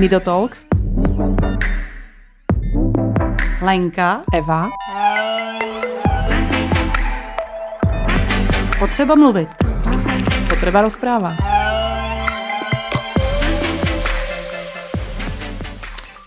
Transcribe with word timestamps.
Nido 0.00 0.20
Talks. 0.20 0.64
Lenka. 3.62 4.22
Eva. 4.32 4.68
Potřeba 8.78 9.14
mluvit. 9.14 9.48
Potreba 10.48 10.80
rozpráva. 10.82 11.28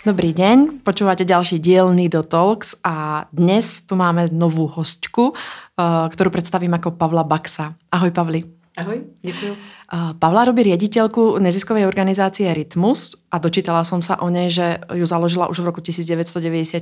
Dobrý 0.05 0.37
deň, 0.37 0.85
počúvate 0.85 1.25
ďalší 1.25 1.57
diel 1.57 1.89
Nido 1.97 2.21
Talks 2.21 2.77
a 2.85 3.25
dnes 3.33 3.81
tu 3.89 3.97
máme 3.97 4.29
novú 4.29 4.69
hostku, 4.69 5.33
eh, 5.33 5.81
ktorú 6.13 6.29
predstavím 6.29 6.77
ako 6.77 6.93
Pavla 6.93 7.25
Baxa. 7.25 7.73
Ahoj 7.89 8.13
Pavli. 8.13 8.45
Ahoj, 8.77 9.01
děkuji. 9.21 9.57
Pavla 9.93 10.49
robí 10.49 10.65
riaditeľku 10.65 11.37
neziskovej 11.37 11.85
organizácie 11.85 12.49
Rytmus 12.49 13.13
a 13.29 13.37
dočítala 13.37 13.85
som 13.85 14.01
sa 14.01 14.17
o 14.17 14.25
nej, 14.33 14.49
že 14.49 14.81
ju 14.89 15.05
založila 15.05 15.45
už 15.53 15.61
v 15.61 15.65
roku 15.69 15.85
1994, 15.85 16.81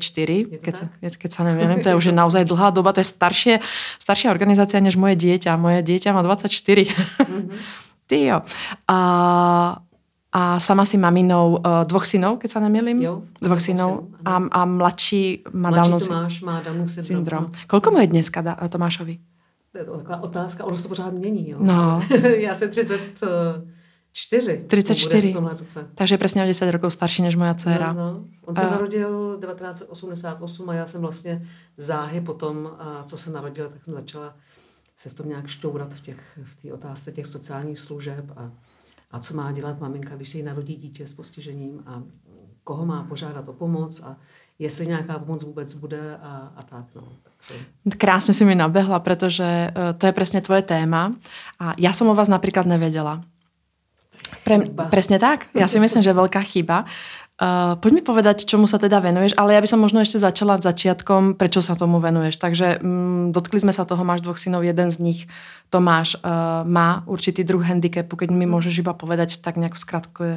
keď 0.64 0.74
sa, 0.80 0.86
keď 0.96 1.30
sa 1.30 1.42
neviem, 1.44 1.84
to 1.84 1.92
je 1.92 2.00
už 2.00 2.16
naozaj 2.16 2.48
dlhá 2.48 2.72
doba, 2.72 2.96
to 2.96 3.04
je 3.04 3.12
staršie, 3.12 3.60
staršia 4.00 4.32
organizácia 4.32 4.80
než 4.80 4.96
moje 4.96 5.20
dieťa. 5.20 5.60
Moje 5.60 5.84
dieťa 5.84 6.16
má 6.16 6.24
24. 6.24 6.56
Mm-hmm. 6.56 7.46
Ty 8.12 8.18
jo. 8.32 8.38
A, 8.88 9.00
a 10.32 10.42
sama 10.64 10.88
si 10.88 10.96
maminou 10.96 11.60
uh, 11.60 11.84
dvoch 11.84 12.08
synov, 12.08 12.40
keď 12.40 12.48
sa 12.48 12.60
nemýlim. 12.64 12.96
Jo. 13.04 13.28
Dvoch 13.44 13.60
synov. 13.60 14.08
A, 14.24 14.40
a 14.40 14.62
mladší 14.64 15.52
má 15.52 15.68
Mladší 15.68 15.84
Downov 15.84 16.00
Tomáš 16.08 16.36
má 16.48 16.56
Downov 16.64 16.88
syndrom. 16.96 17.08
syndrom. 17.08 17.44
Koľko 17.68 17.88
mu 17.92 17.98
je 18.00 18.08
dneska 18.08 18.40
Tomášovi? 18.72 19.31
To 19.72 19.78
je 19.78 19.86
to 19.86 19.98
taková 19.98 20.24
otázka, 20.24 20.66
ono 20.66 20.78
se 20.78 20.88
pořád 20.88 21.14
mění. 21.14 21.50
Jo. 21.50 21.58
No. 21.62 22.02
Já 22.38 22.56
jsem 22.56 22.70
34. 22.70 24.66
34. 24.68 25.32
V 25.32 25.34
tomhle 25.34 25.58
roce. 25.58 25.88
Takže 25.96 26.18
presne 26.18 26.44
o 26.44 26.48
10 26.48 26.72
rokov 26.72 26.94
starší 26.94 27.22
než 27.22 27.36
moja 27.36 27.54
dcéra. 27.54 27.94
No, 27.94 28.14
no. 28.14 28.26
On 28.46 28.56
se 28.56 28.62
A- 28.62 28.72
narodil 28.72 29.38
1988 29.40 30.70
a 30.70 30.74
já 30.74 30.86
jsem 30.86 31.02
vlastně 31.02 31.48
záhy 31.78 32.22
potom, 32.22 32.72
co 33.06 33.18
se 33.18 33.32
narodil, 33.32 33.70
tak 33.70 33.86
jsem 33.86 33.94
začala 33.94 34.36
se 34.98 35.10
v 35.10 35.14
tom 35.14 35.30
nějak 35.30 35.48
šťourat 35.48 35.94
v 35.94 36.02
té 36.02 36.14
v 36.44 36.56
té 36.62 36.74
otázce 36.74 37.12
těch 37.12 37.28
sociálních 37.28 37.80
služeb 37.80 38.26
a, 38.36 38.52
a 39.12 39.20
co 39.20 39.36
má 39.36 39.52
dělat 39.52 39.80
maminka, 39.80 40.16
když 40.16 40.30
se 40.30 40.38
jí 40.38 40.44
narodí 40.44 40.76
dítě 40.76 41.08
s 41.08 41.14
postižením 41.14 41.84
a 41.86 42.04
koho 42.64 42.86
má 42.86 43.04
požádat 43.04 43.50
o 43.50 43.54
pomoc 43.54 44.00
a 44.04 44.18
jestli 44.60 44.88
nějaká 44.88 45.20
pomoc 45.20 45.44
vůbec 45.44 45.74
bude 45.74 46.18
a, 46.18 46.54
a 46.56 46.64
tak. 46.64 46.86
No. 46.96 47.08
Krásne 47.98 48.38
si 48.38 48.46
mi 48.46 48.54
nabehla, 48.54 49.02
pretože 49.02 49.44
eh, 49.44 49.94
to 49.98 50.04
je 50.06 50.14
presne 50.14 50.40
tvoje 50.46 50.62
téma 50.62 51.18
a 51.58 51.74
ja 51.82 51.92
som 51.92 52.10
o 52.10 52.18
vás 52.18 52.30
napríklad 52.30 52.70
nevedela. 52.70 53.26
Pre, 54.46 54.56
presne 54.88 55.18
tak. 55.20 55.50
Ja 55.52 55.68
si 55.68 55.82
myslím, 55.82 56.02
že 56.02 56.16
veľká 56.16 56.40
chyba. 56.46 56.88
Uh, 57.42 57.74
poď 57.82 57.92
mi 57.98 58.02
povedať, 58.06 58.46
čomu 58.46 58.70
sa 58.70 58.78
teda 58.78 59.02
venuješ, 59.02 59.34
ale 59.34 59.58
ja 59.58 59.64
by 59.66 59.66
som 59.66 59.82
možno 59.82 59.98
ešte 59.98 60.22
začala 60.22 60.62
začiatkom, 60.62 61.42
prečo 61.42 61.58
sa 61.66 61.74
tomu 61.74 61.98
venuješ. 61.98 62.38
Takže 62.38 62.78
mm, 62.78 63.34
dotkli 63.34 63.58
sme 63.58 63.74
sa 63.74 63.82
toho, 63.82 64.06
máš 64.06 64.22
dvoch 64.22 64.38
synov, 64.38 64.62
jeden 64.62 64.94
z 64.94 65.02
nich, 65.02 65.20
Tomáš, 65.74 66.22
uh, 66.22 66.62
má 66.70 67.02
určitý 67.10 67.42
druh 67.42 67.66
handicapu, 67.66 68.14
keď 68.14 68.30
mi 68.30 68.46
môžeš 68.46 68.86
iba 68.86 68.94
povedať 68.94 69.42
tak 69.42 69.58
nejak 69.58 69.74
v 69.74 69.82
skratke. 69.82 70.28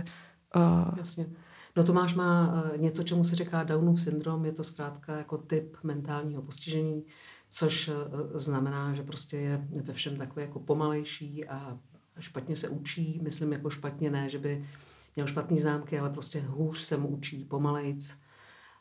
Uh, 0.56 0.96
Jasně. 0.96 1.28
No 1.76 1.84
Tomáš 1.84 2.14
má 2.14 2.62
eh, 2.74 2.78
něco, 2.78 3.02
čemu 3.02 3.24
se 3.24 3.36
říká 3.36 3.62
Downův 3.62 4.00
syndrom, 4.00 4.44
je 4.44 4.52
to 4.52 4.64
zkrátka 4.64 5.16
jako 5.16 5.38
typ 5.38 5.76
mentálního 5.82 6.42
postižení, 6.42 7.04
což 7.50 7.88
eh, 7.88 8.38
znamená, 8.38 8.94
že 8.94 9.02
prostě 9.02 9.36
je 9.36 9.68
ve 9.70 9.92
všem 9.92 10.16
takový 10.16 10.46
jako 10.46 10.60
pomalejší 10.60 11.48
a 11.48 11.78
špatně 12.18 12.56
se 12.56 12.68
učí, 12.68 13.20
myslím 13.22 13.52
jako 13.52 13.70
špatně 13.70 14.10
ne, 14.10 14.28
že 14.28 14.38
by 14.38 14.64
měl 15.16 15.26
špatný 15.26 15.58
známky, 15.58 15.98
ale 15.98 16.10
prostě 16.10 16.40
hůř 16.40 16.80
se 16.80 16.96
mu 16.96 17.08
učí, 17.08 17.44
pomalejc 17.44 18.16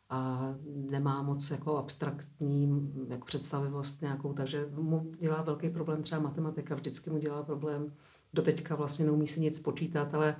a 0.09 0.53
nemá 0.65 1.21
moc 1.21 1.51
jako 1.51 1.77
abstraktní 1.77 2.91
jako 3.09 3.25
představivost 3.25 4.01
nějakou, 4.01 4.33
takže 4.33 4.65
mu 4.71 5.11
dělá 5.19 5.41
velký 5.41 5.69
problém 5.69 6.03
třeba 6.03 6.21
matematika, 6.21 6.75
vždycky 6.75 7.09
mu 7.09 7.17
dělá 7.17 7.43
problém, 7.43 7.93
doteďka 8.33 8.75
vlastně 8.75 9.05
neumí 9.05 9.27
si 9.27 9.39
nic 9.39 9.59
počítat, 9.59 10.13
ale 10.13 10.35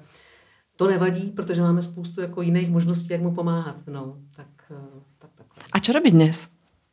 to 0.75 0.88
nevadí, 0.88 1.29
protože 1.29 1.61
máme 1.61 1.81
spoustu 1.81 2.22
jako 2.22 2.41
jiných 2.41 2.69
možností, 2.72 3.07
jak 3.11 3.22
mu 3.22 3.35
pomáhat. 3.35 3.88
No, 3.88 4.17
tak, 4.35 4.47
eh, 4.72 5.00
tak, 5.19 5.29
tak. 5.35 5.47
a 5.72 5.79
čo 5.79 5.91
robí 5.94 6.11
dnes? 6.11 6.47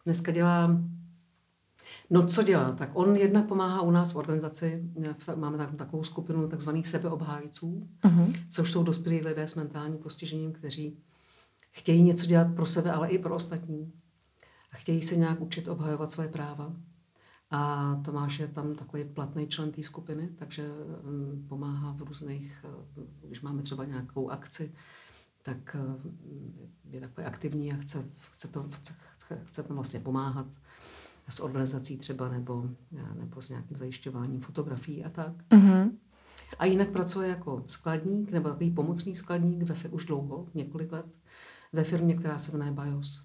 Dneska 0.04 0.32
dělá, 0.32 0.80
no 2.10 2.26
co 2.26 2.42
dělá? 2.42 2.72
Tak 2.72 2.90
on 2.92 3.16
jednak 3.16 3.46
pomáhá 3.46 3.80
u 3.80 3.90
nás 3.90 4.12
v 4.12 4.16
organizaci, 4.16 4.82
máme 5.34 5.58
tak, 5.58 5.74
takovou 5.74 6.02
skupinu 6.04 6.48
takzvaných 6.48 6.88
sebeobhájců, 6.88 7.88
Uh-huh. 8.04 8.34
což 8.48 8.72
jsou 8.72 8.82
dospělí 8.82 9.20
lidé 9.20 9.48
s 9.48 9.54
mentálním 9.54 9.98
postižením, 9.98 10.52
kteří 10.52 10.96
chtějí 11.70 12.02
něco 12.02 12.26
dělat 12.26 12.54
pro 12.54 12.66
sebe, 12.66 12.92
ale 12.92 13.08
i 13.08 13.18
pro 13.18 13.34
ostatní. 13.34 13.92
A 14.72 14.76
chtějí 14.76 15.02
se 15.02 15.16
nějak 15.16 15.40
učit 15.40 15.68
obhajovat 15.68 16.10
svoje 16.10 16.28
práva. 16.28 16.72
A 17.50 17.94
Tomáš 18.04 18.38
je 18.38 18.48
tam 18.48 18.74
takový 18.74 19.04
platný 19.04 19.46
člen 19.46 19.72
té 19.72 19.82
skupiny, 19.82 20.28
takže 20.38 20.68
mm, 21.02 21.46
pomáhá 21.48 21.92
v 21.92 22.02
různých, 22.02 22.64
eh, 22.64 23.26
když 23.26 23.40
máme 23.40 23.62
třeba 23.62 23.84
nějakou 23.84 24.30
akci, 24.30 24.74
tak 25.42 25.76
eh, 25.76 26.08
je 26.90 27.00
takový 27.00 27.26
aktivní 27.26 27.72
a 27.72 27.76
chce, 27.76 28.04
chce, 28.30 28.48
to, 28.48 28.68
chce, 28.70 28.94
chce, 29.44 29.62
tam 29.62 29.76
vlastně 29.76 30.00
pomáhat 30.00 30.46
s 31.28 31.40
organizací 31.40 31.96
třeba 31.96 32.28
nebo, 32.28 32.70
nebo 33.14 33.42
s 33.42 33.48
nějakým 33.48 33.76
zajišťováním 33.76 34.40
fotografií 34.40 35.04
a 35.04 35.10
tak. 35.10 35.32
Uh-huh. 35.50 35.90
A 36.58 36.64
jinak 36.64 36.88
pracuje 36.90 37.28
jako 37.28 37.64
skladník 37.66 38.30
nebo 38.30 38.48
takový 38.48 38.70
pomocný 38.70 39.16
skladník 39.16 39.62
ve, 39.62 39.88
už 39.88 40.06
dlouho, 40.06 40.46
několik 40.54 40.92
let, 40.92 41.06
ve 41.72 41.84
firmě, 41.84 42.14
která 42.14 42.38
se 42.38 42.52
jmenuje 42.52 42.72
BIOS. 42.72 43.22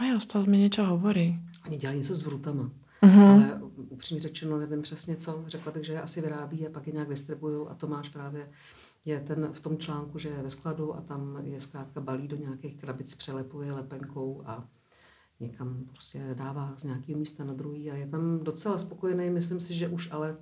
Bajos, 0.00 0.26
to 0.26 0.46
mi 0.46 0.58
niečo 0.58 0.86
hovorí. 0.86 1.36
Oni 1.66 1.76
dělají 1.76 1.98
něco 1.98 2.14
s 2.14 2.22
vrutama. 2.22 2.70
Uh-huh. 3.02 3.30
Ale 3.30 3.60
upřímně 3.88 4.22
řečeno, 4.22 4.58
nevím 4.58 4.82
přesně 4.82 5.16
co. 5.16 5.44
Řekla 5.46 5.72
bych, 5.72 5.84
že 5.84 5.92
je 5.92 6.02
asi 6.02 6.20
vyrábí 6.20 6.66
a 6.66 6.70
pak 6.70 6.86
je 6.86 6.92
nějak 6.92 7.08
distribuují 7.08 7.66
a 7.68 7.74
Tomáš 7.74 8.08
právě 8.08 8.50
je 9.04 9.20
ten 9.20 9.48
v 9.52 9.60
tom 9.60 9.78
článku, 9.78 10.18
že 10.18 10.28
je 10.28 10.42
ve 10.42 10.50
skladu 10.50 10.96
a 10.96 11.00
tam 11.00 11.38
je 11.42 11.60
zkrátka 11.60 12.00
balí 12.00 12.28
do 12.28 12.36
nějakých 12.36 12.76
krabic, 12.76 13.14
přelepuje 13.14 13.72
lepenkou 13.72 14.42
a 14.46 14.68
někam 15.40 15.84
prostě 15.84 16.34
dává 16.34 16.74
z 16.76 16.84
nějakého 16.84 17.18
místa 17.18 17.44
na 17.44 17.52
druhý 17.52 17.90
a 17.90 17.94
je 17.94 18.06
tam 18.06 18.44
docela 18.44 18.78
spokojený. 18.78 19.30
Myslím 19.30 19.60
si, 19.60 19.74
že 19.74 19.88
už 19.88 20.08
ale 20.12 20.36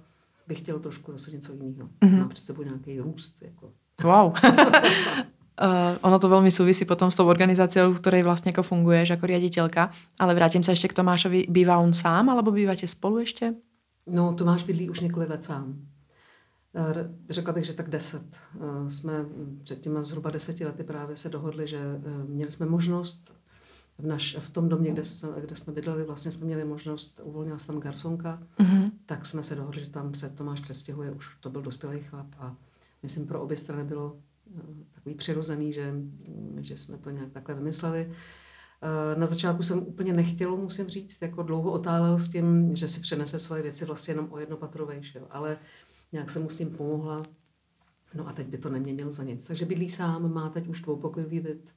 bych 0.46 0.58
chtěl 0.58 0.78
trošku 0.78 1.12
zase 1.12 1.30
něco 1.30 1.52
jiného. 1.52 1.88
Mm-hmm. 2.00 2.18
Má 2.18 2.28
před 2.28 2.44
sebou 2.44 2.62
nějaký 2.62 3.00
růst. 3.00 3.42
Jako. 3.42 3.72
Wow. 4.02 4.32
Uh, 5.58 5.98
ono 6.06 6.22
to 6.22 6.30
veľmi 6.30 6.54
súvisí 6.54 6.86
potom 6.86 7.10
s 7.10 7.18
tou 7.18 7.26
organizáciou, 7.26 7.90
v 7.90 7.98
ktorej 7.98 8.22
vlastne 8.22 8.54
ako 8.54 8.62
funguješ 8.62 9.18
ako 9.18 9.26
riaditeľka. 9.26 9.90
Ale 10.22 10.32
vrátim 10.38 10.62
sa 10.62 10.70
ešte 10.70 10.86
k 10.86 11.02
Tomášovi. 11.02 11.50
Býva 11.50 11.82
on 11.82 11.90
sám, 11.90 12.30
alebo 12.30 12.54
bývate 12.54 12.86
spolu 12.86 13.26
ešte? 13.26 13.58
No, 14.06 14.32
Tomáš 14.38 14.62
bydlí 14.62 14.90
už 14.90 15.00
několik 15.00 15.28
let 15.28 15.42
sám. 15.44 15.74
Eh, 16.74 17.10
Řekla 17.30 17.52
bych, 17.52 17.64
že 17.64 17.72
tak 17.72 17.88
deset. 17.90 18.22
Eh, 18.54 18.90
Jsme 18.90 19.26
před 19.62 19.80
těma 19.80 20.02
zhruba 20.02 20.30
deseti 20.30 20.64
lety 20.64 20.84
právě 20.84 21.16
se 21.16 21.28
dohodli, 21.28 21.66
že 21.66 21.80
měli 22.28 22.50
jsme 22.50 22.66
možnost 22.66 23.34
v, 23.98 24.06
naš, 24.06 24.36
v 24.40 24.50
tom 24.50 24.68
domě, 24.68 24.92
kde 24.92 25.04
jsme, 25.04 25.28
kde 25.40 25.56
jsme 25.56 25.72
bydleli, 25.72 26.04
vlastně 26.04 26.30
jsme 26.30 26.46
měli 26.46 26.64
možnost, 26.64 27.20
uvolnila 27.24 27.58
se 27.58 27.66
tam 27.66 27.80
garsonka, 27.80 28.38
Uh-huh. 28.58 28.90
tak 29.06 29.26
jsme 29.26 29.42
se 29.42 29.54
dohodli, 29.54 29.80
že 29.84 29.90
tam 29.90 30.14
se 30.14 30.28
Tomáš 30.30 30.60
přestěhuje, 30.60 31.10
už 31.10 31.36
to 31.40 31.50
byl 31.50 31.62
dospělý 31.62 32.00
chlap 32.00 32.26
a 32.38 32.54
myslím 33.02 33.26
pro 33.26 33.42
obě 33.42 33.56
strany 33.56 33.84
bylo 33.84 34.16
takový 34.94 35.14
přirozený, 35.14 35.72
že, 35.72 35.94
že 36.60 36.76
jsme 36.76 36.98
to 36.98 37.10
nějak 37.10 37.32
takhle 37.32 37.54
vymysleli. 37.54 38.12
Eh, 38.82 39.18
Na 39.18 39.26
začátku 39.26 39.62
jsem 39.62 39.78
úplně 39.78 40.12
nechtěla, 40.12 40.56
musím 40.56 40.86
říct, 40.88 41.22
jako 41.22 41.42
dlouho 41.42 41.72
otálel 41.72 42.18
s 42.18 42.28
tím, 42.28 42.76
že 42.76 42.88
si 42.88 43.00
přenese 43.00 43.38
svoje 43.38 43.62
věci 43.62 43.84
vlastně 43.84 44.12
jenom 44.12 44.28
o 44.30 44.38
jedno 44.38 44.56
patro 44.56 44.86
vejš, 44.86 45.14
jo. 45.14 45.26
ale 45.30 45.58
nějak 46.12 46.30
jsem 46.30 46.42
mu 46.42 46.50
s 46.50 46.56
tím 46.56 46.70
pomohla. 46.70 47.22
No 48.14 48.28
a 48.28 48.32
teď 48.32 48.46
by 48.46 48.58
to 48.58 48.70
neměnil 48.70 49.10
za 49.10 49.24
nic. 49.24 49.46
Takže 49.46 49.64
bydlí 49.66 49.88
sám, 49.88 50.32
má 50.32 50.48
teď 50.48 50.68
už 50.68 50.80
dvoupokojový 50.80 51.40
byt 51.40 51.74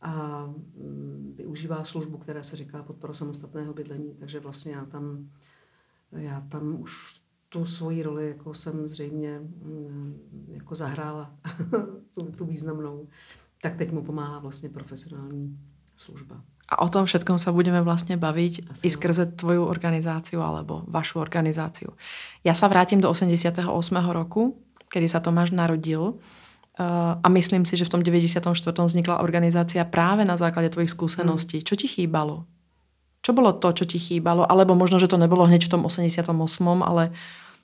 a 0.00 0.44
mm, 0.46 1.34
využívá 1.36 1.84
službu, 1.84 2.18
která 2.18 2.42
se 2.42 2.56
říká 2.56 2.82
podpora 2.82 3.12
samostatného 3.12 3.72
bydlení, 3.74 4.14
takže 4.14 4.40
vlastně 4.40 4.72
já 4.72 4.84
tam, 4.84 5.30
já 6.12 6.40
tam 6.40 6.80
už 6.80 7.21
tu 7.52 7.64
svoji 7.64 8.02
roli 8.02 8.28
jako 8.28 8.54
jsem 8.54 8.88
zřejmě 8.88 9.40
mm, 9.40 10.20
jako 10.48 10.74
zahrála, 10.74 11.30
tu, 12.14 12.22
tu 12.38 12.44
významnou, 12.44 13.06
tak 13.62 13.76
teď 13.76 13.92
mu 13.92 14.02
pomáhá 14.02 14.38
vlastně 14.38 14.68
profesionální 14.68 15.58
služba. 15.96 16.40
A 16.72 16.80
o 16.80 16.88
tom 16.88 17.04
všetkom 17.04 17.36
sa 17.36 17.52
budeme 17.52 17.84
vlastne 17.84 18.16
baviť 18.16 18.72
Asi 18.72 18.88
i 18.88 18.90
skrze 18.90 19.36
tvoju 19.36 19.68
organizáciu 19.68 20.40
alebo 20.40 20.88
vašu 20.88 21.20
organizáciu. 21.20 21.92
Ja 22.48 22.56
sa 22.56 22.64
vrátim 22.72 22.96
do 22.96 23.12
88. 23.12 23.60
roku, 24.08 24.56
kedy 24.88 25.04
sa 25.04 25.20
Tomáš 25.20 25.52
narodil. 25.52 26.16
Uh, 26.80 27.20
a 27.20 27.28
myslím 27.28 27.68
si, 27.68 27.76
že 27.76 27.84
v 27.84 27.92
tom 27.92 28.00
94. 28.00 28.40
vznikla 28.72 29.20
organizácia 29.20 29.84
práve 29.84 30.24
na 30.24 30.40
základe 30.40 30.72
tvojich 30.72 30.96
skúseností. 30.96 31.60
Čo 31.60 31.76
ti 31.76 31.92
chýbalo? 31.92 32.48
Čo 33.20 33.36
bolo 33.36 33.52
to, 33.52 33.76
čo 33.76 33.84
ti 33.84 34.00
chýbalo? 34.00 34.48
Alebo 34.48 34.72
možno, 34.72 34.96
že 34.96 35.12
to 35.12 35.20
nebolo 35.20 35.44
hneď 35.44 35.68
v 35.68 35.72
tom 35.76 35.84
88., 35.84 36.24
ale 36.80 37.12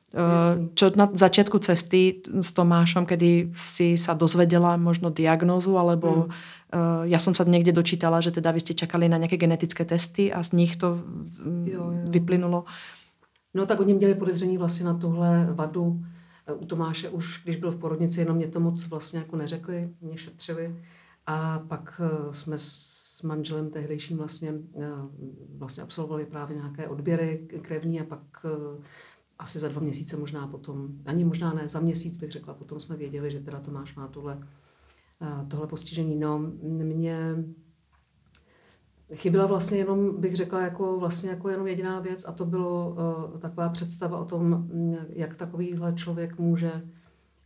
Jasný. 0.08 0.72
Čo 0.72 0.88
na 0.96 1.04
začiatku 1.12 1.60
cesty 1.60 2.24
s 2.24 2.50
Tomášom, 2.56 3.04
kedy 3.04 3.52
si 3.52 4.00
sa 4.00 4.16
dozvedela 4.16 4.80
možno 4.80 5.12
diagnózu, 5.12 5.76
alebo 5.76 6.32
mm. 6.72 7.12
ja 7.12 7.20
som 7.20 7.36
sa 7.36 7.44
niekde 7.44 7.76
dočítala, 7.76 8.24
že 8.24 8.32
teda 8.32 8.48
vy 8.48 8.60
ste 8.64 8.72
čakali 8.72 9.04
na 9.04 9.20
nejaké 9.20 9.36
genetické 9.36 9.84
testy 9.84 10.32
a 10.32 10.40
z 10.40 10.56
nich 10.56 10.80
to 10.80 11.04
jo, 11.68 11.92
jo. 11.92 12.08
vyplynulo. 12.08 12.64
No 13.54 13.66
tak 13.66 13.80
oni 13.80 13.94
měli 13.94 14.14
podezření 14.14 14.58
vlastně 14.58 14.86
na 14.86 14.94
tuhle 14.94 15.48
vadu. 15.52 16.00
U 16.54 16.64
Tomáše 16.64 17.08
už, 17.08 17.44
když 17.44 17.56
byl 17.56 17.70
v 17.70 17.78
porodnici, 17.78 18.20
jenom 18.20 18.36
mě 18.36 18.48
to 18.48 18.60
moc 18.60 18.88
vlastně 18.88 19.18
jako 19.18 19.36
neřekli, 19.36 19.88
mě 20.00 20.18
šetřili. 20.18 20.76
A 21.26 21.58
pak 21.68 22.00
eh, 22.04 22.32
jsme 22.32 22.56
s 22.58 23.22
manželem 23.22 23.70
tehdejším 23.70 24.16
vlastně, 24.16 24.52
eh, 24.76 24.86
vlastně 25.56 25.82
absolvovali 25.82 26.26
právě 26.26 26.56
nějaké 26.56 26.88
odběry 26.88 27.48
krevní 27.62 28.00
a 28.00 28.04
pak 28.04 28.20
eh, 28.44 28.82
asi 29.38 29.58
za 29.58 29.68
dva 29.68 29.80
měsíce 29.80 30.16
možná 30.16 30.46
potom, 30.46 30.88
ani 31.06 31.24
možná 31.24 31.52
ne, 31.52 31.68
za 31.68 31.80
měsíc 31.80 32.18
bych 32.18 32.32
řekla, 32.32 32.54
potom 32.54 32.80
jsme 32.80 32.96
věděli, 32.96 33.30
že 33.30 33.40
teda 33.40 33.60
Tomáš 33.60 33.94
má 33.94 34.08
tohle, 34.08 34.48
tohle 35.48 35.66
postižení. 35.66 36.16
No, 36.16 36.38
mě 36.62 37.44
chyběla 39.14 39.46
vlastně 39.46 39.78
jenom, 39.78 40.20
bych 40.20 40.36
řekla, 40.36 40.60
jako 40.60 40.98
vlastně 40.98 41.30
jako 41.30 41.48
jenom 41.48 41.66
jediná 41.66 42.00
věc 42.00 42.24
a 42.28 42.32
to 42.32 42.44
bylo 42.44 42.90
uh, 42.90 43.40
taková 43.40 43.68
představa 43.68 44.18
o 44.18 44.24
tom, 44.24 44.68
jak 45.08 45.34
takovýhle 45.34 45.92
člověk 45.92 46.38
může 46.38 46.88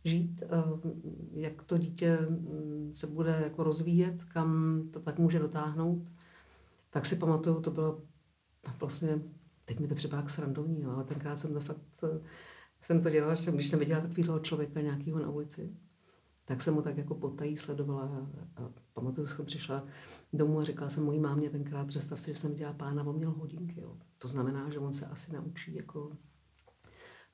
žít, 0.03 0.43
uh, 0.43 0.91
jak 1.33 1.63
to 1.63 1.77
dítě 1.77 2.17
mm, 2.29 2.91
se 2.93 3.07
bude 3.07 3.41
jako 3.43 3.63
rozvíjet, 3.63 4.23
kam 4.23 4.81
to 4.91 4.99
tak 4.99 5.19
může 5.19 5.39
dotáhnout. 5.39 6.03
Tak 6.89 7.05
si 7.05 7.15
pamatuju, 7.15 7.61
to 7.61 7.71
bylo 7.71 8.01
vlastně 8.79 9.21
teď 9.65 9.79
mi 9.79 9.87
to 9.87 9.95
připadá 9.95 10.21
jak 10.21 10.29
srandovní, 10.29 10.81
no, 10.81 10.91
ale 10.95 11.03
tenkrát 11.03 11.37
jsem 11.37 11.53
to 11.53 11.59
fakt, 11.59 11.81
eh, 12.03 12.21
jsem 12.81 13.01
to 13.01 13.09
dělala, 13.09 13.35
že 13.35 13.51
když 13.51 13.67
jsem 13.67 13.79
viděla 13.79 14.01
takového 14.01 14.39
člověka 14.39 14.81
nějakého 14.81 15.19
na 15.19 15.29
ulici, 15.29 15.73
tak 16.45 16.61
jsem 16.61 16.75
ho 16.75 16.81
tak 16.81 16.97
jako 16.97 17.15
potají 17.15 17.57
sledovala 17.57 18.27
a, 18.55 18.69
pamatuju, 18.93 19.27
že 19.27 19.33
jsem 19.33 19.45
přišla 19.45 19.85
domů 20.33 20.59
a 20.59 20.63
říkala 20.63 20.89
jsem 20.89 21.03
mojí 21.03 21.19
mámě 21.19 21.49
tenkrát, 21.49 21.87
představ 21.87 22.21
si, 22.21 22.33
že 22.33 22.39
jsem 22.39 22.51
viděla 22.51 22.73
pána, 22.73 23.03
on 23.03 23.15
měl 23.15 23.31
hodinky, 23.31 23.81
jo. 23.81 23.97
To 24.17 24.27
znamená, 24.27 24.69
že 24.69 24.79
on 24.79 24.93
se 24.93 25.05
asi 25.05 25.33
naučí 25.33 25.75
jako 25.75 26.11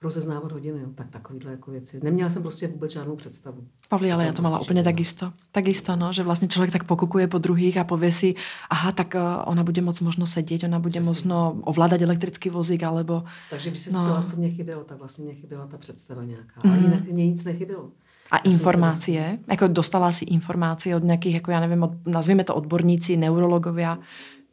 rozeznávat 0.01 0.51
hodiny, 0.51 0.79
jo. 0.79 0.87
tak 0.95 1.09
takovýhle 1.09 1.51
jako 1.51 1.71
věci. 1.71 1.99
Neměla 2.03 2.29
jsem 2.29 2.41
prostě 2.41 2.67
vůbec 2.67 2.91
žádnou 2.91 3.15
představu. 3.15 3.67
Pavli, 3.89 4.11
ale 4.11 4.25
já 4.25 4.33
to 4.33 4.41
mala 4.41 4.59
úplně 4.59 4.83
takisto. 4.83 5.33
Takisto, 5.51 5.95
no, 5.95 6.13
že 6.13 6.23
vlastně 6.23 6.47
člověk 6.47 6.71
tak 6.71 6.83
pokukuje 6.83 7.27
po 7.27 7.37
druhých 7.37 7.77
a 7.77 7.83
povie 7.83 8.11
si, 8.11 8.35
aha, 8.69 8.91
tak 8.91 9.15
uh, 9.15 9.21
ona 9.45 9.63
bude 9.63 9.81
moc 9.81 9.99
možno 9.99 10.25
sedět, 10.25 10.63
ona 10.63 10.79
bude 10.79 10.91
Přesně. 10.91 11.05
možno 11.05 11.57
ovládat 11.61 12.01
elektrický 12.01 12.49
vozík, 12.49 12.83
alebo... 12.83 13.23
Takže 13.49 13.69
když 13.69 13.83
se 13.83 13.91
no. 13.91 14.03
ptala, 14.03 14.23
co 14.23 14.35
mě 14.35 14.49
chybělo, 14.49 14.83
tak 14.83 14.97
vlastně 14.97 15.25
mě 15.25 15.33
chyběla 15.33 15.67
ta 15.67 15.77
představa 15.77 16.23
nějaká. 16.23 16.61
Mm. 16.63 16.71
A 16.71 16.75
jinak 16.75 17.03
mě 17.03 17.27
nic 17.27 17.45
nechybělo. 17.45 17.89
A 18.31 18.37
informácie? 18.37 19.39
Jako 19.47 19.67
dostala 19.67 20.11
si 20.11 20.25
informácie 20.25 20.95
od 20.95 21.03
nějakých, 21.03 21.33
jako 21.33 21.51
já 21.51 21.59
nevím, 21.59 21.83
od, 21.83 22.07
nazvíme 22.07 22.43
to 22.43 22.55
odborníci, 22.55 23.17
neurologovia, 23.17 23.97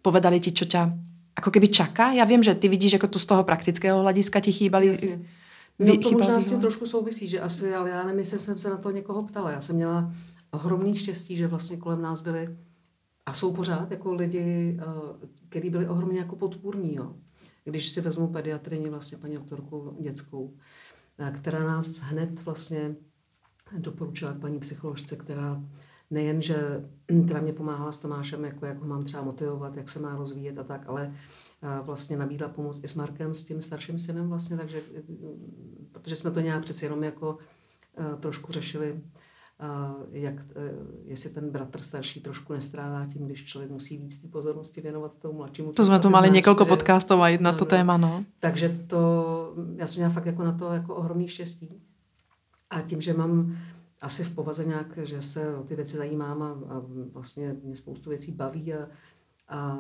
povedali 0.03 0.41
ti, 0.41 0.55
čo 0.55 0.65
ťa 0.65 0.95
ako 1.37 1.50
keby 1.50 1.69
čaká? 1.69 2.12
Já 2.12 2.25
vím, 2.25 2.43
že 2.43 2.55
ty 2.55 2.69
vidíš 2.69 2.93
jako 2.93 3.06
to 3.06 3.19
z 3.19 3.27
toho 3.27 3.44
praktického 3.44 4.03
hlediska 4.03 4.41
ti 4.41 4.53
chýbali. 4.53 4.87
Jasně. 4.87 5.21
No 5.79 5.97
to 5.97 6.11
možná 6.11 6.41
s 6.41 6.47
tím 6.47 6.61
trošku 6.61 6.87
souvisí, 6.87 7.29
že 7.29 7.41
asi, 7.41 7.75
ale 7.75 7.91
já 7.91 8.03
nevím, 8.05 8.19
jestli 8.19 8.38
jsem 8.38 8.59
se 8.59 8.71
na 8.71 8.77
to 8.77 8.91
někoho 8.91 9.23
ptala. 9.23 9.50
Já 9.50 9.61
jsem 9.61 9.77
měla 9.77 10.12
ohromný 10.50 10.97
štěstí, 10.97 11.37
že 11.37 11.47
vlastně 11.47 11.77
kolem 11.77 12.03
nás 12.03 12.21
byli 12.21 12.56
a 13.27 13.33
jsou 13.33 13.53
pořád 13.53 13.91
jako 13.91 14.15
lidi, 14.15 14.79
eh, 14.81 15.27
kteří 15.49 15.71
byli 15.71 15.88
ohromně 15.88 16.19
jako 16.19 16.37
podpůrní. 16.37 16.94
Jo. 16.94 17.15
Když 17.65 17.88
si 17.88 18.00
vezmu 18.00 18.29
pediatrině, 18.29 18.91
vlastně 18.91 19.19
paní 19.19 19.35
doktorku 19.35 19.97
dětskou, 20.00 20.55
eh, 21.19 21.33
která 21.41 21.65
nás 21.65 21.99
hned 22.00 22.44
vlastně 22.44 22.97
doporučila 23.79 24.33
k 24.33 24.41
paní 24.41 24.61
psycholožce, 24.61 25.17
která 25.17 25.62
nejen, 26.11 26.43
že 26.43 26.85
která 27.25 27.41
mě 27.41 27.53
pomáhala 27.53 27.93
s 27.93 27.99
Tomášem, 27.99 28.44
jako 28.44 28.67
jak 28.67 28.81
ho 28.81 28.87
mám 28.87 29.05
třeba 29.05 29.23
motivovat, 29.23 29.76
jak 29.76 29.88
se 29.88 30.00
má 30.00 30.17
rozvíjet 30.17 30.58
a 30.58 30.62
tak, 30.62 30.85
ale 30.87 31.14
vlastně 31.82 32.17
nabídla 32.17 32.49
pomoc 32.49 32.81
i 32.85 32.88
s 32.88 32.94
Markem, 32.94 33.35
s 33.35 33.44
tím 33.44 33.62
starším 33.62 33.99
synem 33.99 34.29
vlastně, 34.29 34.56
takže, 34.56 34.82
protože 35.93 36.17
jsme 36.17 36.31
to 36.31 36.41
nějak 36.41 36.62
přeci 36.62 36.85
jenom 36.85 37.03
jako 37.03 37.38
trošku 38.20 38.53
řešili, 38.53 39.00
jak, 40.11 40.35
jestli 41.05 41.31
ten 41.31 41.50
bratr 41.50 41.81
starší 41.81 42.20
trošku 42.20 42.52
nestrádá 42.52 43.06
tím, 43.06 43.26
když 43.26 43.44
člověk 43.44 43.70
musí 43.70 43.99
víc 43.99 44.19
té 44.19 44.29
pozornosti 44.29 44.81
věnovat 44.81 45.12
tomu 45.19 45.38
mladšímu. 45.38 45.73
To 45.73 45.85
jsme 45.85 46.00
tu 46.00 46.11
mali 46.11 46.31
několik 46.31 46.69
podcastů 46.69 47.14
a 47.14 47.38
na 47.41 47.52
to 47.52 47.64
téma, 47.64 47.97
no. 47.97 48.25
Takže 48.41 48.79
to, 48.87 49.55
já 49.76 49.87
jsem 49.87 50.00
měla 50.00 50.12
fakt 50.12 50.26
jako 50.26 50.43
na 50.43 50.52
to 50.52 50.73
jako 50.73 50.94
ohromný 50.94 51.29
štěstí. 51.29 51.82
A 52.70 52.81
tím, 52.81 53.00
že 53.00 53.14
mám 53.14 53.56
asi 54.06 54.25
v 54.25 54.35
povaze 54.35 54.64
nějak, 54.64 54.99
že 55.03 55.23
se 55.23 55.56
o 55.56 55.62
ty 55.62 55.76
věci 55.76 55.97
zajímám 55.97 56.43
a, 56.43 56.50
a 56.50 56.82
vlastně 57.12 57.56
mě 57.62 57.76
spoustu 57.76 58.11
věcí 58.11 58.32
baví 58.32 58.75
a, 58.75 58.88
a 59.49 59.79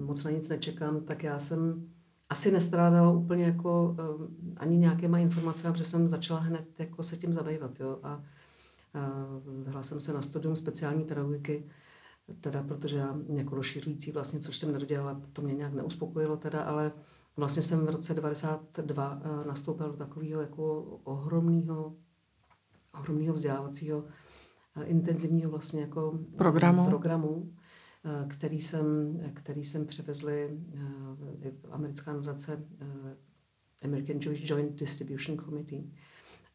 moc 0.00 0.24
na 0.24 0.30
nic 0.30 0.48
nečekám, 0.48 1.00
tak 1.00 1.22
já 1.22 1.38
jsem 1.38 1.88
asi 2.28 2.52
nestrádala 2.52 3.12
úplně 3.12 3.44
jako 3.44 3.96
um, 4.18 4.54
ani 4.56 4.76
nějakýma 4.76 5.18
informacemi, 5.18 5.72
protože 5.72 5.84
jsem 5.84 6.08
začala 6.08 6.40
hned 6.40 6.64
jako 6.78 7.02
se 7.02 7.16
tím 7.16 7.32
zabývat. 7.32 7.80
Jo? 7.80 7.98
A, 8.02 8.22
a 9.74 9.82
jsem 9.82 10.00
se 10.00 10.12
na 10.12 10.22
studium 10.22 10.56
speciální 10.56 11.04
pedagogiky, 11.04 11.64
teda 12.40 12.62
protože 12.62 12.96
já 12.96 13.16
jako 13.28 13.54
rozšiřující 13.54 14.12
vlastně, 14.12 14.40
což 14.40 14.58
jsem 14.58 14.72
nedodělala, 14.72 15.20
to 15.32 15.42
mě 15.42 15.54
nějak 15.54 15.74
neuspokojilo 15.74 16.36
teda, 16.36 16.62
ale 16.62 16.92
vlastně 17.36 17.62
jsem 17.62 17.86
v 17.86 17.90
roce 17.90 18.14
92 18.14 19.14
uh, 19.14 19.46
nastoupila 19.46 19.88
do 19.88 19.96
takového 19.96 20.40
jako 20.40 20.82
ohromného 21.04 21.94
ohromného 22.94 23.34
vzdělávacího 23.34 24.04
eh, 24.76 24.84
intenzivního 24.84 25.50
vlastně 25.50 25.80
jako 25.80 26.18
programu, 26.36 26.86
programu 26.86 27.52
eh, 28.04 28.28
který, 28.28 28.60
jsem, 28.60 29.18
který 29.34 29.64
jsem 29.64 29.86
převezli 29.86 30.60
eh, 31.42 31.52
americká 31.70 32.12
nadace 32.12 32.64
American 33.82 34.16
Jewish 34.24 34.50
Joint 34.50 34.78
Distribution 34.78 35.38
Committee. 35.38 35.84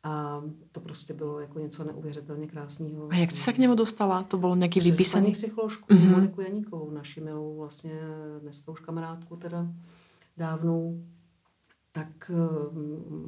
A 0.03 0.43
to 0.71 0.79
prostě 0.79 1.13
bylo 1.13 1.39
jako 1.39 1.59
něco 1.59 1.83
neuvěřitelně 1.83 2.47
krásného. 2.47 3.07
A 3.11 3.15
jak 3.15 3.31
jsi 3.31 3.37
se 3.37 3.53
k 3.53 3.57
němu 3.57 3.75
dostala? 3.75 4.23
To 4.23 4.37
bylo 4.37 4.55
nějaký 4.55 4.79
Přes 4.79 4.91
vypísaný? 4.91 5.31
psycholožku 5.31 5.93
mm-hmm. 5.93 6.11
Moniku 6.11 6.41
Janíkovou, 6.41 6.91
naši 6.91 7.21
milou 7.21 7.57
vlastně 7.57 7.99
dneska 8.41 8.71
už 8.71 8.79
kamarádku 8.79 9.35
teda 9.35 9.73
dávnou 10.37 11.03
tak 11.91 12.31
eh, 12.33 12.33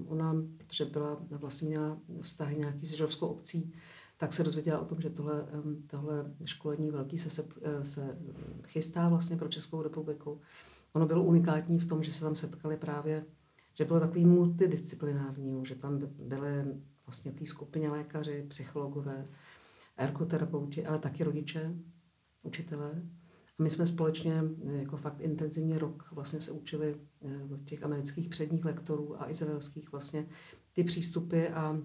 ona, 0.07 0.35
protože 0.57 0.85
byla, 0.85 1.17
vlastně 1.29 1.67
měla 1.67 1.97
vztahy 2.21 2.57
nějaký 2.57 2.85
s 2.85 2.91
židovskou 2.91 3.27
obcí, 3.27 3.73
tak 4.17 4.33
se 4.33 4.43
dozvěděla 4.43 4.79
o 4.79 4.85
tom, 4.85 5.01
že 5.01 5.09
tohle, 5.09 5.47
tohle 5.87 6.33
školení 6.45 6.91
velký 6.91 7.17
se, 7.17 7.29
se, 7.29 7.47
eh, 7.61 7.85
se 7.85 8.17
chystá 8.67 9.09
vlastně 9.09 9.37
pro 9.37 9.49
Českou 9.49 9.81
republiku. 9.81 10.41
Ono 10.93 11.05
bylo 11.05 11.23
unikátní 11.23 11.79
v 11.79 11.87
tom, 11.87 12.03
že 12.03 12.13
se 12.13 12.23
tam 12.23 12.35
setkali 12.35 12.77
právě, 12.77 13.25
že 13.73 13.85
bylo 13.85 13.99
takový 13.99 14.25
multidisciplinární, 14.25 15.65
že 15.65 15.75
tam 15.75 15.99
byly 16.19 16.65
vlastně 17.05 17.31
v 17.31 17.35
té 17.35 17.45
skupině 17.45 17.89
lékaři, 17.89 18.45
psychologové, 18.47 19.27
ergoterapeuti, 19.97 20.85
ale 20.85 20.99
taky 20.99 21.23
rodiče, 21.23 21.73
učitelé. 22.43 23.01
My 23.61 23.69
jsme 23.69 23.87
společně 23.87 24.43
eh, 24.67 24.77
jako 24.77 24.97
fakt 24.97 25.19
intenzivně 25.19 25.79
rok 25.79 26.07
vlastně 26.11 26.41
se 26.41 26.51
učili 26.51 26.95
od 27.53 27.59
eh, 27.61 27.65
těch 27.65 27.83
amerických 27.83 28.29
předních 28.29 28.65
lektorů 28.65 29.21
a 29.21 29.29
izraelských 29.29 29.91
vlastně 29.91 30.25
ty 30.73 30.83
přístupy 30.83 31.47
a 31.47 31.77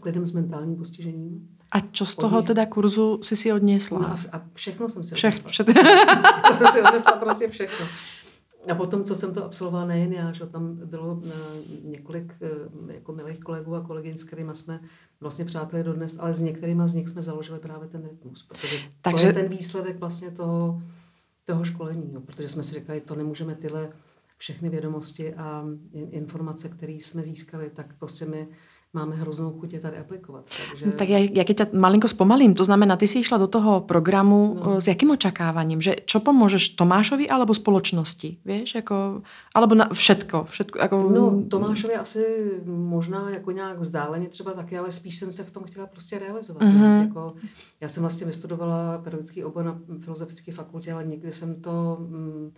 k 0.00 0.04
lidem 0.04 0.26
s 0.26 0.32
mentálním 0.32 0.76
postižením. 0.76 1.48
A 1.72 1.80
co 1.92 2.06
z 2.06 2.16
toho 2.16 2.42
teda 2.42 2.66
kurzu 2.66 3.18
si 3.22 3.36
si 3.36 3.52
odnesla? 3.52 3.98
No 3.98 4.08
a, 4.08 4.16
a 4.32 4.42
všechno 4.54 4.88
jsem 4.88 5.04
si 5.04 5.14
Všech, 5.14 5.34
odnesla. 5.34 5.50
Vše... 5.50 5.64
já 6.44 6.52
jsem 6.52 6.66
si 6.72 6.82
odnesla 6.82 7.12
prostě 7.12 7.48
všechno. 7.48 7.86
A 8.72 8.74
potom, 8.74 9.04
co 9.04 9.14
jsem 9.14 9.34
to 9.34 9.44
absolvovala, 9.44 9.86
nejen 9.86 10.12
já, 10.12 10.32
že 10.32 10.46
tam 10.46 10.76
bylo 10.76 11.22
eh, 11.24 11.30
několik 11.84 12.32
jako 12.88 13.12
milých 13.12 13.40
kolegů 13.40 13.74
a 13.74 13.80
kolegyň, 13.80 14.16
s 14.16 14.24
kterými 14.24 14.56
jsme 14.56 14.80
vlastně 15.20 15.44
přáteli 15.44 15.84
dodnes, 15.84 16.16
ale 16.18 16.34
s 16.34 16.40
některými 16.40 16.82
z 16.86 16.94
nich 16.94 17.08
jsme 17.08 17.22
založili 17.22 17.58
právě 17.58 17.88
ten 17.88 18.08
rytmus, 18.08 18.42
protože 18.42 18.78
Takže... 19.02 19.22
to 19.22 19.26
je 19.26 19.32
ten 19.32 19.48
výsledek 19.48 20.00
vlastně 20.00 20.30
toho, 20.30 20.82
toho 21.44 21.64
školení, 21.64 22.12
jo, 22.12 22.20
protože 22.20 22.48
jsme 22.48 22.62
si 22.62 22.74
říkali, 22.74 23.00
to 23.00 23.14
nemůžeme 23.14 23.54
tyhle 23.54 23.92
všechny 24.38 24.68
vědomosti 24.68 25.34
a 25.34 25.64
informace, 25.92 26.68
které 26.68 26.92
jsme 26.92 27.22
získali, 27.22 27.70
tak 27.70 27.98
prostě 27.98 28.26
my 28.26 28.48
máme 28.92 29.16
hroznou 29.16 29.52
chuť 29.60 29.72
je 29.72 29.80
tady 29.80 29.96
aplikovat. 29.98 30.44
Takže... 30.70 30.86
No, 30.86 30.92
tak 30.92 31.08
já, 31.08 31.18
jak 31.18 31.46
tě 31.46 31.66
malinko 31.72 32.08
zpomalím, 32.08 32.54
to 32.54 32.64
znamená, 32.64 32.96
ty 32.96 33.08
jsi 33.08 33.24
šla 33.24 33.38
do 33.38 33.46
toho 33.46 33.80
programu 33.80 34.56
no. 34.64 34.80
s 34.80 34.86
jakým 34.86 35.10
očekáváním, 35.10 35.80
že 35.80 35.96
čo 36.04 36.20
pomůžeš 36.20 36.68
Tomášovi 36.68 37.28
alebo 37.28 37.54
společnosti, 37.54 38.38
víš, 38.44 38.74
jako, 38.74 39.22
alebo 39.54 39.74
na 39.74 39.88
všetko, 39.92 40.44
všetko 40.44 40.78
jako... 40.78 40.96
No, 41.14 41.42
Tomášovi 41.48 41.94
asi 41.94 42.24
možná 42.66 43.30
jako 43.30 43.50
nějak 43.50 43.78
vzdáleně 43.78 44.28
třeba 44.28 44.52
taky, 44.52 44.78
ale 44.78 44.90
spíš 44.90 45.16
jsem 45.16 45.32
se 45.32 45.44
v 45.44 45.50
tom 45.50 45.64
chtěla 45.64 45.86
prostě 45.86 46.18
realizovat. 46.18 46.62
Mm-hmm. 46.62 47.00
Jako, 47.00 47.34
já 47.80 47.88
jsem 47.88 48.00
vlastně 48.00 48.26
vystudovala 48.26 48.98
pedagogický 48.98 49.44
obor 49.44 49.64
na 49.64 49.78
filozofické 49.98 50.52
fakultě, 50.52 50.92
ale 50.92 51.04
nikdy 51.04 51.32
jsem 51.32 51.60
to 51.60 51.96
mm, 52.00 52.50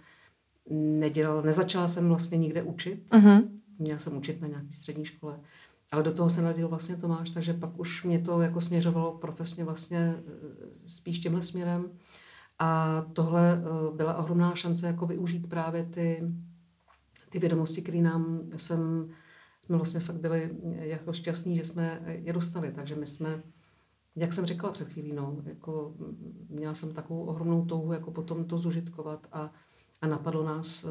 nedělala, 1.00 1.42
nezačala 1.42 1.88
jsem 1.88 2.08
vlastně 2.08 2.38
nikde 2.38 2.62
učit. 2.62 3.02
Mm-hmm 3.10 3.58
měla 3.78 3.98
jsem 3.98 4.16
učit 4.16 4.40
na 4.40 4.48
nějaké 4.48 4.72
střední 4.72 5.04
škole. 5.04 5.40
Ale 5.92 6.02
do 6.02 6.12
toho 6.12 6.30
se 6.30 6.42
narodil 6.42 6.68
vlastně 6.68 6.96
Tomáš, 6.96 7.30
takže 7.30 7.52
pak 7.52 7.78
už 7.78 8.02
mě 8.04 8.18
to 8.18 8.40
jako 8.40 8.60
směřovalo 8.60 9.18
profesně 9.18 9.64
vlastně 9.64 9.98
eh, 9.98 10.22
spíš 10.86 11.18
tímhle 11.18 11.42
směrem. 11.42 11.90
A 12.58 13.02
tohle 13.12 13.52
eh, 13.52 13.96
byla 13.96 14.16
ohromná 14.16 14.54
šance 14.54 14.86
jako 14.86 15.06
využít 15.06 15.48
právě 15.48 15.84
ty, 15.84 16.32
ty 17.30 17.38
vědomosti, 17.38 17.82
které 17.82 18.02
nám 18.02 18.40
jsem, 18.56 19.10
jsme 19.64 19.76
vlastně 19.76 20.00
fakt 20.00 20.20
byli 20.20 20.50
jako 20.62 21.12
šťastní, 21.12 21.56
že 21.56 21.64
jsme 21.64 22.00
je 22.06 22.32
dostali. 22.32 22.72
Takže 22.72 22.94
my 22.96 23.06
jsme, 23.06 23.42
jak 24.16 24.32
jsem 24.32 24.46
řekla 24.46 24.70
před 24.70 24.88
chvílí, 24.88 25.12
no, 25.12 25.36
jako 25.44 25.94
měla 26.48 26.74
jsem 26.74 26.92
takovou 26.94 27.24
ohromnou 27.24 27.64
touhu 27.64 27.92
jako 27.92 28.10
potom 28.10 28.44
to 28.44 28.58
zužitkovat 28.58 29.26
a, 29.32 29.52
a 30.00 30.06
napadlo 30.06 30.44
nás 30.44 30.84
eh, 30.84 30.88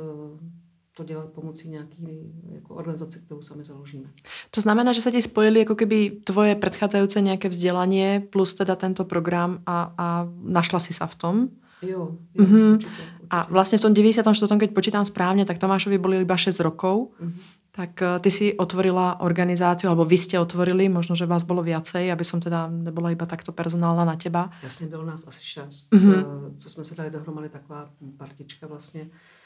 to 0.97 1.03
dělat 1.03 1.29
pomocí 1.29 1.69
nějaký 1.69 2.33
jako 2.51 2.75
organizace, 2.75 3.19
kterou 3.19 3.41
sami 3.41 3.63
založíme. 3.63 4.09
To 4.51 4.61
znamená, 4.61 4.91
že 4.91 5.01
se 5.01 5.11
ti 5.11 5.21
spojili 5.21 5.59
jako 5.59 5.75
keby 5.75 6.11
tvoje 6.23 6.55
předcházející 6.55 7.21
nějaké 7.21 7.49
vzdělání 7.49 8.19
plus 8.19 8.53
teda 8.53 8.75
tento 8.75 9.05
program 9.05 9.61
a, 9.65 9.93
a 9.97 10.27
našla 10.43 10.79
si 10.79 10.93
se 10.93 11.07
v 11.07 11.15
tom? 11.15 11.47
Jo, 11.81 11.89
jo 12.33 12.45
mm-hmm. 12.45 12.73
určitě, 12.73 12.89
určitě. 12.89 13.03
A 13.29 13.47
vlastně 13.49 13.77
v 13.77 13.81
tom 13.81 13.93
94. 13.93 14.57
keď 14.59 14.71
počítám 14.73 15.05
správně, 15.05 15.45
tak 15.45 15.57
Tomášovi 15.57 15.97
byli 15.97 16.21
iba 16.21 16.37
6 16.37 16.59
rokov. 16.59 17.07
Mm-hmm. 17.21 17.33
Tak 17.71 18.01
uh, 18.01 18.19
ty 18.19 18.31
si 18.31 18.57
otvorila 18.57 19.21
organizáciu, 19.21 19.93
alebo 19.93 20.01
vy 20.01 20.17
ste 20.17 20.41
otvorili, 20.41 20.89
možno, 20.89 21.13
že 21.13 21.29
vás 21.29 21.45
bolo 21.45 21.61
viacej, 21.61 22.09
aby 22.09 22.25
som 22.25 22.41
teda 22.41 22.73
nebola 22.73 23.13
iba 23.13 23.29
takto 23.29 23.53
personálna 23.53 24.01
na 24.01 24.17
teba. 24.17 24.49
Jasně, 24.63 24.87
bylo 24.87 25.05
nás 25.05 25.27
asi 25.27 25.45
šest. 25.45 25.93
Mm-hmm. 25.93 26.57
Co 26.57 26.69
jsme 26.69 26.83
se 26.83 26.95
dali 26.95 27.09
dohromady, 27.09 27.49
taková 27.49 27.89
partička 28.17 28.67
vlastně 28.67 29.01
Eh, 29.03 29.36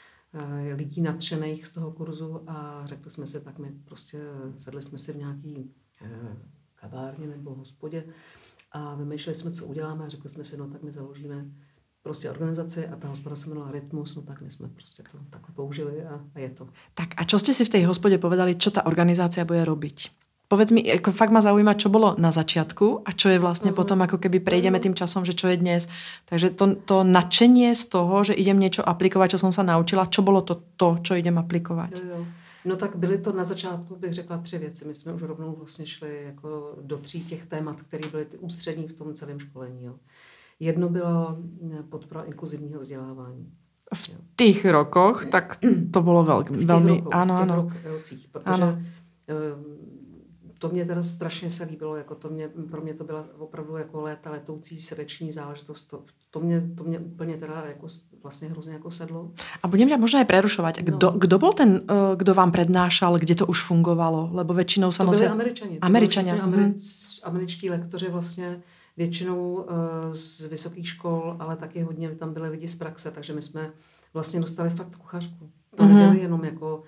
lidí 0.74 1.00
nadšených 1.00 1.66
z 1.66 1.72
toho 1.72 1.92
kurzu 1.92 2.50
a 2.50 2.86
řekli 2.86 3.10
jsme 3.10 3.26
si, 3.26 3.40
tak 3.40 3.58
my 3.58 3.70
prostě 3.84 4.20
sedli 4.56 4.82
jsme 4.82 4.98
si 4.98 5.12
v 5.12 5.16
nějaký 5.16 5.70
eh, 6.02 6.36
kavárně 6.74 7.26
nebo 7.26 7.54
hospodě 7.54 8.04
a 8.72 8.94
vymýšleli 8.94 9.34
jsme, 9.34 9.50
co 9.50 9.66
uděláme 9.66 10.04
a 10.04 10.08
řekli 10.08 10.28
jsme 10.28 10.44
si, 10.44 10.56
no 10.56 10.68
tak 10.68 10.82
my 10.82 10.92
založíme 10.92 11.46
prostě 12.02 12.30
organizaci 12.30 12.88
a 12.88 12.96
ta 12.96 13.08
hospoda 13.08 13.36
se 13.36 13.46
jmenovala 13.46 13.72
Rytmus, 13.72 14.14
no 14.14 14.22
tak 14.22 14.40
my 14.40 14.50
jsme 14.50 14.68
prostě 14.68 15.02
to 15.12 15.18
takhle 15.30 15.54
použili 15.54 16.04
a, 16.04 16.24
a 16.34 16.38
je 16.38 16.50
to. 16.50 16.68
Tak 16.94 17.08
a 17.16 17.24
čo 17.24 17.38
jste 17.38 17.54
si 17.54 17.64
v 17.64 17.68
té 17.68 17.86
hospodě 17.86 18.18
povedali, 18.18 18.56
čo 18.56 18.70
ta 18.70 18.86
organizácia 18.86 19.44
bude 19.44 19.64
robiť? 19.64 20.21
Povedz 20.52 20.70
mi, 20.70 20.88
jako 20.88 21.12
fakt 21.12 21.30
ma 21.32 21.40
zaujíma, 21.40 21.80
čo 21.80 21.88
bolo 21.88 22.12
na 22.20 22.28
začiatku 22.28 23.08
a 23.08 23.16
čo 23.16 23.32
je 23.32 23.40
vlastne 23.40 23.72
uh-huh. 23.72 23.80
potom, 23.80 24.04
ako 24.04 24.20
keby 24.20 24.44
prejdeme 24.44 24.76
tým 24.84 24.92
časom, 24.92 25.24
že 25.24 25.32
čo 25.32 25.48
je 25.48 25.56
dnes. 25.56 25.88
Takže 26.28 26.52
to, 26.52 26.76
to 26.84 27.08
nadšenie 27.08 27.72
z 27.72 27.84
toho, 27.88 28.20
že 28.20 28.36
idem 28.36 28.60
niečo 28.60 28.84
aplikovať, 28.84 29.32
čo 29.32 29.48
som 29.48 29.48
sa 29.48 29.64
naučila, 29.64 30.12
čo 30.12 30.20
bolo 30.20 30.44
to, 30.44 30.60
to 30.76 31.00
čo 31.00 31.16
idem 31.16 31.40
aplikovat? 31.40 31.96
Jo, 31.96 32.04
jo. 32.04 32.20
No 32.68 32.76
tak 32.76 32.96
byly 33.00 33.18
to 33.18 33.32
na 33.32 33.44
začátku, 33.44 33.96
bych 33.96 34.14
řekla, 34.14 34.38
tři 34.38 34.58
věci. 34.58 34.84
My 34.84 34.94
jsme 34.94 35.12
už 35.12 35.22
rovnou 35.22 35.56
vlastně 35.56 35.86
šli 35.86 36.24
jako 36.24 36.76
do 36.82 36.98
tří 36.98 37.24
těch 37.24 37.46
témat, 37.46 37.82
které 37.82 38.08
byly 38.08 38.24
ty 38.24 38.38
ústřední 38.38 38.88
v 38.88 38.92
tom 38.92 39.14
celém 39.14 39.40
školení. 39.40 39.84
Jo. 39.84 39.94
Jedno 40.60 40.88
bylo 40.88 41.36
eh, 41.72 41.82
podpora 41.88 42.22
inkluzivního 42.22 42.80
vzdělávání. 42.80 43.48
V 43.94 44.10
těch 44.36 44.64
rokoch, 44.64 45.26
tak 45.26 45.56
to 45.92 46.02
bylo 46.02 46.24
velmi, 46.24 46.64
velmi, 46.64 46.90
roko, 46.90 47.10
ano, 47.14 47.34
v 47.34 47.38
těch 47.40 47.50
ano. 47.50 47.72
Rocích, 47.84 48.28
protože 48.28 48.62
ano 48.62 48.78
eh, 49.28 49.82
to 50.62 50.68
mě 50.68 50.84
teda 50.84 51.02
strašně 51.02 51.50
se 51.50 51.64
líbilo, 51.64 51.96
jako 51.96 52.14
to 52.14 52.28
mě, 52.28 52.48
pro 52.70 52.82
mě 52.82 52.94
to 52.94 53.04
byla 53.04 53.26
opravdu 53.38 53.76
jako 53.76 54.00
léta 54.00 54.30
letoucí 54.30 54.80
srdeční 54.80 55.32
záležitost. 55.32 55.82
To, 55.82 56.02
to, 56.30 56.40
mě, 56.40 56.62
to 56.76 56.84
mě 56.84 56.98
úplně 56.98 57.36
teda 57.36 57.64
jako 57.66 57.86
vlastně 58.22 58.48
hrozně 58.48 58.72
jako 58.72 58.90
sedlo. 58.90 59.30
A 59.62 59.68
budem 59.68 59.88
ťa 59.90 59.98
možná 59.98 60.22
aj 60.22 60.30
prerušovať. 60.30 60.86
Kdo, 60.86 61.10
no. 61.10 61.18
kdo 61.18 61.38
byl 61.38 61.52
ten, 61.52 61.82
eh, 61.82 62.16
kdo 62.16 62.34
vám 62.34 62.54
prednášal, 62.54 63.18
kde 63.18 63.34
to 63.34 63.46
už 63.50 63.66
fungovalo? 63.66 64.30
Lebo 64.32 64.54
většinou 64.54 64.92
se 64.94 65.02
byli 65.02 65.26
američani. 65.26 65.78
Američani. 65.82 66.30
Američ, 66.30 66.78
mm. 66.78 67.26
američtí 67.26 67.70
lektoři 67.70 68.08
vlastně 68.08 68.62
většinou 68.96 69.54
uh, 69.54 69.66
z 70.12 70.46
vysokých 70.46 70.88
škol, 70.88 71.36
ale 71.38 71.56
taky 71.56 71.82
hodně 71.82 72.10
tam 72.14 72.34
byli 72.34 72.48
lidi 72.48 72.68
z 72.68 72.74
praxe, 72.74 73.10
takže 73.10 73.32
my 73.32 73.42
jsme 73.42 73.70
vlastně 74.14 74.40
dostali 74.40 74.70
fakt 74.70 74.96
kuchařku. 74.96 75.50
To 75.74 75.82
mm-hmm. 75.82 75.94
nebyly 75.94 76.20
jenom 76.20 76.44
jako 76.44 76.82
Eh, 76.82 76.86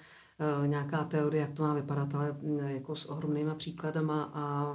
nějaká 0.67 1.05
teorie, 1.05 1.41
jak 1.41 1.53
to 1.53 1.63
má 1.63 1.75
vypadat, 1.75 2.15
ale 2.15 2.37
mm, 2.43 2.59
jako 2.59 2.97
s 2.97 3.05
ohromnýma 3.05 3.55
příkladama 3.55 4.31
a 4.35 4.75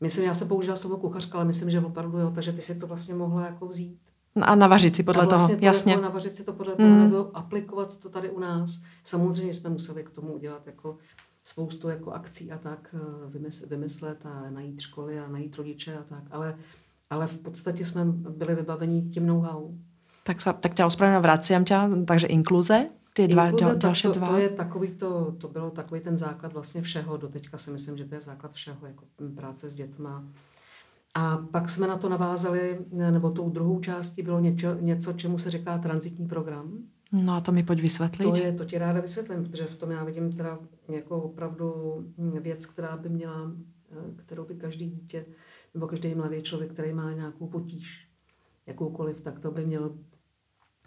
myslím, 0.00 0.24
já 0.24 0.34
se 0.34 0.44
použila 0.44 0.76
slovo 0.76 0.96
kuchařka, 0.96 1.38
ale 1.38 1.44
myslím, 1.44 1.70
že 1.70 1.80
opravdu 1.80 2.18
jo, 2.18 2.30
takže 2.34 2.52
ty 2.52 2.60
si 2.60 2.74
to 2.74 2.86
vlastně 2.86 3.14
mohla 3.14 3.46
jako 3.46 3.66
vzít. 3.66 3.98
A 4.42 4.54
navařit 4.54 4.96
si 4.96 5.02
podle 5.02 5.26
vlastně 5.26 5.54
toho, 5.54 5.60
to 5.60 5.66
jasně. 5.66 5.92
Jako 5.92 6.02
navařit 6.02 6.32
si 6.32 6.44
to 6.44 6.52
podle 6.52 6.76
toho, 6.76 6.88
mm. 6.88 7.00
nebo 7.00 7.36
aplikovat 7.36 7.96
to 7.96 8.08
tady 8.08 8.30
u 8.30 8.40
nás. 8.40 8.80
Samozřejmě 9.02 9.54
jsme 9.54 9.70
museli 9.70 10.04
k 10.04 10.10
tomu 10.10 10.32
udělat 10.32 10.66
jako 10.66 10.98
spoustu 11.44 11.88
jako 11.88 12.12
akcí 12.12 12.52
a 12.52 12.58
tak, 12.58 12.94
eh, 12.94 13.66
vymyslet 13.66 14.26
a 14.26 14.50
najít 14.50 14.80
školy 14.80 15.18
a 15.18 15.28
najít 15.28 15.56
rodiče 15.56 15.98
a 15.98 16.02
tak, 16.02 16.22
ale, 16.30 16.58
ale 17.10 17.26
v 17.26 17.38
podstatě 17.38 17.84
jsme 17.84 18.04
byli 18.04 18.54
vybaveni 18.54 19.02
tím 19.02 19.26
know-how. 19.26 19.74
Tak, 20.24 20.40
sa, 20.40 20.56
tak 20.56 20.72
ťa 20.72 20.88
ospravedlňujem, 20.88 21.20
vraciam 21.20 21.62
ťa, 21.68 22.08
takže 22.08 22.32
inkluze? 22.32 22.88
Ty 23.16 23.28
dva, 23.28 23.46
Inkluze, 23.46 23.74
další 23.74 24.02
to, 24.02 24.12
dva. 24.12 24.28
To, 24.28 24.36
je 24.36 24.48
takový 24.48 24.90
to, 24.90 25.32
to 25.38 25.48
bylo 25.48 25.70
takový 25.70 26.00
ten 26.00 26.16
základ 26.16 26.52
vlastně 26.52 26.82
všeho. 26.82 27.16
Doteďka 27.16 27.58
si 27.58 27.70
myslím, 27.70 27.96
že 27.96 28.04
to 28.04 28.14
je 28.14 28.20
základ 28.20 28.52
všeho, 28.52 28.86
jako 28.86 29.04
práce 29.34 29.70
s 29.70 29.74
dětma. 29.74 30.24
A 31.14 31.36
pak 31.36 31.68
jsme 31.68 31.86
na 31.86 31.96
to 31.96 32.08
navázali, 32.08 32.78
nebo 32.92 33.30
tou 33.30 33.50
druhou 33.50 33.80
částí 33.80 34.22
bylo 34.22 34.40
něco, 34.40 34.74
něco 34.80 35.12
čemu 35.12 35.38
se 35.38 35.50
říká 35.50 35.78
transitní 35.78 36.26
program. 36.26 36.78
No 37.12 37.34
a 37.34 37.40
to 37.40 37.52
mi 37.52 37.62
pojď 37.62 37.80
vysvětlit. 37.80 38.30
To, 38.30 38.36
je, 38.36 38.52
to 38.52 38.64
ti 38.64 38.78
ráda 38.78 39.00
vysvětlím, 39.00 39.44
protože 39.44 39.64
v 39.64 39.76
tom 39.76 39.90
já 39.90 40.04
vidím 40.04 40.32
teda 40.32 40.58
jako 40.88 41.22
opravdu 41.22 41.72
věc, 42.40 42.66
která 42.66 42.96
by 42.96 43.08
měla, 43.08 43.52
kterou 44.16 44.44
by 44.44 44.54
každý 44.54 44.90
dítě 44.90 45.26
nebo 45.74 45.86
každý 45.86 46.14
mladý 46.14 46.42
člověk, 46.42 46.72
který 46.72 46.92
má 46.92 47.12
nějakou 47.12 47.46
potíž, 47.46 48.08
jakoukoliv, 48.66 49.20
tak 49.20 49.38
to 49.40 49.50
by 49.50 49.66
měl 49.66 49.90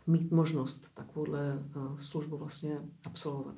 mít 0.08 0.32
možnost 0.32 0.88
takovouhle 0.94 1.60
eh, 1.60 1.80
službu 2.00 2.38
vlastně 2.38 2.80
absolvovat. 3.04 3.56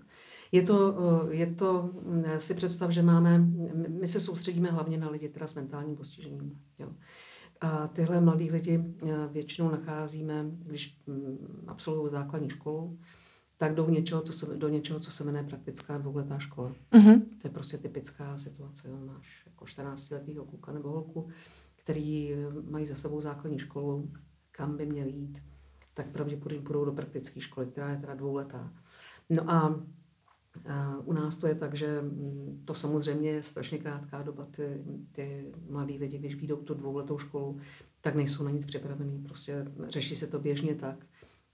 Je 0.52 0.62
to, 0.62 0.98
eh, 1.30 1.36
je 1.36 1.48
to, 1.48 1.90
mm, 2.04 2.24
si 2.38 2.54
představ, 2.54 2.92
že 2.92 3.02
máme, 3.02 3.40
my 3.88 4.08
se 4.08 4.20
soustředíme 4.20 4.72
hlavně 4.72 4.98
na 4.98 5.10
lidi 5.10 5.30
teda 5.30 5.48
s 5.48 5.56
mentálním 5.56 5.96
postižením. 5.96 6.62
Jo. 6.80 6.90
A 7.62 7.88
tyhle 7.88 8.22
mladí 8.22 8.52
lidi 8.52 8.84
eh, 9.08 9.28
většinou 9.32 9.72
nacházíme, 9.72 10.46
když 10.66 11.02
mm, 11.08 11.66
absolvují 11.68 12.12
základní 12.12 12.50
školu, 12.50 13.00
tak 13.58 13.76
jdou 13.76 13.90
něčeho, 13.90 14.22
co 14.22 14.34
se, 14.34 14.46
do 14.58 14.70
něčeho, 14.70 15.00
co 15.00 15.12
se 15.12 15.24
jmenuje 15.24 15.44
praktická 15.44 15.98
dvouletá 15.98 16.40
škola. 16.40 16.76
Mm-hmm. 16.92 17.22
To 17.42 17.48
je 17.48 17.52
prostě 17.52 17.78
typická 17.78 18.38
situace. 18.38 18.90
Jo. 18.90 18.98
Máš 19.06 19.44
jako 19.46 19.66
14-letýho 19.66 20.46
kluka 20.46 20.72
nebo 20.72 20.90
holku, 20.90 21.28
který 21.76 22.36
mají 22.70 22.86
za 22.86 22.96
sebou 22.96 23.22
základní 23.22 23.60
školu, 23.60 24.12
kam 24.52 24.78
by 24.78 24.86
měl 24.86 25.08
jít 25.08 25.40
tak 26.00 26.12
pravděpodobně 26.12 26.62
půjdou 26.66 26.86
do 26.86 26.92
praktické 26.92 27.42
školy, 27.42 27.68
která 27.68 27.90
je 27.90 27.98
teda 27.98 28.14
dvouletá. 28.14 28.74
No 29.30 29.52
a 29.52 29.84
u 31.04 31.14
nás 31.14 31.36
to 31.36 31.48
je 31.48 31.56
tak, 31.56 31.76
že 31.76 32.02
mm, 32.02 32.64
to 32.66 32.74
samozřejmě 32.74 33.30
je 33.30 33.44
strašně 33.44 33.78
krátká 33.78 34.22
doba. 34.22 34.48
Ty, 34.52 34.84
ty 35.12 35.52
mladí 35.70 35.98
lidi, 35.98 36.18
když 36.18 36.36
výjdou 36.36 36.56
tu 36.56 36.74
dvouletou 36.74 37.18
školu, 37.18 37.60
tak 38.02 38.16
nejsou 38.16 38.44
na 38.44 38.52
nic 38.52 38.66
připravený. 38.66 39.20
Prostě 39.20 39.66
řeší 39.88 40.16
se 40.16 40.28
to 40.28 40.40
běžně 40.40 40.76
tak, 40.76 41.06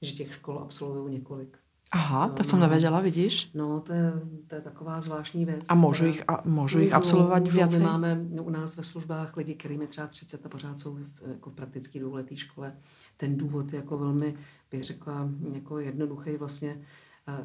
že 0.02 0.12
těch 0.12 0.34
škol 0.34 0.60
absolvují 0.60 1.14
několik. 1.14 1.58
Aha, 1.92 2.30
tak 2.30 2.46
jsem 2.46 2.60
nevěděla, 2.60 3.02
vidíš? 3.02 3.50
No, 3.54 3.82
to 3.82 3.94
je, 3.94 4.14
to 4.48 4.56
je 4.56 4.62
taková 4.62 5.02
zvláštní 5.02 5.46
věc. 5.46 5.66
A 5.70 5.76
můžu 5.76 6.06
jich, 6.06 6.24
a 6.28 6.42
můžu 6.46 6.80
jich 6.80 6.94
absolvovat 6.94 7.44
můžu, 7.44 7.58
více? 7.58 7.78
My 7.78 7.84
máme 7.84 8.26
no, 8.30 8.44
u 8.44 8.50
nás 8.50 8.78
ve 8.78 8.84
službách 8.84 9.38
lidi, 9.38 9.56
kterým 9.56 9.82
je 9.82 9.88
třeba 9.88 10.08
30 10.08 10.46
a 10.46 10.50
pořád 10.50 10.80
jsou 10.80 10.94
v, 10.94 11.10
jako 11.28 11.50
v 11.50 11.54
praktické 11.54 12.00
dvouleté 12.00 12.36
škole. 12.36 12.76
Ten 13.18 13.38
důvod 13.38 13.74
je 13.74 13.78
jako 13.78 13.98
velmi, 13.98 14.36
bych 14.72 14.84
řekla, 14.84 15.30
jako 15.54 15.80
jednoduchý 15.80 16.38
vlastně. 16.38 16.82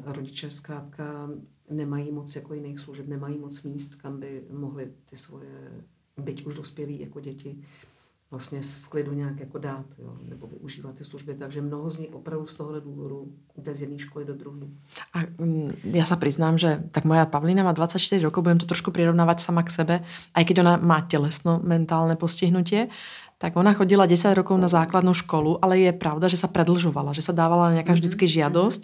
Rodiče 0.05 0.49
zkrátka 0.49 1.29
nemají 1.69 2.11
moc 2.11 2.35
jako 2.35 2.53
jiných 2.53 2.79
služeb, 2.79 3.07
nemají 3.07 3.37
moc 3.37 3.63
míst, 3.63 3.95
kam 3.95 4.19
by 4.19 4.43
mohli 4.51 4.91
ty 5.05 5.17
svoje, 5.17 5.83
byť 6.17 6.45
už 6.45 6.55
dospělí 6.55 6.99
jako 6.99 7.19
děti, 7.19 7.63
vlastně 8.31 8.61
v 8.61 8.87
klidu 8.87 9.13
nějak 9.13 9.39
jako 9.39 9.57
dát, 9.57 9.85
jo, 9.99 10.13
nebo 10.29 10.47
využívat 10.47 10.95
ty 10.95 11.05
služby. 11.05 11.33
Takže 11.33 11.61
mnoho 11.61 11.89
z 11.89 11.97
nich 11.97 12.13
opravdu 12.13 12.47
z 12.47 12.55
tohohle 12.55 12.81
důvodu 12.81 13.27
jde 13.57 13.75
z 13.75 13.81
jedné 13.81 13.99
školy 13.99 14.25
do 14.25 14.33
druhé. 14.33 14.67
A 15.13 15.19
mm, 15.37 15.71
já 15.83 16.05
se 16.05 16.15
přiznám, 16.15 16.57
že 16.57 16.83
tak 16.91 17.03
moja 17.05 17.25
Pavlína 17.25 17.63
má 17.63 17.71
24 17.71 18.23
rokov, 18.23 18.43
budem 18.43 18.57
to 18.57 18.65
trošku 18.65 18.91
přirovnávat 18.91 19.41
sama 19.41 19.63
k 19.63 19.69
sebe, 19.69 20.03
aj 20.33 20.45
keď 20.45 20.59
ona 20.59 20.77
má 20.77 21.01
tělesno-mentálne 21.01 22.15
postihnutie, 22.15 22.87
tak 23.41 23.57
ona 23.57 23.73
chodila 23.73 24.05
10 24.05 24.37
rokov 24.37 24.61
na 24.61 24.69
základnou 24.69 25.17
školu, 25.17 25.57
ale 25.65 25.81
je 25.81 25.91
pravda, 25.91 26.29
že 26.29 26.37
sa 26.37 26.47
predlžovala, 26.47 27.11
že 27.17 27.25
sa 27.25 27.33
dávala 27.33 27.73
nejaká 27.73 27.91
mhm, 27.91 27.99
vždycky 27.99 28.29
žiadosť, 28.29 28.81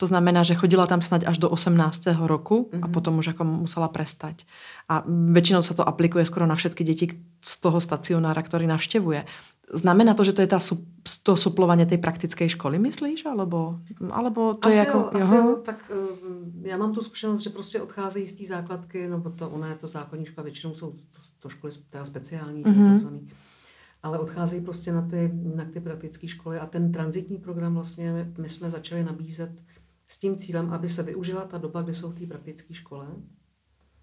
To 0.00 0.08
znamená, 0.08 0.40
že 0.48 0.56
chodila 0.56 0.88
tam 0.88 1.04
snad 1.04 1.28
až 1.28 1.36
do 1.38 1.52
18. 1.52 2.24
roku 2.24 2.72
a 2.72 2.88
Mhm. 2.88 2.92
potom 2.92 3.20
už 3.20 3.26
jako 3.36 3.44
musela 3.44 3.88
prestať. 3.92 4.48
A 4.88 5.04
väčšinou 5.06 5.60
sa 5.60 5.76
to 5.76 5.84
aplikuje 5.84 6.24
skoro 6.24 6.48
na 6.48 6.56
všetky 6.56 6.80
deti 6.88 7.06
z 7.44 7.52
toho 7.60 7.76
stacionára, 7.84 8.40
ktorý 8.40 8.64
navštevuje. 8.64 9.28
Znamená 9.70 10.16
to, 10.16 10.24
že 10.24 10.32
to 10.32 10.40
je 10.42 10.48
sup- 10.58 10.82
to 11.22 11.36
suplovanie 11.36 11.86
tej 11.86 12.00
praktickej 12.02 12.48
školy, 12.58 12.80
myslíš? 12.80 13.28
Alebo, 13.28 13.78
alebo 14.10 14.56
to 14.58 14.66
asi 14.72 14.76
je 14.76 14.82
jako... 14.88 14.98
jo, 14.98 15.10
asi 15.14 15.34
jo, 15.36 15.62
tak 15.64 15.78
um, 15.92 16.64
já 16.64 16.76
mám 16.80 16.92
tu 16.96 17.00
zkušenost, 17.00 17.40
že 17.40 17.50
prostě 17.50 17.82
odcházejí 17.82 18.26
z 18.26 18.32
té 18.32 18.44
základky, 18.46 19.08
nebo 19.08 19.30
to, 19.30 19.50
ona 19.50 19.68
je 19.68 19.74
to 19.74 19.86
základní 19.86 20.26
škola, 20.26 20.44
většinou 20.44 20.74
jsou 20.74 20.90
to, 20.90 21.20
to 21.38 21.48
školy 21.48 21.72
teda 21.90 22.04
speciální, 22.04 22.62
Mhm. 22.66 22.72
mm-hmm. 22.74 22.90
takzvaný, 22.90 23.28
ale 24.02 24.18
odcházejí 24.18 24.62
prostě 24.64 24.92
na 24.92 25.02
ty, 25.02 25.30
na 25.54 25.64
ty 25.64 25.80
praktické 25.80 26.28
školy 26.28 26.58
a 26.58 26.66
ten 26.66 26.92
transitní 26.92 27.38
program 27.38 27.74
vlastně 27.74 28.32
my 28.38 28.48
jsme 28.48 28.70
začali 28.70 29.04
nabízet 29.04 29.50
s 30.10 30.18
tím 30.18 30.36
cílem, 30.36 30.70
aby 30.72 30.88
se 30.88 31.02
využila 31.02 31.44
ta 31.44 31.58
doba, 31.58 31.82
kdy 31.82 31.94
jsou 31.94 32.10
v 32.10 32.18
té 32.18 32.26
praktické 32.26 32.74
škole. 32.74 33.06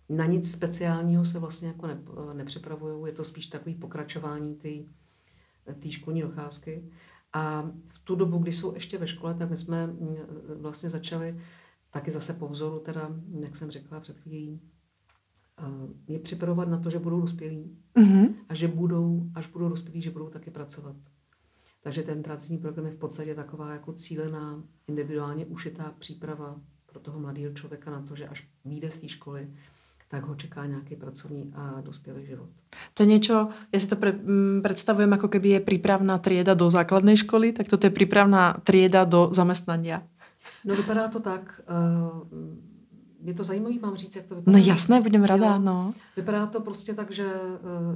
Na 0.10 0.26
nic 0.26 0.52
speciálního 0.52 1.26
se 1.26 1.40
vlastně 1.40 1.68
jako 1.68 1.88
ne, 1.88 2.00
nepřipravují, 2.34 3.06
je 3.06 3.12
to 3.14 3.24
spíš 3.24 3.46
takový 3.46 3.76
pokračování 3.76 4.56
té 4.56 4.70
té 5.80 5.92
školní 5.92 6.22
docházky. 6.22 6.84
A 7.34 7.62
v 7.88 8.00
tu 8.00 8.16
dobu, 8.16 8.38
když 8.38 8.58
jsou 8.58 8.74
ještě 8.74 8.98
ve 8.98 9.08
škole, 9.08 9.34
tak 9.34 9.50
my 9.50 9.58
jsme 9.58 9.88
mm, 9.88 10.16
vlastně 10.62 10.90
začali 10.90 11.40
taky 11.92 12.12
zase 12.12 12.34
po 12.34 12.48
vzoru, 12.48 12.80
teda, 12.80 13.10
jak 13.40 13.56
jsem 13.56 13.72
řekla 13.72 14.00
před 14.00 14.20
chvílí, 14.20 14.62
eh, 15.60 16.14
je 16.14 16.20
připravovat 16.20 16.70
na 16.70 16.78
to, 16.80 16.90
že 16.90 17.00
budou 17.00 17.22
dospělí 17.22 17.78
Mhm. 17.98 18.36
a 18.50 18.54
že 18.54 18.68
budou, 18.68 19.24
až 19.36 19.48
budou 19.48 19.70
dospělí, 19.70 20.02
že 20.02 20.12
budou 20.12 20.30
taky 20.30 20.52
pracovat. 20.52 20.96
Takže 21.88 22.04
ten 22.04 22.24
transitní 22.24 22.58
program 22.58 22.86
je 22.86 22.92
v 22.92 23.00
podstatě 23.00 23.36
taková 23.36 23.72
jako 23.72 23.94
cílená, 23.94 24.64
individuálně 24.88 25.46
ušitá 25.46 25.96
příprava 26.00 26.60
pro 26.86 27.00
toho 27.00 27.20
mladého 27.20 27.54
člověka 27.54 27.92
na 27.92 28.02
to, 28.02 28.16
že 28.16 28.28
až 28.28 28.48
vyjde 28.66 28.92
z 28.92 28.98
té 28.98 29.08
školy, 29.08 29.48
tak 30.12 30.28
ho 30.28 30.36
čeká 30.36 30.66
nějaký 30.66 30.96
pracovní 30.96 31.52
a 31.56 31.82
dospělý 31.82 32.26
život. 32.26 32.50
To 32.94 33.04
je 33.04 33.08
niečo, 33.08 33.56
ja 33.72 33.80
si 33.80 33.88
to 33.88 33.96
pre, 33.96 34.12
m, 34.12 34.60
predstavujem, 34.60 35.08
ako 35.16 35.32
keby 35.32 35.48
je 35.50 35.60
prípravná 35.64 36.20
trieda 36.20 36.60
do 36.60 36.68
základnej 36.68 37.24
školy, 37.24 37.56
tak 37.56 37.72
toto 37.72 37.88
je 37.88 37.96
prípravná 37.96 38.60
trieda 38.68 39.08
do 39.08 39.32
zamestnania. 39.32 40.04
No 40.68 40.76
vypadá 40.76 41.08
to 41.08 41.24
tak, 41.24 41.64
uh, 41.72 42.28
je 43.24 43.34
to 43.34 43.44
zajímavý, 43.48 43.80
mám 43.80 43.96
říct, 43.96 44.16
jak 44.16 44.28
to 44.28 44.36
vypadá. 44.36 44.52
No 44.52 44.64
jasné, 44.64 45.00
budem 45.02 45.24
rada, 45.24 45.58
no. 45.58 45.94
Vypadá 46.20 46.52
to 46.52 46.60
prostě 46.60 46.94
tak, 46.94 47.12
že 47.12 47.24
uh, 47.24 47.96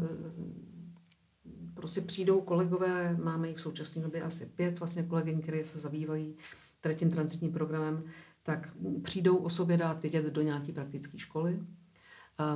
prostě 1.81 2.01
přijdou 2.01 2.41
kolegové, 2.41 3.17
máme 3.23 3.47
jich 3.47 3.57
v 3.57 3.61
současné 3.61 4.01
době 4.01 4.21
asi 4.21 4.45
pět 4.45 4.79
vlastně 4.79 5.03
kolegyň, 5.03 5.41
které 5.41 5.65
se 5.65 5.79
zabývají 5.79 6.35
tady 6.81 6.95
tím 6.95 7.11
transitním 7.11 7.51
programem, 7.51 8.03
tak 8.43 8.73
přijdou 9.01 9.37
o 9.37 9.49
sobě 9.49 9.77
dát 9.77 10.01
vědět 10.01 10.25
do 10.25 10.41
nějaké 10.41 10.73
praktické 10.73 11.19
školy, 11.19 11.59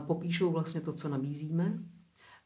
popíšou 0.07 0.51
vlastně 0.51 0.81
to, 0.81 0.93
co 0.93 1.09
nabízíme 1.09 1.79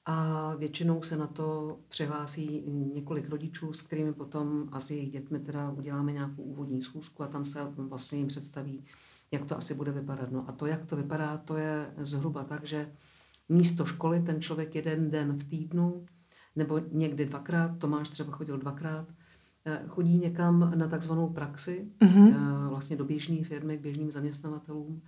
a 0.05 0.55
většinou 0.55 1.01
se 1.01 1.17
na 1.17 1.27
to 1.27 1.79
přihlásí 1.87 2.63
několik 2.93 3.29
rodičů, 3.29 3.73
s 3.73 3.81
kterými 3.81 4.13
potom 4.13 4.69
a 4.71 4.79
s 4.79 4.91
jejich 4.91 5.11
dětmi 5.11 5.39
teda 5.39 5.71
uděláme 5.71 6.11
nějakou 6.11 6.43
úvodní 6.43 6.81
schůzku 6.81 7.23
a 7.23 7.27
tam 7.27 7.45
se 7.45 7.59
vlastně 7.77 8.17
jim 8.17 8.27
představí, 8.27 8.85
jak 9.31 9.45
to 9.45 9.57
asi 9.57 9.73
bude 9.73 9.91
vypadat. 9.91 10.31
No 10.31 10.49
a 10.49 10.51
to, 10.51 10.65
jak 10.65 10.85
to 10.85 10.95
vypadá, 10.95 11.37
to 11.37 11.57
je 11.57 11.93
zhruba 11.97 12.43
tak, 12.43 12.65
že 12.65 12.91
místo 13.49 13.85
školy 13.85 14.21
ten 14.21 14.41
člověk 14.41 14.75
jeden 14.75 15.11
den 15.11 15.33
v 15.33 15.43
týdnu 15.43 16.05
nebo 16.55 16.81
někdy 16.91 17.25
dvakrát, 17.25 17.77
Tomáš 17.77 18.09
třeba 18.09 18.31
chodil 18.31 18.57
dvakrát, 18.57 19.07
eh, 19.65 19.83
chodí 19.87 20.17
někam 20.17 20.71
na 20.75 20.87
takzvanou 20.87 21.29
praxi, 21.29 21.87
Mhm. 22.03 22.27
eh, 22.27 22.69
vlastně 22.69 22.95
do 22.97 23.05
běžné 23.05 23.43
firmy, 23.43 23.77
k 23.77 23.81
běžným 23.81 24.11
zaměstnavatelům. 24.11 25.01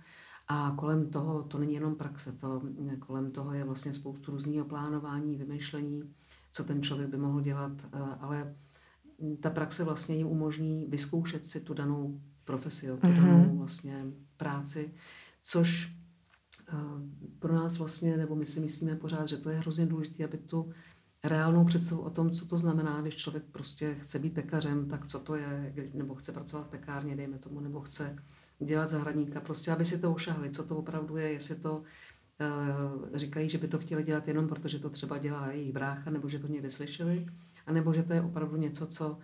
A 0.48 0.74
kolem 0.78 1.10
toho, 1.10 1.42
to 1.42 1.58
není 1.58 1.74
jenom 1.74 1.94
praxe, 1.94 2.32
to, 2.32 2.62
eh, 2.92 2.96
kolem 2.96 3.30
toho 3.30 3.52
je 3.52 3.64
vlastně 3.64 3.94
spoustu 3.94 4.30
různého 4.32 4.64
plánování, 4.66 5.36
vymýšlení, 5.36 6.02
co 6.52 6.64
ten 6.64 6.82
člověk 6.82 7.08
by 7.10 7.16
mohl 7.16 7.40
dělat, 7.40 7.72
ale 8.20 8.54
ta 9.40 9.50
praxe 9.50 9.84
vlastně 9.84 10.16
jim 10.16 10.26
umožní 10.26 10.86
vyzkoušet 10.88 11.44
si 11.46 11.60
tu 11.60 11.74
danou 11.74 12.20
profesi, 12.44 12.86
tu 12.86 13.06
Mhm. 13.06 13.16
danou 13.16 13.56
vlastně 13.58 14.04
práci, 14.36 14.92
což 15.42 15.96
pro 17.38 17.54
nás 17.54 17.78
vlastně, 17.78 18.16
nebo 18.16 18.36
my 18.36 18.46
si 18.46 18.60
myslíme 18.60 18.96
pořád, 18.96 19.28
že 19.28 19.36
to 19.36 19.50
je 19.50 19.58
hrozně 19.58 19.86
důležité, 19.86 20.24
aby 20.24 20.38
tu 20.38 20.72
reálnou 21.24 21.64
představu 21.64 22.02
o 22.02 22.10
tom, 22.10 22.30
co 22.30 22.46
to 22.46 22.58
znamená, 22.58 23.00
když 23.00 23.16
člověk 23.16 23.44
prostě 23.52 23.94
chce 24.00 24.18
být 24.18 24.34
pekařem, 24.34 24.88
tak 24.88 25.06
co 25.06 25.18
to 25.18 25.34
je, 25.34 25.74
nebo 25.94 26.14
chce 26.14 26.32
pracovat 26.32 26.66
v 26.66 26.70
pekárně, 26.70 27.16
dejme 27.16 27.38
tomu, 27.38 27.60
nebo 27.60 27.80
chce 27.80 28.16
dělat 28.58 28.88
zahradníka, 28.88 29.40
prostě 29.40 29.70
aby 29.70 29.84
si 29.84 29.98
to 29.98 30.12
ušahli, 30.12 30.50
co 30.50 30.64
to 30.64 30.76
opravdu 30.76 31.16
je, 31.16 31.32
jestli 31.32 31.54
to 31.54 31.82
eh, 32.40 33.18
říkají, 33.18 33.48
že 33.48 33.58
by 33.58 33.68
to 33.68 33.78
chtěli 33.78 34.02
dělat 34.02 34.28
jenom 34.28 34.48
protože 34.48 34.78
to 34.78 34.90
třeba 34.90 35.18
dělá 35.18 35.52
jejich 35.52 35.72
brácha, 35.72 36.10
nebo 36.10 36.28
že 36.28 36.38
to 36.38 36.46
někde 36.46 36.70
slyšeli, 36.70 37.26
anebo 37.66 37.92
že 37.92 38.02
to 38.02 38.12
je 38.12 38.22
opravdu 38.22 38.56
něco, 38.56 38.86
co 38.86 39.18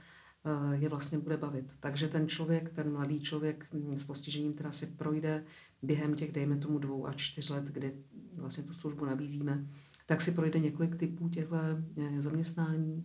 eh, 0.44 0.77
je 0.77 0.88
vlastně 0.88 1.18
bude 1.18 1.37
bavit. 1.37 1.75
Takže 1.81 2.09
ten 2.09 2.29
člověk, 2.29 2.73
ten 2.75 2.92
mladý 2.92 3.20
člověk 3.20 3.66
mm, 3.73 3.99
s 3.99 4.05
postižením, 4.05 4.53
teda 4.53 4.73
si 4.73 4.87
projde 4.87 5.44
během 5.83 6.14
těch, 6.14 6.33
dejme 6.33 6.57
tomu, 6.57 6.79
dvou 6.79 7.07
a 7.07 7.12
čtyř 7.12 7.51
let, 7.51 7.64
kdy 7.64 7.92
vlastně 8.35 8.64
tu 8.64 8.73
službu 8.73 9.05
nabízíme, 9.05 9.66
tak 10.09 10.21
si 10.25 10.33
projde 10.33 10.59
několik 10.59 10.97
typů 10.97 11.29
těchto 11.29 11.57
eh, 11.57 12.23
zaměstnání. 12.23 13.05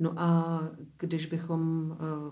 No 0.00 0.12
a 0.16 0.60
když 0.98 1.26
bychom, 1.26 1.92
eh, 1.96 2.30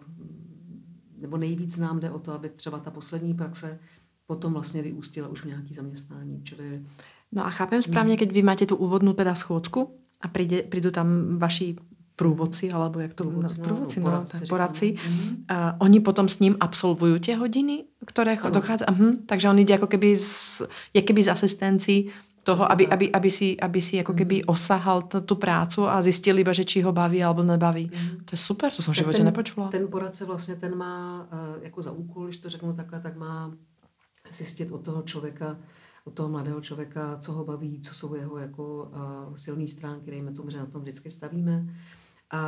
nebo 1.21 1.37
nejvíc 1.37 1.79
nám 1.79 2.01
jde 2.01 2.11
o 2.11 2.19
to, 2.19 2.33
aby 2.33 2.49
třeba 2.49 2.79
ta 2.79 2.91
poslední 2.91 3.35
praxe 3.35 3.79
potom 4.27 4.53
vlastně 4.53 4.83
vyústila 4.83 5.29
už 5.29 5.41
v 5.43 5.57
nějaký 5.57 5.75
zaměstnání. 5.75 6.45
Čili 6.45 6.85
No 7.33 7.47
a 7.47 7.51
chápem 7.51 7.81
správne, 7.81 8.21
keď 8.21 8.29
vy 8.29 8.43
máte 8.45 8.69
tú 8.69 8.77
úvodnú 8.77 9.17
teda 9.17 9.33
schôdzku 9.33 9.89
a 10.21 10.29
príde, 10.29 10.69
prídu 10.69 10.93
tam 10.93 11.41
vaši 11.41 11.81
průvodci, 12.17 12.69
alebo 12.69 13.01
jak 13.01 13.15
to 13.17 13.25
Průvodci, 13.25 13.57
no, 13.59 13.65
průvodci, 13.65 14.01
no, 14.01 14.05
no, 14.05 14.11
poradci 14.11 14.37
říkáme. 14.37 14.49
poradci. 14.49 14.87
Mhm. 14.93 15.29
Uh, 15.49 15.57
oni 15.81 15.99
potom 16.05 16.29
s 16.29 16.37
ním 16.45 16.55
absolvujú 16.61 17.17
tie 17.25 17.41
hodiny, 17.41 17.89
ktoré 18.05 18.37
Ano. 18.37 18.53
dochádza. 18.53 18.85
Uh-huh. 18.85 19.17
Takže 19.25 19.49
on 19.49 19.59
ide 19.65 19.75
ako 19.81 19.89
keby 19.89 20.13
z, 20.13 20.63
je 20.93 21.01
keby 21.01 21.25
z 21.25 21.29
asistenci 21.33 22.13
toho, 22.43 22.67
aby, 22.73 22.87
aby, 22.91 23.07
aby, 23.13 23.31
si, 23.31 23.55
aby 23.61 23.81
si 23.81 24.01
ako 24.03 24.13
keby 24.19 24.45
osahal 24.45 25.03
t- 25.07 25.21
tu 25.23 25.35
prácu 25.39 25.87
a 25.87 26.03
zistil 26.03 26.39
iba, 26.39 26.51
že 26.53 26.65
či 26.67 26.83
ho 26.83 26.93
baví 26.93 27.23
alebo 27.25 27.43
nebaví. 27.43 27.87
Mhm. 27.87 28.25
To 28.27 28.31
je 28.35 28.41
super, 28.41 28.71
to 28.75 28.83
som 28.83 28.91
v 28.95 28.97
Tak 28.97 29.03
živote 29.07 29.17
ten- 29.23 29.27
nepočula. 29.31 29.69
Ten 29.71 29.87
poradce 29.89 30.25
vlastně 30.27 30.57
ten 30.57 30.75
má 30.77 31.29
eh, 31.33 31.65
jako 31.71 31.83
za 31.83 31.93
úkol, 31.93 32.25
když 32.25 32.37
to 32.37 32.49
řeknu 32.51 32.73
takhle, 32.75 33.01
tak 33.01 33.17
má 33.17 33.53
zjistit 34.31 34.73
od 34.73 34.85
toho 34.85 35.03
člověka, 35.03 35.59
od 36.05 36.15
toho 36.15 36.29
mladého 36.29 36.61
člověka, 36.61 37.17
co 37.19 37.33
ho 37.33 37.45
baví, 37.45 37.81
co 37.81 37.95
jsou 37.95 38.15
jeho 38.15 38.39
jako 38.39 38.91
uh, 39.29 39.35
silné 39.37 39.69
stránky, 39.69 40.11
dejme 40.11 40.33
tomu, 40.33 40.51
že 40.51 40.59
na 40.59 40.67
tom 40.67 40.83
vždycky 40.83 41.11
stavíme 41.11 41.67
a 42.31 42.41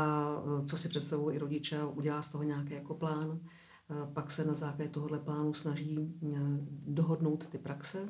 uh, 0.45 0.65
co 0.65 0.77
si 0.77 0.89
představují 0.89 1.37
i 1.37 1.39
rodiče, 1.39 1.79
a 1.81 1.87
udělá 1.87 2.23
z 2.23 2.29
toho 2.29 2.43
nějaký 2.45 2.75
jako 2.75 2.95
plán. 2.95 3.39
Pak 4.13 4.31
se 4.31 4.45
na 4.45 4.55
základě 4.55 4.91
tohohle 4.91 5.19
plánu 5.19 5.55
snaží 5.55 6.15
dohodnout 6.87 7.47
ty 7.47 7.59
praxe. 7.59 8.09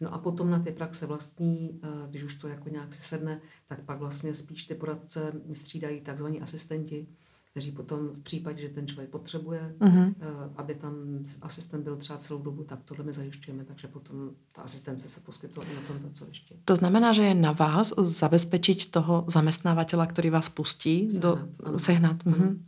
No 0.00 0.14
a 0.14 0.18
potom 0.18 0.50
na 0.50 0.58
ty 0.58 0.72
praxe 0.72 1.06
vlastní, 1.06 1.70
uh, 1.70 2.10
když 2.10 2.22
už 2.22 2.34
to 2.34 2.48
jako 2.48 2.68
nějak 2.68 2.92
si 2.92 3.02
sedne, 3.02 3.40
tak 3.68 3.80
pak 3.84 3.98
vlastně 3.98 4.34
spíš 4.34 4.64
ty 4.64 4.74
poradce 4.74 5.32
střídají 5.52 6.00
takzvaní 6.00 6.40
asistenti, 6.42 7.06
kteří 7.50 7.72
potom 7.72 8.08
v 8.12 8.20
případě, 8.20 8.62
že 8.62 8.68
ten 8.68 8.86
člověk 8.86 9.10
potřebuje, 9.10 9.74
Uh-huh. 9.80 10.14
eh, 10.20 10.26
aby 10.56 10.74
tam 10.74 10.94
asistent 11.42 11.84
byl 11.84 11.96
třeba 11.96 12.18
celou 12.18 12.42
dobu, 12.42 12.64
tak 12.64 12.84
tohle 12.84 13.04
my 13.04 13.12
zajišťujeme, 13.12 13.64
takže 13.64 13.88
potom 13.88 14.30
ta 14.52 14.62
asistence 14.62 15.08
se 15.08 15.20
poskytuje 15.20 15.66
i 15.66 15.74
na 15.74 15.80
tom 15.88 15.98
pracovišti. 15.98 16.54
To 16.64 16.76
znamená, 16.76 17.12
že 17.16 17.22
je 17.22 17.34
na 17.34 17.52
vás 17.56 17.96
zabezpečiť 17.96 18.92
toho 18.92 19.24
zamestnávateľa, 19.32 20.04
ktorý 20.12 20.28
vás 20.36 20.52
pustí 20.52 21.08
Sehnat, 21.08 21.22
do 21.24 21.78
sehnat. 21.80 22.18
Uh-huh. 22.28 22.60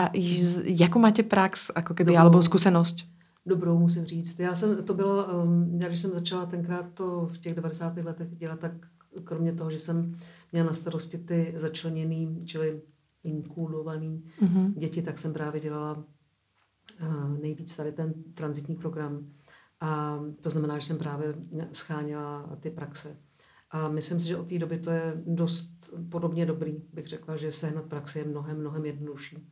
A 0.00 0.08
z- 0.16 0.64
jakú 0.80 0.96
máte 0.96 1.20
prax, 1.26 1.68
ako 1.68 1.92
keby, 1.92 2.16
Dobrou. 2.16 2.20
alebo 2.32 2.38
skúsenosť? 2.40 2.96
Dobrou 3.46 3.78
musím 3.78 4.04
říct. 4.04 4.38
Já 4.38 4.54
jsem, 4.54 4.84
to 4.84 4.94
bylo, 4.94 5.42
um, 5.42 5.78
já 5.80 5.88
když 5.88 6.00
jsem 6.00 6.10
začala 6.12 6.46
tenkrát 6.46 6.94
to 6.94 7.26
v 7.26 7.38
těch 7.38 7.54
90. 7.54 7.96
letech 7.96 8.36
dělat, 8.36 8.60
tak 8.60 8.72
kromě 9.24 9.52
toho, 9.52 9.70
že 9.70 9.78
jsem 9.78 10.14
měla 10.52 10.66
na 10.66 10.74
starosti 10.74 11.18
ty 11.18 11.54
začleněný, 11.56 12.38
čili 12.44 12.82
inkulovaný 13.24 14.24
Uh-huh. 14.42 14.72
děti, 14.74 15.02
tak 15.02 15.18
jsem 15.18 15.32
právě 15.32 15.60
dělala 15.60 16.04
uh, 17.02 17.38
nejvíc 17.40 17.76
tady 17.76 17.92
ten 17.92 18.14
transitní 18.34 18.76
program. 18.76 19.26
A 19.80 20.20
to 20.40 20.50
znamená, 20.50 20.78
že 20.78 20.86
jsem 20.86 20.98
právě 20.98 21.34
scháněla 21.72 22.56
ty 22.60 22.70
praxe. 22.70 23.16
A 23.70 23.88
myslím 23.88 24.20
si, 24.20 24.28
že 24.28 24.36
od 24.36 24.48
té 24.48 24.58
doby 24.58 24.78
to 24.78 24.90
je 24.90 25.22
dost 25.26 25.90
podobně 26.08 26.46
dobrý, 26.46 26.82
bych 26.92 27.06
řekla, 27.06 27.36
že 27.36 27.52
sehnat 27.52 27.84
praxi 27.84 28.18
je 28.18 28.24
mnohem, 28.24 28.60
mnohem 28.60 28.84
jednodušší, 28.84 29.48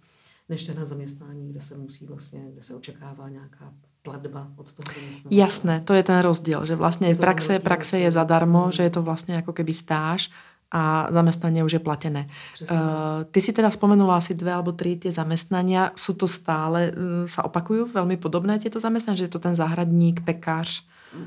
než 0.51 0.67
sehnat 0.67 0.87
zaměstnání, 0.87 1.49
kde 1.55 1.61
se 1.61 1.79
musí 1.79 2.07
vlastně, 2.07 2.41
kde 2.53 2.63
se 2.63 2.75
očekává 2.75 3.29
nějaká 3.29 3.71
platba 4.03 4.49
od 4.57 4.73
toho 4.73 4.87
zaměstnavatele. 4.95 5.41
Jasné, 5.41 5.75
to 5.87 5.95
je 5.95 6.03
ten 6.03 6.19
rozdiel, 6.19 6.67
že 6.67 6.75
vlastne 6.77 7.09
Je 7.09 7.15
praxe, 7.15 7.55
rozdiel, 7.55 7.65
praxe 7.65 7.97
je 8.03 8.11
zadarmo, 8.11 8.67
Mhm. 8.67 8.73
že 8.73 8.83
je 8.83 8.93
to 8.93 9.03
vlastne 9.07 9.39
ako 9.39 9.53
keby 9.55 9.73
stáž 9.77 10.33
a 10.71 11.11
zamestnanie 11.11 11.65
už 11.67 11.73
je 11.73 11.83
platené. 11.83 12.27
Přesně 12.55 12.77
Uh, 12.77 13.25
ty 13.31 13.41
si 13.41 13.53
teda 13.53 13.71
spomenula 13.71 14.17
asi 14.17 14.35
dve 14.35 14.55
alebo 14.55 14.73
tri 14.73 14.97
tie 14.97 15.11
zamestnania. 15.13 15.91
Sú 15.99 16.15
to 16.15 16.31
stále, 16.31 16.95
uh, 16.95 17.27
sa 17.27 17.43
opakujú 17.43 17.91
veľmi 17.91 18.17
podobné 18.17 18.59
tieto 18.59 18.79
zamestnania, 18.79 19.19
že 19.19 19.27
je 19.27 19.35
to 19.35 19.43
ten 19.43 19.55
zahradník, 19.55 20.23
pekář, 20.23 20.87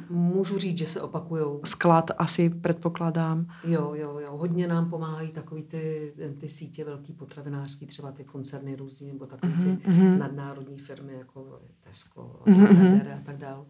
Můžu 0.09 0.57
říct, 0.57 0.77
že 0.77 0.85
se 0.85 1.01
opakujou. 1.01 1.61
sklad 1.65 2.11
asi 2.17 2.49
předpokládám. 2.49 3.47
Jo, 3.63 3.91
jo, 3.95 4.19
jo. 4.19 4.37
Hodně 4.37 4.67
nám 4.67 4.89
pomáhají 4.89 5.31
takový 5.31 5.63
ty, 5.63 6.13
ty 6.39 6.49
sítě 6.49 6.85
velký 6.85 7.13
potravinářský, 7.13 7.85
třeba 7.85 8.11
ty 8.11 8.23
koncerny 8.23 8.75
různý, 8.75 9.07
nebo 9.07 9.25
takový 9.25 9.53
ty 9.53 9.89
mhm. 9.89 10.19
nadnárodní 10.19 10.77
firmy, 10.79 11.13
jako 11.13 11.59
Tesco, 11.83 12.39
Mhm, 12.45 12.63
mhm. 12.63 13.01
a 13.15 13.19
tak 13.25 13.37
dále. 13.37 13.65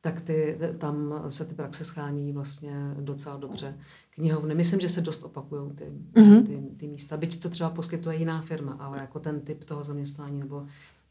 Tak 0.00 0.20
ty, 0.20 0.58
tam 0.78 1.14
se 1.28 1.44
ty 1.44 1.54
praxe 1.54 1.84
schání 1.84 2.32
vlastně 2.32 2.94
docela 3.00 3.36
dobře. 3.36 3.76
Knihovny, 4.10 4.54
myslím, 4.54 4.80
že 4.80 4.88
se 4.88 5.00
dost 5.00 5.22
opakují 5.22 5.70
ty, 5.72 5.84
Mhm. 6.20 6.46
ty, 6.46 6.62
ty 6.76 6.86
místa. 6.88 7.16
Byť 7.16 7.42
to 7.42 7.48
třeba 7.50 7.70
poskytuje 7.70 8.16
jiná 8.16 8.42
firma, 8.42 8.72
ale 8.72 8.98
jako 8.98 9.20
ten 9.20 9.40
typ 9.40 9.64
toho 9.64 9.84
zaměstnání 9.84 10.38
nebo 10.38 10.66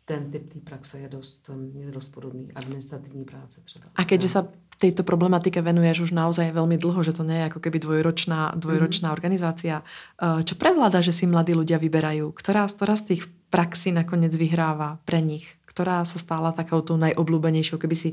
ten 0.06 0.32
typ 0.32 0.54
té 0.54 0.60
praxe 0.60 1.00
je 1.00 1.10
dost, 1.10 1.50
je 1.80 1.92
dost 1.92 2.12
podobný. 2.12 2.52
Administrativní 2.56 3.24
práce 3.26 3.62
třeba. 3.64 3.86
A 3.96 4.04
keďže 4.04 4.30
sa 4.30 4.42
tejto 4.78 5.04
problematike 5.08 5.62
venuješ 5.64 6.00
už 6.00 6.12
naozaj 6.12 6.52
veľmi 6.52 6.76
dlho, 6.76 7.00
že 7.08 7.16
to 7.16 7.24
nie 7.24 7.40
je 7.40 7.48
ako 7.48 7.60
keby 7.64 7.80
dvojročná, 7.80 8.52
dvojročná 8.60 9.08
Mhm. 9.10 9.16
organizácia, 9.16 9.76
eh, 9.80 10.44
čo 10.44 10.56
prevláda, 10.60 11.00
že 11.00 11.16
si 11.16 11.24
mladí 11.24 11.56
ľudia 11.56 11.80
vyberajú? 11.80 12.36
Ktorá, 12.36 12.68
ktorá 12.68 13.00
z 13.00 13.16
tých 13.16 13.22
praxí 13.48 13.96
nakoniec 13.96 14.36
vyhráva 14.36 15.00
pre 15.08 15.22
nich? 15.24 15.48
Ktorá 15.70 16.04
sa 16.04 16.20
stala 16.20 16.52
takou 16.52 16.82
tou 16.84 16.98
najobľúbenejšou, 17.00 17.80
keby 17.80 17.96
si 17.96 18.10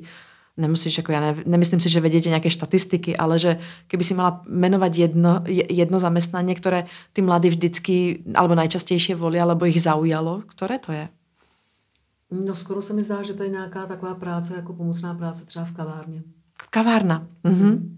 nemusíš, 0.60 1.00
ako 1.00 1.10
ja 1.12 1.20
ne, 1.20 1.32
nemyslím 1.46 1.80
si, 1.80 1.88
že 1.88 2.04
vedete 2.04 2.28
nejaké 2.28 2.52
štatistiky, 2.52 3.16
ale 3.16 3.40
že 3.40 3.56
keby 3.88 4.04
si 4.04 4.12
mala 4.14 4.44
menovať 4.46 4.92
jedno, 4.94 5.40
je- 5.48 5.64
jedno 5.64 5.96
zamestnanie, 5.98 6.52
ktoré 6.54 6.86
tí 7.16 7.24
mladí 7.24 7.48
vždycky, 7.48 8.20
alebo 8.36 8.52
najčastejšie 8.54 9.16
volia, 9.16 9.42
alebo 9.48 9.64
ich 9.64 9.80
zaujalo, 9.80 10.44
ktoré 10.52 10.76
to 10.78 10.92
je? 10.92 11.08
No 12.30 12.54
skoro 12.54 12.82
se 12.82 12.92
mi 12.92 13.02
zdá, 13.02 13.22
že 13.22 13.34
to 13.34 13.42
je 13.42 13.48
nějaká 13.48 13.86
taková 13.86 14.14
práce, 14.14 14.56
jako 14.56 14.72
pomocná 14.72 15.14
práce 15.14 15.44
třeba 15.44 15.64
v 15.64 15.72
kavárně. 15.72 16.22
Kavárna. 16.70 17.26
Mhm. 17.44 17.96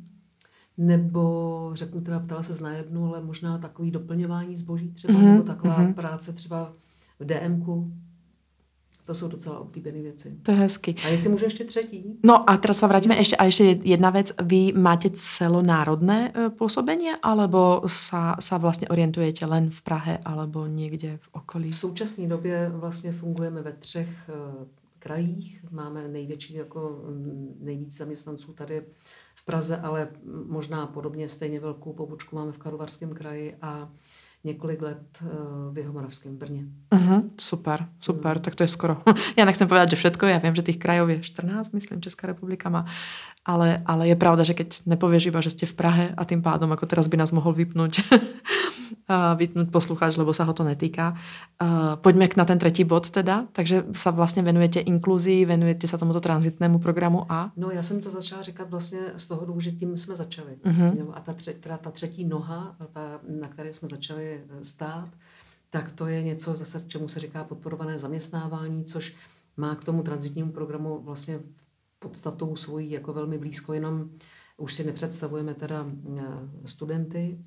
Nebo 0.79 1.71
řeknu 1.75 2.01
teda, 2.01 2.21
ptala 2.21 2.43
se 2.43 2.63
na 2.65 2.71
jednu, 2.71 3.07
ale 3.07 3.23
možná 3.23 3.59
takový 3.59 3.91
doplňování 3.91 4.57
zboží 4.57 4.91
třeba, 4.91 5.19
Mhm, 5.19 5.27
nebo 5.31 5.43
taková 5.43 5.79
mhm. 5.79 5.95
práce 5.95 6.33
třeba 6.33 6.73
v 7.21 7.25
DMku. 7.25 7.93
To 9.07 9.15
jsou 9.15 9.29
docela 9.29 9.59
oblíbené 9.59 10.03
věci. 10.03 10.37
To 10.43 10.51
je 10.51 10.57
hezky. 10.57 10.95
A 11.05 11.09
jestli 11.09 11.29
můžu 11.31 11.45
ještě 11.45 11.65
třetí? 11.65 12.19
No 12.23 12.51
a 12.51 12.57
teraz 12.57 12.79
sa 12.79 12.87
vrátime 12.87 13.19
ešte, 13.19 13.35
a 13.37 13.51
ešte 13.51 13.83
jedna 13.83 14.11
vec. 14.15 14.31
Vy 14.39 14.73
máte 14.79 15.11
celonárodné 15.11 16.31
e, 16.31 16.51
pôsobenie, 16.55 17.19
alebo 17.19 17.83
sa 17.91 18.39
vlastne 18.59 18.87
orientujete 18.87 19.43
len 19.47 19.75
v 19.75 19.81
Prahe, 19.83 20.15
alebo 20.23 20.71
niekde 20.71 21.19
v 21.19 21.29
okolí? 21.33 21.71
V 21.71 21.79
současné 21.79 22.29
době 22.29 22.71
vlastně 22.75 23.13
fungujeme 23.13 23.63
ve 23.63 23.73
třech 23.73 24.09
eh, 24.29 24.33
krajích. 24.99 25.65
Máme 25.71 26.09
největší, 26.09 26.55
jako 26.55 27.01
nejvíc 27.61 27.97
zaměstnanců 27.97 28.53
tady 28.53 28.83
v 29.35 29.45
Praze, 29.45 29.77
ale 29.77 30.09
možná 30.47 30.87
podobně 30.87 31.29
stejně 31.29 31.61
velkou 31.61 31.93
pobočku 31.93 32.37
máme 32.37 32.53
v 32.53 32.59
Karlovarském 32.59 33.15
kraji 33.15 33.57
a 33.63 33.91
několik 34.45 34.83
let 34.83 35.03
eh, 35.23 35.27
v 35.73 35.79
Jihomoravském 35.79 36.37
Brně. 36.37 36.65
Uh-huh, 36.91 37.31
super, 37.41 37.89
super, 38.01 38.39
tak 38.39 38.55
to 38.55 38.63
je 38.63 38.69
skoro. 38.69 39.03
Ja 39.39 39.45
nechcem 39.47 39.69
povedať, 39.69 39.95
že 39.95 40.01
všetko, 40.03 40.27
ja 40.27 40.39
viem, 40.43 40.55
že 40.55 40.67
tých 40.67 40.83
krajov 40.83 41.09
je 41.09 41.19
14, 41.23 41.73
myslím, 41.73 42.03
Česká 42.03 42.27
republika 42.27 42.69
má, 42.69 42.87
ale, 43.43 43.83
ale 43.87 44.09
je 44.09 44.17
pravda, 44.17 44.47
že 44.47 44.55
keď 44.55 44.87
nepovieš 44.87 45.27
iba, 45.27 45.43
že 45.43 45.51
ste 45.51 45.67
v 45.67 45.75
Prahe 45.75 46.05
a 46.15 46.23
tým 46.23 46.47
pádom, 46.47 46.71
ako 46.71 46.87
teraz 46.87 47.11
by 47.11 47.19
nás 47.19 47.35
mohol 47.35 47.51
vypnúť, 47.51 48.07
vypnúť 49.43 49.67
poslucháč, 49.75 50.15
lebo 50.15 50.31
sa 50.31 50.47
ho 50.47 50.55
to 50.55 50.63
netýka. 50.63 51.19
Uh, 51.59 51.99
poďme 51.99 52.31
na 52.39 52.47
ten 52.47 52.59
tretí 52.63 52.87
bod 52.87 53.11
teda, 53.11 53.51
takže 53.51 53.91
sa 53.99 54.15
vlastne 54.15 54.47
venujete 54.47 54.79
inkluzii, 54.87 55.43
venujete 55.43 55.91
sa 55.91 55.99
tomuto 55.99 56.23
tranzitnému 56.23 56.79
programu 56.79 57.27
a... 57.27 57.51
No, 57.57 57.71
já 57.71 57.83
jsem 57.83 58.01
to 58.01 58.11
začala 58.11 58.43
říkat 58.43 58.71
vlastně 58.71 58.99
z 59.17 59.27
toho 59.27 59.41
důvodu, 59.41 59.61
že 59.61 59.73
tím 59.73 59.97
jsme 59.97 60.17
začali. 60.17 60.57
Jo, 60.99 61.11
A 61.15 61.21
ta, 61.21 61.33
tře, 61.33 61.53
teda 61.53 61.77
ta 61.77 61.91
třetí 61.91 62.25
noha, 62.25 62.77
ta, 62.93 63.21
na 63.41 63.49
které 63.49 63.73
jsme 63.73 63.89
začali 63.89 64.41
eh, 64.41 64.65
stát, 64.65 65.09
tak 65.71 65.93
to 65.93 66.07
je 66.07 66.23
něco 66.23 66.57
zase, 66.57 66.85
čemu 66.87 67.09
se 67.09 67.21
říká 67.21 67.45
podporované 67.45 67.99
zaměstnávání, 67.99 68.85
což 68.85 69.15
má 69.57 69.75
k 69.75 69.85
tomu 69.85 70.03
transitnímu 70.03 70.53
programu 70.53 71.01
vlastně 71.05 71.39
podstatou 72.03 72.57
svojí 72.57 72.91
jako 72.91 73.13
velmi 73.13 73.39
blízko, 73.39 73.73
jenom 73.73 74.11
už 74.57 74.75
si 74.75 74.85
nepředstavujeme 74.85 75.55
teda 75.55 75.87
eh, 76.19 76.23
studenty, 76.65 77.45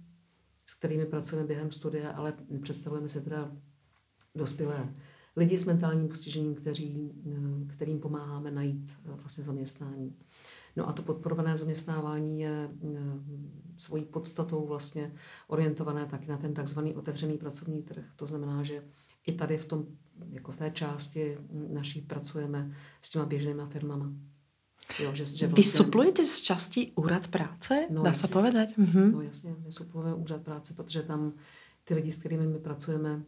s 0.65 0.73
kterými 0.73 1.05
pracujeme 1.05 1.47
během 1.47 1.71
studia, 1.71 2.11
ale 2.11 2.33
představujeme 2.61 3.09
si 3.09 3.21
teda 3.21 3.51
dospělé 4.35 4.93
lidi 5.35 5.59
s 5.59 5.65
mentálním 5.65 6.07
postižením, 6.07 6.55
kteří, 6.55 7.11
eh, 7.27 7.73
kterým 7.73 7.99
pomáháme 7.99 8.51
najít 8.51 8.91
eh, 9.05 9.11
vlastně 9.11 9.43
zaměstnání. 9.43 10.15
No 10.75 10.89
a 10.89 10.93
to 10.93 11.03
podporované 11.03 11.57
zaměstnávání 11.57 12.39
je 12.39 12.69
svojí 13.77 14.05
podstatou 14.05 14.67
vlastně 14.67 15.15
orientované 15.47 16.05
taky 16.05 16.27
na 16.27 16.37
ten 16.37 16.53
takzvaný 16.53 16.95
otevřený 16.95 17.37
pracovní 17.37 17.83
trh. 17.83 18.05
To 18.15 18.27
znamená, 18.27 18.63
že 18.63 18.83
i 19.27 19.31
tady 19.31 19.57
v 19.57 19.65
tom, 19.65 19.85
jako 20.29 20.51
v 20.51 20.57
té 20.57 20.71
části 20.71 21.37
naší 21.51 22.01
pracujeme 22.01 22.75
s 23.01 23.09
těma 23.09 23.25
běžnýma 23.25 23.65
firmama. 23.65 24.13
Jo, 24.99 25.09
že, 25.13 25.25
že 25.25 25.47
Vy 25.47 25.63
suplujete 25.63 26.25
z 26.25 26.41
časti 26.41 26.81
úrad 26.95 27.27
práce? 27.27 27.89
No, 27.89 28.03
Dá 28.05 28.13
sa 28.13 28.29
jasne. 28.29 28.33
povedať? 28.33 28.67
Mhm. 28.77 29.11
No 29.11 29.21
jasně, 29.21 29.55
my 29.65 29.71
suplujeme 29.71 30.15
úřad 30.15 30.41
práce, 30.41 30.73
protože 30.73 31.01
tam 31.03 31.33
ty 31.83 31.93
lidi, 31.93 32.11
s 32.11 32.17
kterými 32.17 32.47
my 32.47 32.59
pracujeme, 32.59 33.21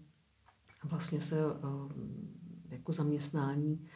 vlastně 0.84 1.22
se 1.22 1.36
eh, 1.36 2.76
jako 2.76 2.92
zaměstnání 2.92 3.88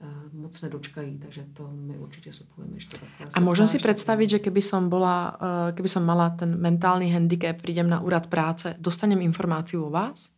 eh, 0.00 0.06
moc 0.32 0.62
nedočkají, 0.62 1.18
takže 1.18 1.46
to 1.52 1.70
my 1.72 1.98
určitě 1.98 2.32
suplujeme 2.32 2.76
ještě 2.76 2.98
takhle. 2.98 3.26
A 3.34 3.40
môžem 3.40 3.66
si 3.66 3.78
septáž, 3.78 3.82
predstaviť, 3.82 4.28
že 4.30 4.38
keby 4.38 4.62
som 4.62 4.90
bola, 4.90 5.38
eh, 5.38 5.72
keby 5.72 5.88
som 5.88 6.02
mala 6.04 6.30
ten 6.34 6.58
mentálny 6.60 7.08
handicap, 7.14 7.62
prídem 7.62 7.88
na 7.88 8.00
úrad 8.02 8.26
práce, 8.26 8.74
dostanem 8.78 9.22
informáciu 9.22 9.86
o 9.86 9.90
vás? 9.90 10.34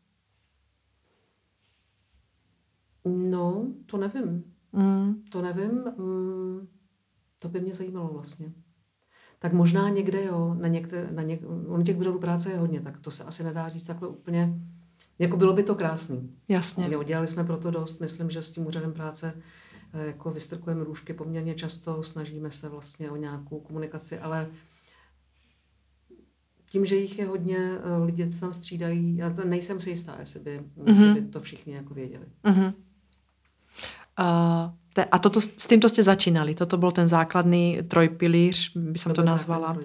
No, 3.07 3.67
to 3.87 3.97
nevím. 3.97 4.56
Mm. 4.77 5.23
To 5.31 5.43
nevím. 5.43 5.85
Mm, 5.99 6.69
to 7.39 7.49
by 7.49 7.61
mě 7.61 7.75
zajímalo 7.75 8.13
vlastně. 8.13 8.53
Tak 9.39 9.53
možná 9.53 9.89
někde, 9.89 10.25
jo, 10.25 10.55
na 10.55 10.69
někde, 10.69 11.09
na 11.11 11.23
něk, 11.23 11.41
on 11.69 11.85
těch 11.85 11.99
úřadů 11.99 12.19
práce 12.19 12.51
je 12.51 12.59
hodně, 12.59 12.81
tak 12.81 13.01
to 13.01 13.11
se 13.11 13.25
asi 13.25 13.45
nedá 13.45 13.69
říct 13.69 13.87
takhle 13.87 14.09
úplně. 14.09 14.61
Jako 15.19 15.37
bylo 15.37 15.53
by 15.53 15.63
to 15.63 15.75
krásný. 15.75 16.31
Jasne. 16.49 16.89
Jo, 16.91 17.03
dělali 17.03 17.29
jsme 17.29 17.45
proto 17.45 17.71
dost. 17.71 18.01
Myslím, 18.01 18.31
že 18.31 18.43
s 18.43 18.51
tím 18.51 18.67
úřadem 18.67 18.93
práce 18.93 19.43
eh, 19.93 20.07
jako 20.07 20.31
vystrkujeme 20.31 20.85
růžky 20.85 21.15
poměrně 21.15 21.55
často, 21.55 22.03
snažíme 22.03 22.51
se 22.51 22.69
vlastně 22.69 23.11
o 23.11 23.17
nějakou 23.17 23.61
komunikaci, 23.61 24.19
ale 24.19 24.51
tím, 26.71 26.87
že 26.87 26.97
jich 26.97 27.19
je 27.19 27.27
hodně, 27.27 27.59
eh, 27.59 28.05
lidi 28.05 28.33
se 28.33 28.41
tam 28.41 28.53
střídají, 28.53 29.17
já 29.17 29.31
to 29.31 29.45
nejsem 29.45 29.81
si 29.81 29.91
jistá, 29.91 30.17
jestli 30.21 30.41
by, 30.41 30.61
mm-hmm. 30.61 30.89
jestli 30.89 31.21
by 31.21 31.29
to 31.29 31.41
všichni 31.41 31.75
jako 31.75 31.95
věděli. 31.95 32.27
Uh-huh. 32.45 32.75
Te, 34.97 35.05
a 35.05 35.21
toto, 35.21 35.45
s 35.45 35.67
týmto 35.69 35.93
ste 35.93 36.01
začínali. 36.01 36.57
Toto 36.57 36.81
bol 36.81 36.89
ten 36.89 37.05
základný 37.05 37.85
trojpilíř, 37.85 38.73
by 38.97 38.99
som 38.99 39.13
to, 39.13 39.21
byl 39.21 39.29
nazvala. 39.29 39.77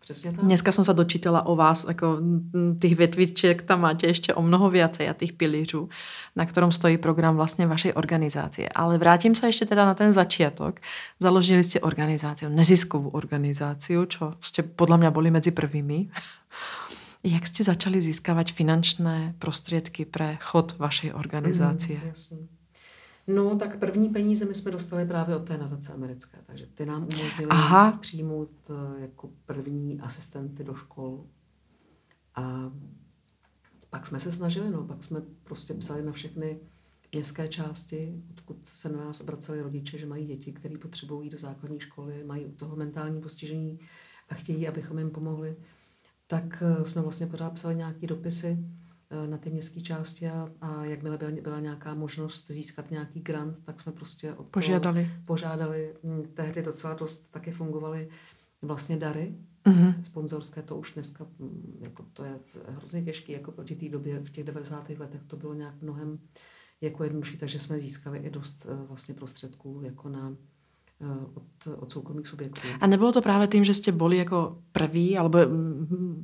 Přesně 0.00 0.32
tak. 0.32 0.42
Dneska 0.42 0.72
som 0.74 0.82
sa 0.82 0.90
dočítala 0.90 1.46
o 1.46 1.54
vás, 1.54 1.86
ako 1.86 2.18
mm, 2.18 2.82
tých 2.82 2.98
vetvičiek 2.98 3.62
tam 3.62 3.86
máte 3.86 4.10
ešte 4.10 4.34
o 4.34 4.42
mnoho 4.42 4.66
viacej 4.70 5.06
a 5.06 5.14
tých 5.14 5.38
pilířů, 5.38 5.88
na 6.34 6.44
ktorom 6.46 6.74
stojí 6.74 6.98
program 6.98 7.38
vlastne 7.38 7.70
vašej 7.70 7.94
organizácie. 7.94 8.66
Ale 8.74 8.98
vrátim 8.98 9.38
sa 9.38 9.46
ešte 9.46 9.70
teda 9.70 9.86
na 9.86 9.94
ten 9.94 10.10
začiatok. 10.10 10.82
Založili 11.22 11.62
ste 11.62 11.78
organizáciu, 11.78 12.50
neziskovú 12.50 13.14
organizáciu, 13.14 14.02
čo 14.10 14.34
ste 14.42 14.66
podľa 14.66 14.98
mňa 14.98 15.10
boli 15.14 15.30
medzi 15.30 15.54
prvými. 15.54 16.10
Jak 17.38 17.46
ste 17.46 17.62
začali 17.62 18.02
získavať 18.02 18.50
finančné 18.50 19.38
prostriedky 19.38 20.10
pre 20.10 20.42
chod 20.42 20.74
vašej 20.74 21.14
organizácie? 21.14 22.02
Mm. 22.02 22.55
No, 23.26 23.58
tak 23.58 23.78
první 23.78 24.08
peníze 24.08 24.44
my 24.44 24.54
jsme 24.54 24.70
dostali 24.70 25.06
právě 25.06 25.36
od 25.36 25.46
té 25.46 25.58
nadace 25.58 25.92
americké, 25.92 26.38
takže 26.46 26.66
ty 26.66 26.86
nám 26.86 27.02
umožnili 27.02 27.50
Aha. 27.50 27.92
přijmout 27.92 28.50
eh, 28.70 29.00
jako 29.00 29.30
první 29.46 30.00
asistenty 30.00 30.64
do 30.64 30.74
škol. 30.74 31.24
A 32.34 32.72
pak 33.90 34.06
jsme 34.06 34.20
se 34.20 34.32
snažili, 34.32 34.70
no, 34.70 34.84
pak 34.84 35.04
jsme 35.04 35.22
prostě 35.44 35.74
psali 35.74 36.02
na 36.02 36.12
všechny 36.12 36.60
městské 37.12 37.48
části, 37.48 38.22
odkud 38.30 38.68
se 38.68 38.88
na 38.88 39.04
nás 39.04 39.20
obraceli 39.20 39.62
rodiče, 39.62 39.98
že 39.98 40.06
mají 40.06 40.26
děti, 40.26 40.52
které 40.52 40.78
potřebují 40.78 41.30
do 41.30 41.38
základní 41.38 41.80
školy, 41.80 42.24
mají 42.24 42.46
u 42.46 42.52
toho 42.52 42.76
mentální 42.76 43.20
postižení 43.20 43.78
a 44.28 44.34
chtějí, 44.34 44.68
abychom 44.68 44.98
jim 44.98 45.10
pomohli. 45.10 45.56
Tak 46.26 46.62
eh, 46.62 46.84
jsme 46.84 47.02
vlastně 47.02 47.26
pořád 47.26 47.50
psali 47.50 47.74
nějaké 47.74 48.06
dopisy 48.06 48.58
na 49.26 49.38
ty 49.38 49.50
městské 49.50 49.80
části 49.80 50.28
a, 50.28 50.48
a 50.60 50.84
jakmile 50.84 51.18
byla, 51.18 51.30
byla 51.42 51.60
nějaká 51.60 51.94
možnost 51.94 52.50
získat 52.50 52.90
nějaký 52.90 53.20
grant, 53.20 53.64
tak 53.64 53.80
jsme 53.80 53.92
prostě 53.92 54.30
od 54.30 54.36
toho 54.36 54.48
Požiadali. 54.50 55.10
požádali. 55.24 55.94
Mm, 56.02 56.22
Tehdy 56.34 56.62
docela 56.62 56.94
dost 56.94 57.30
taky 57.30 57.50
fungovaly 57.52 58.08
vlastně 58.62 58.96
dary, 58.96 59.34
Mhm. 59.68 60.04
sponzorské, 60.04 60.62
to 60.62 60.76
už 60.76 60.92
dneska, 60.94 61.26
mm, 61.38 61.78
jako 61.80 62.02
to 62.12 62.24
je 62.24 62.38
hrozně 62.68 63.02
těžké, 63.04 63.32
jako 63.32 63.52
proti 63.52 63.76
té 63.76 63.88
době, 63.88 64.20
v 64.20 64.30
těch 64.30 64.44
90. 64.44 64.98
letech 64.98 65.22
to 65.26 65.36
bylo 65.36 65.54
nějak 65.54 65.82
mnohem 65.82 66.18
jako 66.80 67.04
jednodušší, 67.04 67.36
takže 67.36 67.58
jsme 67.58 67.80
získali 67.80 68.18
i 68.18 68.30
dost 68.30 68.66
eh, 68.70 68.86
vlastně 68.86 69.14
prostředků 69.14 69.80
jako 69.84 70.08
na 70.08 70.32
eh, 70.32 70.36
od, 71.34 71.42
od 71.76 71.92
soukromých 71.92 72.26
subjektů. 72.26 72.60
A 72.80 72.86
nebylo 72.86 73.12
to 73.12 73.22
právě 73.22 73.46
tím, 73.48 73.64
že 73.64 73.74
jste 73.74 73.92
byli 73.92 74.16
jako 74.16 74.56
prví, 74.72 75.18
alebo 75.18 75.38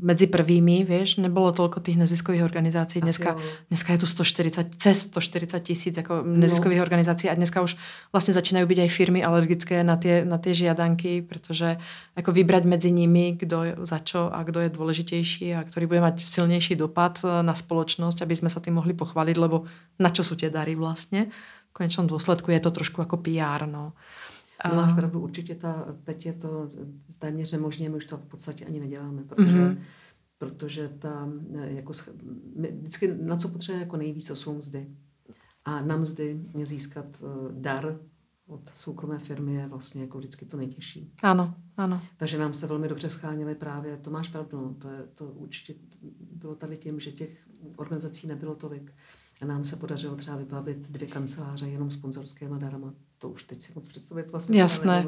mezi 0.00 0.26
prvými, 0.26 0.84
víš, 0.84 1.16
nebylo 1.16 1.52
tolko 1.52 1.80
těch 1.80 1.96
neziskových 1.96 2.42
organizací. 2.44 3.00
Dneska, 3.00 3.36
dneska 3.68 3.92
je 3.92 3.98
tu 3.98 4.06
140, 4.06 4.74
cez 4.76 4.98
140 5.00 5.60
tisíc 5.60 5.96
jako 5.96 6.22
neziskových 6.22 6.78
No. 6.78 6.82
organizací 6.82 7.30
a 7.30 7.34
dneska 7.34 7.62
už 7.62 7.76
vlastně 8.12 8.34
začínají 8.34 8.66
být 8.66 8.78
aj 8.78 8.88
firmy 8.88 9.24
alergické 9.24 9.84
na 9.84 9.96
ty, 9.96 10.24
na 10.24 10.38
ty 10.38 10.54
žiadanky, 10.54 11.22
protože 11.22 11.76
jako 12.16 12.32
vybrat 12.32 12.64
mezi 12.64 12.92
nimi, 12.92 13.36
kdo 13.38 13.62
je 13.62 13.76
za 13.80 13.98
čo 13.98 14.30
a 14.34 14.42
kdo 14.42 14.60
je 14.60 14.68
důležitější 14.68 15.54
a 15.54 15.64
který 15.64 15.86
bude 15.86 16.00
mať 16.00 16.24
silnější 16.24 16.76
dopad 16.76 17.20
eh, 17.24 17.42
na 17.42 17.54
spoločnosť, 17.54 18.22
aby 18.22 18.36
jsme 18.36 18.50
se 18.50 18.60
tím 18.60 18.74
mohli 18.74 18.94
pochválit, 18.94 19.36
lebo 19.36 19.62
na 19.98 20.08
čo 20.10 20.24
jsou 20.24 20.34
tie 20.34 20.50
dary 20.50 20.74
vlastně. 20.74 21.26
V 21.72 21.80
konečnom 21.80 22.04
dôsledku 22.06 22.50
je 22.52 22.60
to 22.60 22.70
trošku 22.70 23.00
jako 23.00 23.16
PR, 23.16 23.64
no. 23.66 23.92
No, 24.68 24.76
máš 24.76 24.92
pravdu, 24.92 25.20
určitě 25.20 25.54
ta, 25.54 25.96
teď 26.04 26.26
je 26.26 26.32
to 26.32 26.70
téměř 27.18 27.52
nemožné, 27.52 27.88
my 27.88 27.96
už 27.96 28.04
to 28.04 28.16
v 28.16 28.26
podstatě 28.26 28.64
ani 28.64 28.80
neděláme, 28.80 29.24
protože, 29.24 29.58
mm-hmm. 29.58 29.78
protože 30.38 30.88
ta, 30.88 31.28
eh, 31.54 31.72
jako, 31.72 31.92
my 32.56 32.72
vždycky 32.72 33.14
na 33.14 33.36
co 33.36 33.48
potřebujeme 33.48 33.84
jako 33.84 33.96
nejvíc, 33.96 34.28
to 34.28 34.36
jsou 34.36 34.54
mzdy. 34.54 34.86
A 35.64 35.82
na 35.82 35.96
mzdy 35.96 36.40
získat 36.64 37.22
uh, 37.22 37.52
dar 37.52 37.98
od 38.46 38.70
soukromé 38.74 39.18
firmy 39.18 39.54
je 39.54 39.68
vlastně 39.68 40.02
jako 40.02 40.18
vždycky 40.18 40.44
to 40.46 40.56
nejtěžší. 40.56 41.12
Ano, 41.22 41.54
ano. 41.76 42.00
Takže 42.16 42.38
nám 42.38 42.54
se 42.54 42.66
velmi 42.66 42.88
dobře 42.88 43.10
schánili 43.10 43.54
právě, 43.54 43.96
to 43.96 44.10
máš 44.10 44.28
pravdu, 44.28 44.60
no, 44.60 44.74
to, 44.74 44.88
je, 44.88 45.02
to 45.14 45.24
určitě 45.24 45.74
bylo 46.32 46.54
tady 46.54 46.76
tím, 46.76 47.00
že 47.00 47.12
těch 47.12 47.48
organizací 47.76 48.26
nebylo 48.26 48.54
tolik. 48.54 48.92
A 49.40 49.46
nám 49.46 49.64
se 49.64 49.76
podařilo 49.76 50.16
třeba 50.16 50.36
vybavit 50.36 50.78
dvě 50.78 51.08
kanceláře 51.08 51.68
jenom 51.68 51.90
sponzorskými 51.90 52.58
darama. 52.58 52.94
To 53.22 53.28
už 53.28 53.42
teď 53.42 53.60
si 53.60 53.72
moc 53.74 53.86
představit 53.86 54.30
vlastně. 54.30 54.58
Jasné. 54.58 55.06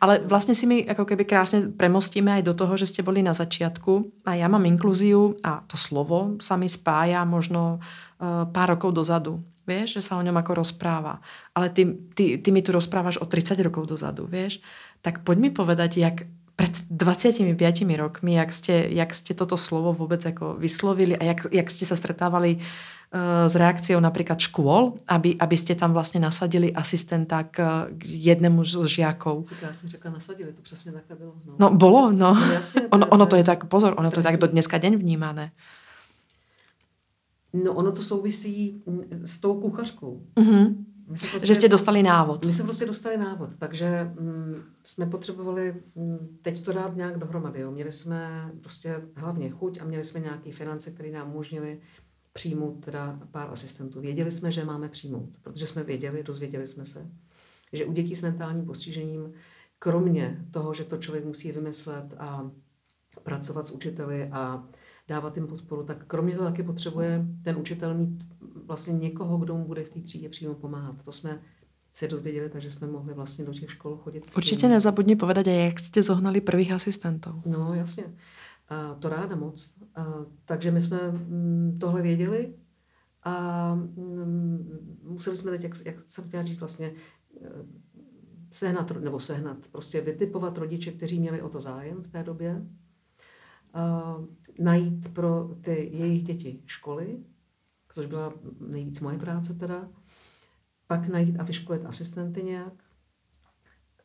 Ale 0.00 0.20
vlastně 0.24 0.54
si 0.54 0.66
mi 0.66 0.84
ako 0.84 1.04
keby 1.04 1.24
krásne 1.24 1.72
premostíme 1.72 2.28
aj 2.28 2.42
do 2.44 2.52
toho, 2.52 2.76
že 2.76 2.92
ste 2.92 3.00
boli 3.00 3.24
na 3.24 3.32
začiatku 3.32 4.20
a 4.28 4.36
ja 4.36 4.52
mám 4.52 4.68
inklúziu 4.68 5.32
a 5.40 5.64
to 5.64 5.80
slovo 5.80 6.36
sa 6.44 6.60
mi 6.60 6.68
spája 6.68 7.24
možno 7.24 7.80
uh, 7.80 8.44
pár 8.52 8.76
rokov 8.76 8.92
dozadu. 8.92 9.40
Vieš, 9.64 9.96
že 9.96 10.02
sa 10.04 10.20
o 10.20 10.24
ňom 10.24 10.36
ako 10.36 10.60
rozpráva. 10.60 11.24
Ale 11.56 11.72
ty, 11.72 11.88
ty, 12.12 12.36
ty 12.36 12.48
mi 12.52 12.60
tu 12.60 12.68
rozprávaš 12.68 13.16
o 13.16 13.24
30 13.24 13.56
rokov 13.64 13.88
dozadu, 13.88 14.28
vieš. 14.28 14.60
Tak 15.00 15.24
poď 15.24 15.36
mi 15.40 15.48
povedať, 15.48 15.96
jak 15.96 16.28
pred 16.52 16.74
25 16.92 17.56
rokmi, 17.96 18.36
jak 18.36 18.52
ste, 18.52 18.92
jak 18.92 19.14
ste 19.16 19.32
toto 19.32 19.56
slovo 19.56 19.96
vôbec 19.96 20.20
ako 20.20 20.60
vyslovili 20.60 21.16
a 21.16 21.24
jak, 21.32 21.48
jak 21.48 21.68
ste 21.72 21.88
sa 21.88 21.96
stretávali 21.96 22.60
uh, 22.60 22.97
s 23.48 23.54
reakciou 23.56 24.00
napríklad 24.04 24.36
škôl, 24.36 24.92
aby, 25.08 25.32
aby 25.40 25.56
ste 25.56 25.72
tam 25.72 25.96
vlastne 25.96 26.20
nasadili 26.20 26.68
asistenta 26.76 27.40
k, 27.48 27.88
jednému 28.04 28.60
z 28.64 28.84
žiakov. 28.84 29.48
Si 29.48 29.54
krásně 29.54 29.88
řekla, 29.88 30.10
nasadili, 30.10 30.52
to 30.52 30.62
přesně 30.62 30.92
takhle 30.92 31.16
bylo. 31.16 31.32
No, 31.46 31.54
No, 31.58 31.76
bolo, 31.76 32.12
no. 32.12 32.34
No 32.34 32.52
jasně, 32.52 32.80
to 32.80 32.88
ono, 32.90 33.06
ono 33.06 33.26
to 33.26 33.36
je- 33.36 33.44
tak, 33.44 33.64
pozor, 33.64 33.94
ono 33.96 34.10
to 34.10 34.20
je 34.20 34.24
tak 34.24 34.36
do 34.36 34.46
dneska 34.46 34.78
deň 34.78 34.96
vnímané. 34.96 35.52
no 37.64 37.72
ono 37.72 37.92
to 37.92 38.02
souvisí 38.02 38.82
s 39.24 39.40
tou 39.40 39.60
kuchařkou. 39.60 40.22
Mhm. 40.38 40.84
My 41.08 41.18
jsme 41.18 41.40
Že 41.40 41.54
ste 41.54 41.68
dostali 41.68 42.02
návod. 42.02 42.44
My 42.44 42.52
jsme 42.52 42.64
prostě 42.64 42.86
dostali 42.86 43.16
návod, 43.16 43.56
takže 43.58 44.10
mm, 44.20 44.54
jsme 44.84 45.06
potřebovali 45.06 45.74
mm, 45.96 46.38
teď 46.42 46.60
to 46.64 46.72
dát 46.72 46.96
nějak 46.96 47.18
dohromady. 47.18 47.60
Jo. 47.60 47.70
Měli 47.70 47.92
jsme 47.92 48.50
prostě 48.60 49.00
hlavně 49.16 49.50
chuť 49.50 49.80
a 49.80 49.84
měli 49.84 50.04
jsme 50.04 50.20
nějaké 50.20 50.52
finance, 50.52 50.90
které 50.90 51.10
nám 51.10 51.30
umožnili 51.30 51.80
přijmout 52.38 52.84
teda 52.84 53.18
pár 53.30 53.50
asistentů. 53.50 54.00
Věděli 54.00 54.30
jsme, 54.30 54.50
že 54.50 54.64
máme 54.64 54.88
přijmout, 54.88 55.30
protože 55.42 55.66
jsme 55.66 55.82
věděli, 55.82 56.22
dozvěděli 56.22 56.66
jsme 56.66 56.86
se, 56.86 57.06
že 57.72 57.84
u 57.84 57.92
dětí 57.92 58.16
s 58.16 58.22
mentálním 58.22 58.66
postižením, 58.66 59.32
kromě 59.78 60.46
toho, 60.50 60.74
že 60.74 60.84
to 60.84 60.96
člověk 60.96 61.24
musí 61.24 61.52
vymyslet 61.52 62.14
a 62.18 62.50
pracovat 63.22 63.66
s 63.66 63.70
učiteli 63.70 64.28
a 64.30 64.62
dávat 65.08 65.36
jim 65.36 65.46
podporu, 65.46 65.82
tak 65.82 66.06
kromě 66.06 66.36
toho 66.36 66.50
taky 66.50 66.62
potřebuje 66.62 67.26
ten 67.44 67.56
učitel 67.58 67.94
mít 67.94 68.22
vlastně 68.66 68.92
někoho, 68.92 69.38
kdo 69.38 69.56
mu 69.58 69.64
bude 69.64 69.84
v 69.84 69.88
té 69.88 70.00
třídě 70.00 70.28
přímo 70.28 70.54
pomáhat. 70.54 71.02
To 71.02 71.12
jsme 71.12 71.42
se 71.92 72.08
dozvěděli, 72.08 72.50
takže 72.50 72.70
jsme 72.70 72.86
mohli 72.86 73.14
vlastně 73.14 73.44
do 73.44 73.52
těch 73.52 73.70
škol 73.70 73.96
chodit. 73.96 74.30
Určite 74.36 74.70
nezabudni 74.70 75.18
povedať 75.18 75.50
aj, 75.50 75.58
jak 75.74 75.76
ste 75.82 75.98
zohnali 76.06 76.38
prvých 76.38 76.70
asistentov. 76.70 77.42
No, 77.42 77.74
jasně. 77.74 78.14
A 78.68 78.94
to 78.94 79.08
ráda 79.08 79.36
moc. 79.36 79.74
A, 79.94 80.04
takže 80.44 80.70
my 80.70 80.80
jsme 80.80 81.10
mm, 81.10 81.78
tohle 81.80 82.02
věděli. 82.02 82.54
A 83.22 83.74
mm, 83.74 84.98
museli 85.02 85.36
jsme 85.36 85.50
teď, 85.50 85.62
jak, 85.62 85.72
jak 85.84 86.10
jsem 86.10 86.28
chtěla 86.28 86.42
říct, 86.42 86.58
vlastně 86.58 86.92
eh, 87.42 87.48
sehnat, 88.52 88.90
nebo 88.90 89.18
sehnat, 89.18 89.68
prostě 89.72 90.00
vytipovat 90.00 90.58
rodiče, 90.58 90.92
kteří 90.92 91.20
měli 91.20 91.42
o 91.42 91.48
to 91.48 91.60
zájem 91.60 92.02
v 92.02 92.08
té 92.08 92.22
době, 92.22 92.66
a 93.74 94.14
najít 94.58 95.14
pro 95.14 95.54
ty 95.60 95.90
jejich 95.92 96.22
děti 96.22 96.62
školy, 96.66 97.24
což 97.92 98.06
byla 98.06 98.32
nejvíc 98.60 99.00
moje 99.00 99.18
práce 99.18 99.54
teda, 99.54 99.88
pak 100.86 101.08
najít 101.08 101.40
a 101.40 101.42
vyškolit 101.42 101.86
asistenty 101.86 102.42
nějak, 102.42 102.72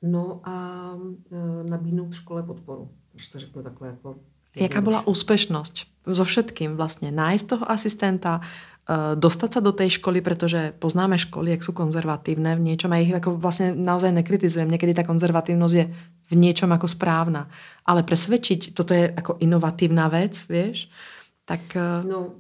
no 0.01 0.41
a 0.49 0.89
e, 1.31 1.63
nabídnout 1.63 2.13
škole 2.13 2.43
podporu, 2.43 2.97
když 3.11 3.27
to 3.27 3.39
řeknu 3.39 3.63
takhle 3.63 3.87
jako 3.87 4.23
Jaká 4.53 4.79
bola 4.85 5.01
úspešnosť 5.05 6.05
so 6.05 6.23
všetkým 6.23 6.77
vlastne? 6.77 7.09
Nájsť 7.09 7.45
toho 7.45 7.65
asistenta, 7.65 8.39
eh, 8.39 9.17
dostať 9.17 9.49
sa 9.49 9.61
do 9.65 9.73
tej 9.73 9.97
školy, 9.97 10.21
pretože 10.21 10.77
poznáme 10.77 11.17
školy, 11.17 11.57
jak 11.57 11.65
sú 11.65 11.73
konzervatívne 11.73 12.53
v 12.53 12.61
niečom 12.73 12.93
a 12.93 13.01
ich 13.01 13.09
ako 13.09 13.41
vlastne 13.41 13.73
naozaj 13.73 14.13
nekritizujem. 14.13 14.69
Niekedy 14.69 14.93
tá 14.93 15.03
konzervatívnosť 15.03 15.75
je 15.75 15.85
v 16.29 16.33
niečom 16.37 16.69
ako 16.69 16.85
správna. 16.85 17.49
Ale 17.85 18.05
presvedčiť, 18.05 18.77
toto 18.77 18.93
je 18.93 19.09
ako 19.09 19.41
inovatívna 19.41 20.05
vec, 20.07 20.37
vieš, 20.45 20.89
tak 21.49 21.61
eh, 21.73 22.05
No, 22.05 22.37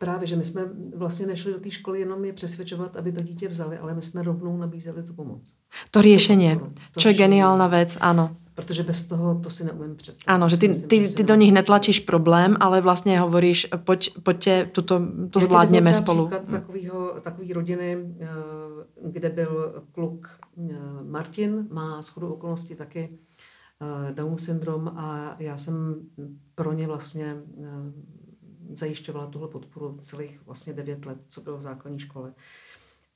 právě, 0.00 0.26
že 0.26 0.36
my 0.36 0.44
jsme 0.44 0.62
vlastně 0.96 1.26
nešli 1.26 1.52
do 1.52 1.60
té 1.60 1.70
školy 1.70 2.00
jenom 2.00 2.24
je 2.24 2.32
přesvědčovat, 2.32 2.96
aby 2.96 3.12
to 3.12 3.22
dítě 3.22 3.48
vzali, 3.48 3.78
ale 3.78 3.94
my 3.94 4.02
jsme 4.02 4.22
rovnou 4.22 4.56
nabízeli 4.56 5.02
tu 5.02 5.12
pomoc. 5.12 5.42
to 5.90 6.02
riešenie, 6.02 6.56
podporu. 6.56 6.72
To 6.94 7.00
čo 7.00 7.08
je 7.08 7.12
řešenie. 7.12 7.18
geniálna 7.18 7.66
vec, 7.68 7.96
áno. 8.00 8.36
Protože 8.54 8.82
bez 8.82 9.06
toho 9.06 9.40
to 9.40 9.50
si 9.50 9.64
neumím 9.64 9.96
představit. 9.96 10.34
Áno, 10.34 10.48
že 10.48 10.58
ty, 10.58 10.68
myslím, 10.68 10.88
ty, 10.88 11.06
že 11.06 11.14
ty 11.14 11.22
do 11.22 11.34
nich 11.34 11.52
netlačíš 11.52 12.00
problém, 12.00 12.56
ale 12.60 12.80
vlastne 12.80 13.16
hovoríš, 13.16 13.70
poď, 13.84 14.10
poďte, 14.22 14.66
tuto, 14.66 15.00
to 15.30 15.38
Já 15.40 15.46
třeba 15.46 15.92
spolu. 15.92 16.26
Příklad 16.26 16.50
takovýho, 16.50 17.20
takový 17.20 17.52
rodiny, 17.52 17.96
eh, 18.20 18.26
kde 19.06 19.30
byl 19.30 19.82
kluk 19.92 20.28
eh, 20.58 20.74
Martin, 21.04 21.68
má 21.70 22.02
shodou 22.02 22.28
okolností 22.28 22.74
taky 22.74 23.18
eh, 23.80 24.12
Down 24.12 24.38
syndrom 24.38 24.88
a 24.88 25.36
já 25.38 25.56
jsem 25.56 25.94
pro 26.54 26.72
ně 26.72 26.86
vlastně 26.86 27.36
zajišťovala 28.72 29.26
tuhle 29.26 29.48
podporu 29.48 29.98
celých 30.00 30.40
vlastně 30.46 30.72
devět 30.72 31.06
let, 31.06 31.18
co 31.28 31.40
bylo 31.40 31.58
v 31.58 31.62
základní 31.62 31.98
škole. 31.98 32.34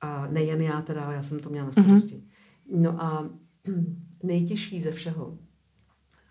A 0.01 0.27
nejen 0.27 0.61
já 0.61 0.83
teda, 0.83 1.05
ale 1.05 1.14
já 1.14 1.23
jsem 1.23 1.38
to 1.38 1.51
měla 1.51 1.66
na 1.66 1.73
starosti. 1.73 2.23
No 2.77 3.03
a 3.03 3.31
nejtěžší 4.27 4.81
ze 4.81 4.93
všeho 4.93 5.39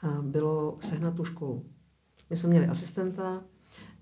eh, 0.03 0.21
bylo 0.21 0.77
sehnat 0.79 1.15
tu 1.15 1.23
školu. 1.23 1.65
My 2.29 2.37
jsme 2.37 2.49
měli 2.49 2.67
asistenta, 2.67 3.43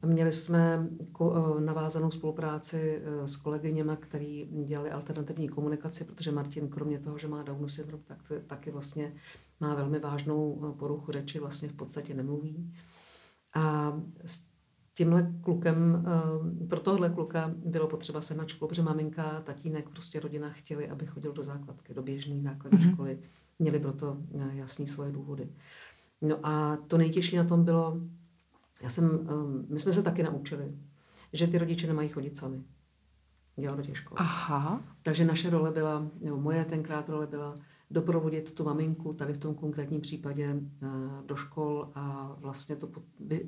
Měli 0.05 0.31
jsme 0.31 0.89
eh, 1.21 1.61
navázanou 1.61 2.11
spolupráci 2.11 3.01
eh, 3.03 3.27
s 3.27 3.35
kolegyněmi, 3.35 3.91
který 3.99 4.49
dělali 4.65 4.91
alternativní 4.91 5.49
komunikaci, 5.49 6.03
protože 6.03 6.31
Martin, 6.31 6.69
kromě 6.69 6.99
toho, 6.99 7.17
že 7.17 7.27
má 7.27 7.43
Downov 7.43 7.71
syndrom, 7.71 8.01
tak 8.03 8.31
taky 8.47 8.71
vlastně 8.71 9.13
má 9.59 9.75
velmi 9.75 9.99
vážnou 9.99 10.61
eh, 10.69 10.77
poruchu 10.77 11.11
řeči, 11.11 11.39
vlastně 11.39 11.69
v 11.69 11.73
podstatě 11.73 12.13
nemluví. 12.13 12.73
A 13.55 13.93
tímhle 14.95 15.33
klukem, 15.43 16.05
eh, 16.07 16.67
pro 16.67 16.79
tohle 16.79 17.09
kluka 17.09 17.51
bylo 17.65 17.87
potřeba 17.87 18.21
se 18.21 18.35
na 18.35 18.47
školu, 18.47 18.69
protože 18.69 18.81
maminka, 18.81 19.41
tatínek, 19.41 19.89
prostě 19.89 20.19
rodina 20.19 20.49
chtěli, 20.49 20.89
aby 20.89 21.05
chodil 21.05 21.33
do 21.33 21.43
základky, 21.43 21.93
do 21.93 22.01
běžné 22.03 22.41
základní 22.41 22.79
Mhm. 22.79 22.89
mm-hmm. 22.89 22.93
školy. 22.93 23.19
Měli 23.59 23.79
proto 23.79 24.17
eh, 24.39 24.51
jasný 24.55 24.87
svoje 24.87 25.11
důvody. 25.11 25.49
No 26.21 26.35
a 26.43 26.77
to 26.87 26.97
nejtěžší 26.97 27.35
na 27.35 27.43
tom 27.43 27.63
bylo, 27.63 27.99
já 28.81 28.89
jsem, 28.89 29.09
um, 29.09 29.65
my 29.69 29.79
jsme 29.79 29.93
se 29.93 30.03
taky 30.03 30.23
naučili, 30.23 30.71
že 31.33 31.47
ty 31.47 31.57
rodiče 31.57 31.87
nemají 31.87 32.09
chodit 32.09 32.37
sami. 32.37 32.63
Dělat 33.55 33.75
do 33.75 33.83
těch 33.83 33.97
škol. 33.97 34.17
Aha. 34.19 34.81
Takže 35.03 35.25
naše 35.25 35.49
role 35.49 35.71
byla, 35.71 36.07
nebo 36.21 36.37
moje 36.37 36.65
tenkrát 36.65 37.09
role 37.09 37.27
byla 37.27 37.55
doprovodit 37.91 38.51
tu 38.51 38.63
maminku 38.63 39.13
tady 39.13 39.33
v 39.33 39.37
tom 39.37 39.55
konkrétním 39.55 40.01
případě 40.01 40.55
eh, 40.55 40.87
do 41.25 41.35
škol 41.35 41.91
a 41.95 42.35
vlastně 42.39 42.75
to 42.75 42.89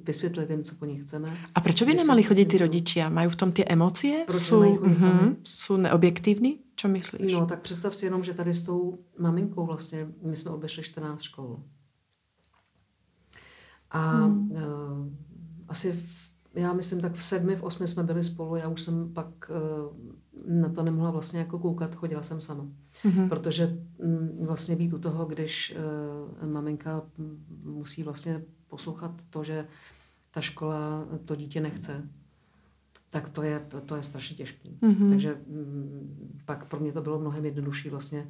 vysvětlit 0.04 0.50
jim, 0.50 0.64
co 0.64 0.76
po 0.76 0.86
nich 0.86 1.02
chceme. 1.02 1.38
A 1.56 1.62
proč 1.62 1.82
by 1.82 1.94
nemali 1.94 2.24
chodit 2.24 2.46
ty 2.46 2.58
rodiče? 2.58 3.10
Mají 3.10 3.30
v 3.30 3.36
tom 3.36 3.52
ty 3.52 3.66
emoce? 3.66 4.08
Jsou, 4.38 4.62
mm-hmm, 4.62 5.36
jsou 5.44 5.78
neobjektivní? 5.78 6.60
Co 6.76 6.88
myslíš? 6.88 7.34
No, 7.34 7.46
tak 7.46 7.62
představ 7.62 7.96
si 7.96 8.06
jenom, 8.06 8.24
že 8.24 8.34
tady 8.34 8.54
s 8.54 8.64
tou 8.64 9.00
maminkou 9.20 9.66
vlastně, 9.66 10.08
my 10.22 10.36
jsme 10.36 10.52
obešli 10.52 10.84
14 10.84 11.22
škol. 11.22 11.60
A 13.92 14.12
hmm. 14.12 14.52
uh, 14.52 14.60
asi 15.68 15.92
v, 15.92 16.33
já 16.54 16.74
myslím, 16.74 17.02
tak 17.02 17.14
v 17.14 17.24
sedmi, 17.24 17.56
v 17.56 17.64
osmi 17.64 17.88
jsme 17.88 18.04
byli 18.04 18.24
spolu, 18.24 18.56
já 18.56 18.68
už 18.68 18.82
jsem 18.82 19.14
pak 19.14 19.28
uh, 19.50 20.58
na 20.62 20.70
to 20.70 20.84
nemohla 20.84 21.12
vlastně 21.12 21.40
jako 21.40 21.60
koukat, 21.60 21.96
chodila 21.96 22.24
jsem 22.24 22.42
sama. 22.42 22.66
Mm-hmm. 23.04 23.30
Protože 23.30 23.78
um, 23.98 24.46
vlastně 24.46 24.76
být 24.76 24.94
u 24.94 25.00
toho, 25.00 25.26
když 25.26 25.76
uh, 26.42 26.50
maminka 26.50 27.02
musí 27.64 28.04
vlastně 28.04 28.44
poslouchat 28.68 29.22
to, 29.30 29.44
že 29.44 29.68
ta 30.32 30.42
škola 30.42 31.08
to 31.26 31.36
dítě 31.36 31.62
nechce, 31.62 32.10
tak 33.10 33.30
to 33.30 33.44
je, 33.44 33.68
to 33.86 33.96
je 33.96 34.04
strašně 34.04 34.36
těžký. 34.36 34.78
Mm-hmm. 34.82 35.10
Takže 35.10 35.34
um, 35.34 36.40
pak 36.46 36.66
pro 36.66 36.80
mě 36.80 36.92
to 36.92 37.02
bylo 37.02 37.20
mnohem 37.20 37.46
jednodušší 37.46 37.90
vlastně 37.90 38.28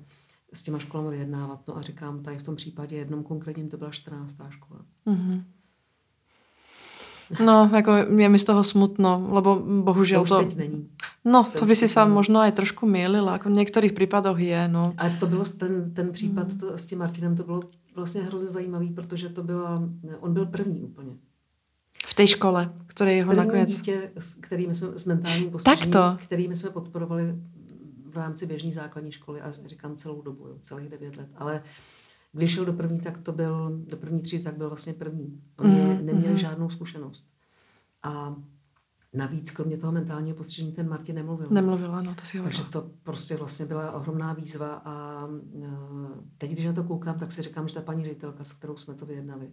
s 0.53 0.63
těma 0.63 0.79
školami 0.79 1.09
vyjednávat. 1.09 1.67
No 1.67 1.77
a 1.77 1.81
říkám, 1.81 2.23
tady 2.23 2.38
v 2.38 2.43
tom 2.43 2.55
případě 2.55 2.95
jednom 2.95 3.23
konkrétním 3.23 3.69
to 3.69 3.77
byla 3.77 3.91
14. 3.91 4.38
škola. 4.49 4.86
Mm-hmm. 5.07 5.43
No, 7.45 7.69
jako 7.73 7.95
je 7.95 8.29
mi 8.29 8.39
z 8.39 8.43
toho 8.43 8.63
smutno, 8.63 9.27
lebo 9.29 9.62
bohužel 9.81 10.19
to... 10.19 10.23
Už 10.23 10.29
to... 10.29 10.39
teď 10.39 10.57
není. 10.57 10.89
No, 11.25 11.43
to, 11.43 11.59
to 11.59 11.65
by 11.65 11.75
si 11.75 11.88
sa 11.88 12.05
možno 12.05 12.43
aj 12.43 12.51
trošku 12.51 12.86
mýlila, 12.86 13.39
jako 13.39 13.49
v 13.49 13.63
některých 13.63 13.93
případoch 13.93 14.39
je, 14.39 14.67
no. 14.67 14.93
A 14.97 15.09
to 15.09 15.27
bylo, 15.27 15.43
ten, 15.43 15.93
ten 15.93 16.12
případ 16.12 16.47
mm. 16.53 16.59
to, 16.59 16.77
s 16.77 16.86
tím 16.86 16.99
Martinem, 16.99 17.36
to 17.36 17.43
bylo 17.43 17.62
vlastně 17.95 18.21
hrozně 18.21 18.49
zajímavý, 18.49 18.89
protože 18.89 19.29
to 19.29 19.43
byla, 19.43 19.83
on 20.19 20.33
byl 20.33 20.45
první 20.45 20.81
úplně. 20.81 21.12
V 22.05 22.13
té 22.13 22.27
škole, 22.27 22.73
který 22.88 23.21
ho 23.21 23.31
první 23.31 23.45
nakonec... 23.45 23.69
dítě, 23.69 24.12
s 24.17 24.33
kterými 24.33 24.75
jsme, 24.75 24.88
s 24.95 25.05
mentálním 25.05 25.51
postižením, 25.51 25.93
kterými 26.17 26.55
jsme 26.55 26.69
podporovali 26.69 27.36
v 28.13 28.17
rámci 28.17 28.45
běžné 28.45 28.71
základní 28.71 29.12
školy 29.12 29.41
a 29.41 29.51
říkám 29.65 29.95
celou 29.95 30.21
dobu, 30.21 30.47
jo, 30.47 30.55
celých 30.62 30.89
devět 30.89 31.17
let, 31.17 31.27
ale 31.36 31.63
když 32.34 32.52
šel 32.52 32.65
do 32.65 32.74
první, 32.74 33.00
tak 33.00 33.17
to 33.17 33.32
byl, 33.32 33.82
do 33.88 33.98
první 33.98 34.22
třídy, 34.22 34.43
tak 34.43 34.58
byl 34.58 34.67
vlastně 34.67 34.93
první. 34.93 35.41
Oni 35.58 35.76
mm, 35.76 36.06
neměli 36.06 36.32
mm. 36.32 36.38
žádnou 36.38 36.69
zkušenost. 36.69 37.28
A 38.04 38.36
navíc, 39.13 39.52
kromě 39.52 39.78
toho 39.78 39.91
mentálního 39.91 40.38
postižení, 40.38 40.72
ten 40.72 40.89
Martin 40.89 41.15
nemluvil. 41.15 41.48
Nemluvila, 41.50 42.02
no, 42.02 42.15
to 42.15 42.26
si 42.26 42.38
ho 42.38 42.43
Takže 42.43 42.63
to 42.63 42.89
prostě 43.04 43.38
vlastně 43.38 43.65
byla 43.65 43.91
ohromná 43.91 44.34
výzva 44.34 44.82
a 44.86 45.28
e, 45.62 45.67
teď, 46.38 46.52
když 46.52 46.65
na 46.65 46.74
to 46.74 46.84
koukám, 46.84 47.19
tak 47.19 47.32
si 47.32 47.41
říkám, 47.41 47.67
že 47.67 47.76
ta 47.76 47.82
paní 47.82 48.04
ředitelka, 48.04 48.43
s 48.43 48.54
kterou 48.54 48.78
jsme 48.78 48.93
to 48.93 49.06
vyjednali, 49.06 49.52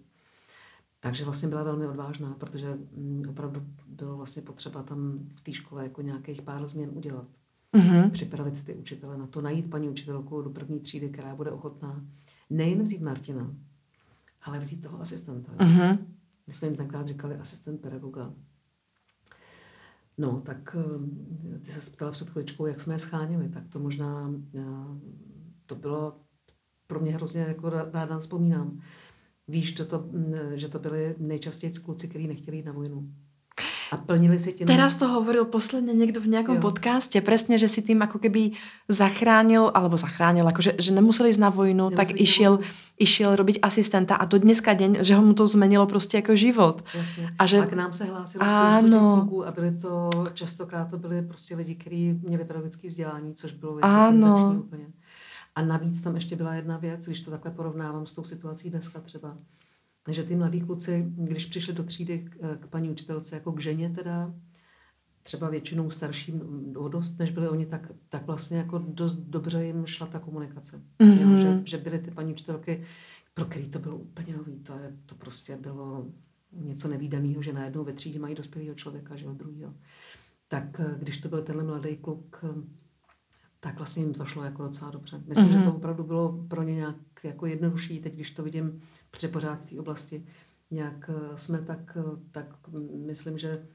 takže 1.00 1.24
vlastně 1.24 1.48
byla 1.48 1.62
velmi 1.62 1.86
odvážná, 1.86 2.34
protože 2.38 2.78
mm, 2.96 3.24
opravdu 3.28 3.62
bylo 3.86 4.16
vlastně 4.16 4.42
potřeba 4.42 4.82
tam 4.82 5.18
v 5.36 5.40
té 5.40 5.52
škole 5.52 5.82
jako 5.82 6.02
nějakých 6.02 6.42
pár 6.42 6.66
změn 6.66 6.90
udělat 6.92 7.26
mm-hmm. 7.74 8.10
připravit 8.10 8.64
ty 8.64 8.74
učitele 8.74 9.18
na 9.18 9.26
to, 9.26 9.40
najít 9.40 9.70
paní 9.70 9.88
učitelku 9.88 10.42
do 10.42 10.50
první 10.50 10.80
třídy, 10.80 11.08
která 11.08 11.34
bude 11.34 11.50
ochotná 11.50 12.04
nejen 12.50 12.82
vzít 12.82 13.02
Martina, 13.02 13.54
ale 14.42 14.58
vzít 14.58 14.82
toho 14.82 15.00
asistenta. 15.00 15.52
Mm-hmm. 15.52 15.98
My 16.46 16.54
jsme 16.54 16.68
jim 16.68 16.76
tenkrát 16.76 17.08
říkali 17.08 17.36
asistent 17.36 17.80
pedagoga. 17.80 18.32
No, 20.18 20.40
tak 20.40 20.76
eh, 20.78 21.58
ty 21.58 21.70
se 21.70 21.90
ptala 21.90 22.10
před 22.12 22.30
chviličkou, 22.30 22.66
jak 22.66 22.80
jsme 22.80 22.94
je 22.94 22.98
schánili, 22.98 23.48
tak 23.48 23.68
to 23.68 23.78
možná, 23.78 24.34
eh, 24.54 24.64
to 25.66 25.74
bylo 25.74 26.20
pro 26.86 27.00
mě 27.00 27.12
hrozně 27.12 27.40
jako 27.40 27.70
ráda 27.70 28.18
vzpomínám. 28.18 28.80
Víš, 29.48 29.76
že 29.76 29.84
to, 29.84 29.98
mm, 29.98 30.34
že 30.54 30.68
to 30.68 30.78
byly 30.78 31.14
nejčastěji 31.18 31.72
kluci, 31.72 32.08
kteří 32.08 32.26
nechtěli 32.26 32.56
jít 32.56 32.66
na 32.66 32.72
vojnu. 32.72 33.14
A 33.90 33.96
plnili 33.96 34.38
si 34.38 34.52
tím... 34.52 34.66
Teraz 34.66 34.94
to 34.94 35.08
hovoril 35.08 35.44
posledně 35.44 35.92
někdo 35.92 36.20
v 36.20 36.26
nějakom 36.26 36.54
jo. 36.54 36.60
podcaste, 36.60 37.20
přesně, 37.20 37.58
že 37.58 37.68
si 37.68 37.82
tím 37.82 38.00
jako 38.00 38.18
keby 38.18 38.50
zachránil, 38.88 39.70
alebo 39.74 39.96
zachránil, 39.96 40.46
jako 40.46 40.62
že, 40.62 40.72
že 40.78 40.92
nemuseli 40.92 41.30
jít 41.30 41.38
na 41.38 41.50
vojnu, 41.50 41.90
nemuseli 41.90 41.96
tak 41.96 42.20
išel, 42.20 42.58
išel 42.98 43.36
robiť 43.36 43.58
asistenta 43.62 44.14
a 44.14 44.24
do 44.24 44.38
dneska 44.38 44.74
deň, 44.74 44.98
že 45.00 45.14
ho 45.14 45.22
mu 45.22 45.34
to 45.34 45.46
zmenilo 45.46 45.86
prostě 45.86 46.18
jako 46.18 46.36
život. 46.36 46.84
Jasně. 46.94 47.34
A, 47.38 47.46
že... 47.46 47.58
a 47.58 47.66
k 47.66 47.72
nám 47.72 47.92
se 47.92 48.04
hlásilo 48.04 48.44
spoustu 48.44 48.90
těch 48.90 49.48
a 49.48 49.50
byli 49.50 49.70
to, 49.70 50.10
častokrát 50.34 50.90
to 50.90 50.98
byli 50.98 51.22
prostě 51.22 51.56
lidi, 51.56 51.74
kteří 51.74 52.12
měli 52.22 52.44
pedagogické 52.44 52.88
vzdělání, 52.88 53.34
což 53.34 53.52
bylo 53.52 53.78
ano. 53.82 54.54
úplně. 54.58 54.86
A 55.54 55.62
navíc 55.62 56.00
tam 56.00 56.14
ještě 56.14 56.36
byla 56.36 56.54
jedna 56.54 56.76
věc, 56.76 57.06
když 57.06 57.20
to 57.20 57.30
takhle 57.30 57.50
porovnávám 57.50 58.06
s 58.06 58.12
tou 58.12 58.24
situací 58.24 58.70
dneska 58.70 59.00
třeba, 59.00 59.36
že 60.14 60.24
ty 60.24 60.36
mladí 60.36 60.60
kluci, 60.60 61.04
když 61.08 61.46
přišli 61.46 61.72
do 61.72 61.84
třídy 61.84 62.18
k, 62.18 62.56
k 62.60 62.66
paní 62.66 62.90
učitelce 62.90 63.34
jako 63.34 63.52
k 63.52 63.60
ženě 63.60 63.90
teda, 63.90 64.34
třeba 65.22 65.50
většinou 65.50 65.90
starším 65.90 66.42
o 66.76 66.88
dost, 66.88 67.18
než 67.18 67.30
byli 67.30 67.48
oni, 67.48 67.66
tak, 67.66 67.92
tak 68.08 68.26
vlastně 68.26 68.58
jako 68.58 68.78
dost 68.78 69.14
dobře 69.14 69.64
jim 69.64 69.86
šla 69.86 70.06
ta 70.06 70.18
komunikace. 70.18 70.82
Mm-hmm. 70.98 71.20
Jo, 71.20 71.38
že, 71.38 71.62
že 71.64 71.78
byly 71.78 71.98
ty 71.98 72.10
paní 72.10 72.32
učitelky, 72.32 72.84
pro 73.34 73.44
který 73.44 73.68
to 73.68 73.78
bylo 73.78 73.96
úplně 73.96 74.36
nový, 74.36 74.58
to, 74.58 74.72
je, 74.72 74.96
to 75.06 75.14
prostě 75.14 75.56
bylo 75.56 76.06
něco 76.52 76.88
nevýdaného, 76.88 77.42
že 77.42 77.52
najednou 77.52 77.84
ve 77.84 77.92
třídě 77.92 78.18
mají 78.18 78.34
dospělého 78.34 78.74
člověka, 78.74 79.16
že 79.16 79.24
jo, 79.26 79.32
druhýho. 79.32 79.74
Tak 80.48 80.80
když 80.98 81.18
to 81.18 81.28
byl 81.28 81.42
tenhle 81.42 81.64
mladý 81.64 81.96
kluk, 81.96 82.44
tak 83.60 83.76
vlastně 83.76 84.02
jim 84.02 84.14
to 84.14 84.24
šlo 84.24 84.44
jako 84.44 84.62
docela 84.62 84.90
dobře. 84.90 85.22
Myslím, 85.26 85.46
mm-hmm. 85.46 85.52
že 85.52 85.58
to 85.58 85.64
mhm. 85.64 85.76
opravdu 85.76 86.04
bylo 86.04 86.44
pro 86.48 86.62
ně 86.62 86.74
nějak 86.74 86.96
jako 87.22 87.46
jednodušší, 87.46 88.00
teď 88.00 88.14
když 88.14 88.30
to 88.30 88.42
vidím 88.42 88.80
pořád 89.28 89.60
v 89.60 89.70
té 89.70 89.80
oblasti, 89.80 90.26
nějak 90.70 91.10
eh, 91.10 91.36
jsme 91.36 91.62
tak, 91.62 91.96
eh, 91.96 92.02
tak 92.30 92.46
myslím, 93.06 93.38
že 93.38 93.66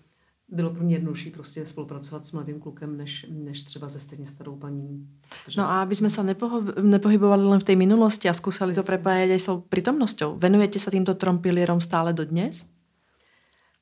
bylo 0.49 0.69
pro 0.69 0.83
mě 0.83 0.95
jednodušší 0.95 1.31
prostě 1.31 1.65
spolupracovat 1.65 2.27
s 2.27 2.31
mladým 2.31 2.59
klukem, 2.59 2.97
než, 2.97 3.25
než 3.29 3.63
třeba 3.63 3.89
se 3.89 3.99
stejně 3.99 4.25
starou 4.25 4.55
paní. 4.55 5.07
Protože... 5.45 5.61
No 5.61 5.67
a 5.67 5.81
aby 5.81 5.95
jsme 5.95 6.09
se 6.09 6.23
nepoho- 6.23 6.81
nepohybovali 6.81 7.43
len 7.43 7.59
v 7.59 7.63
té 7.63 7.75
minulosti 7.75 8.29
a 8.29 8.33
zkusili 8.33 8.73
to 8.73 8.83
prepájať 8.83 9.29
aj 9.29 9.39
s 9.39 9.49
prítomnosťou. 9.69 10.37
Venujete 10.37 10.79
se 10.79 10.91
týmto 10.91 11.15
trom 11.15 11.39
pilierom 11.41 11.81
stále 11.81 12.13
do 12.13 12.25
dnes? 12.25 12.65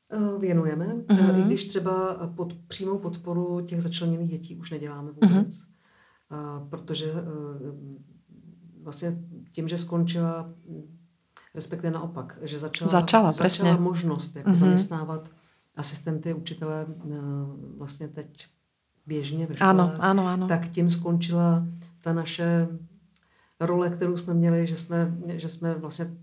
Eh, 0.09 0.39
věnujeme, 0.39 0.85
uh-huh. 0.85 1.39
i 1.39 1.43
když 1.43 1.65
třeba 1.65 2.15
pod 2.35 2.53
přímou 2.67 2.97
podporu 2.97 3.61
těch 3.65 3.81
začleněných 3.81 4.29
dětí 4.29 4.55
už 4.55 4.71
neděláme 4.71 5.11
vůbec. 5.11 5.47
Uh-huh 5.47 5.73
protože 6.69 7.13
vlastně 8.81 9.17
tím, 9.51 9.67
že 9.67 9.77
skončila, 9.77 10.53
respektive 11.55 11.91
naopak, 11.91 12.37
že 12.41 12.59
začala, 12.59 12.89
začala, 12.89 13.33
začala 13.33 13.77
možnost 13.77 14.35
jako 14.35 14.49
mm-hmm. 14.49 14.55
zaměstnávat 14.55 15.29
asistenty 15.75 16.33
učitele 16.33 16.81
e, 16.81 17.17
vlastně 17.77 18.07
teď 18.07 18.47
běžně 19.05 19.47
ve 19.47 19.55
škole, 19.55 19.69
ano, 19.69 19.93
ano, 19.99 20.27
ano. 20.27 20.47
tak 20.47 20.69
tím 20.69 20.91
skončila 20.91 21.67
ta 22.01 22.13
naše 22.13 22.67
role, 23.59 23.89
kterou 23.89 24.17
jsme 24.17 24.33
měli, 24.33 24.67
že 24.67 24.77
jsme, 24.77 25.17
že 25.27 25.49
jsme 25.49 25.75
vlastně 25.75 26.17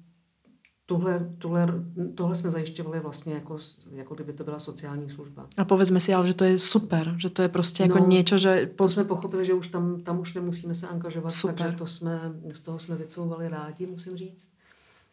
tuhle, 0.87 1.31
tuhle, 1.38 1.69
tohle 2.14 2.35
jsme 2.35 2.51
zajišťovali 2.51 3.01
vlastně 3.01 3.35
jako, 3.35 3.59
jako 3.93 4.14
kdyby 4.14 4.33
to 4.33 4.45
byla 4.45 4.59
sociální 4.59 5.11
služba. 5.11 5.47
A 5.57 5.64
povedzme 5.64 6.01
si 6.01 6.14
ale, 6.14 6.27
že 6.27 6.35
to 6.35 6.45
je 6.45 6.59
super, 6.59 7.14
že 7.19 7.31
to 7.31 7.43
je 7.43 7.49
prostě 7.49 7.83
jako 7.83 7.99
no, 7.99 8.07
něco, 8.07 8.38
že... 8.38 8.71
Po... 8.77 8.85
To 8.85 8.88
jsme 8.88 9.05
pochopili, 9.05 9.45
že 9.45 9.55
už 9.55 9.69
tam, 9.69 10.01
tam 10.01 10.21
už 10.21 10.35
nemusíme 10.35 10.75
se 10.75 10.88
angažovat, 10.88 11.31
super. 11.31 11.57
takže 11.57 11.77
to 11.77 11.87
jsme, 11.87 12.21
z 12.53 12.61
toho 12.61 12.79
jsme 12.79 12.97
vycouvali 12.97 13.49
rádi, 13.49 13.87
musím 13.87 14.16
říct. 14.16 14.49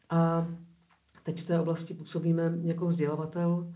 A 0.09 0.47
teď 1.23 1.41
v 1.41 1.45
té 1.45 1.59
oblasti 1.59 1.93
působíme 1.93 2.53
jako 2.61 2.87
vzdělavatel. 2.87 3.73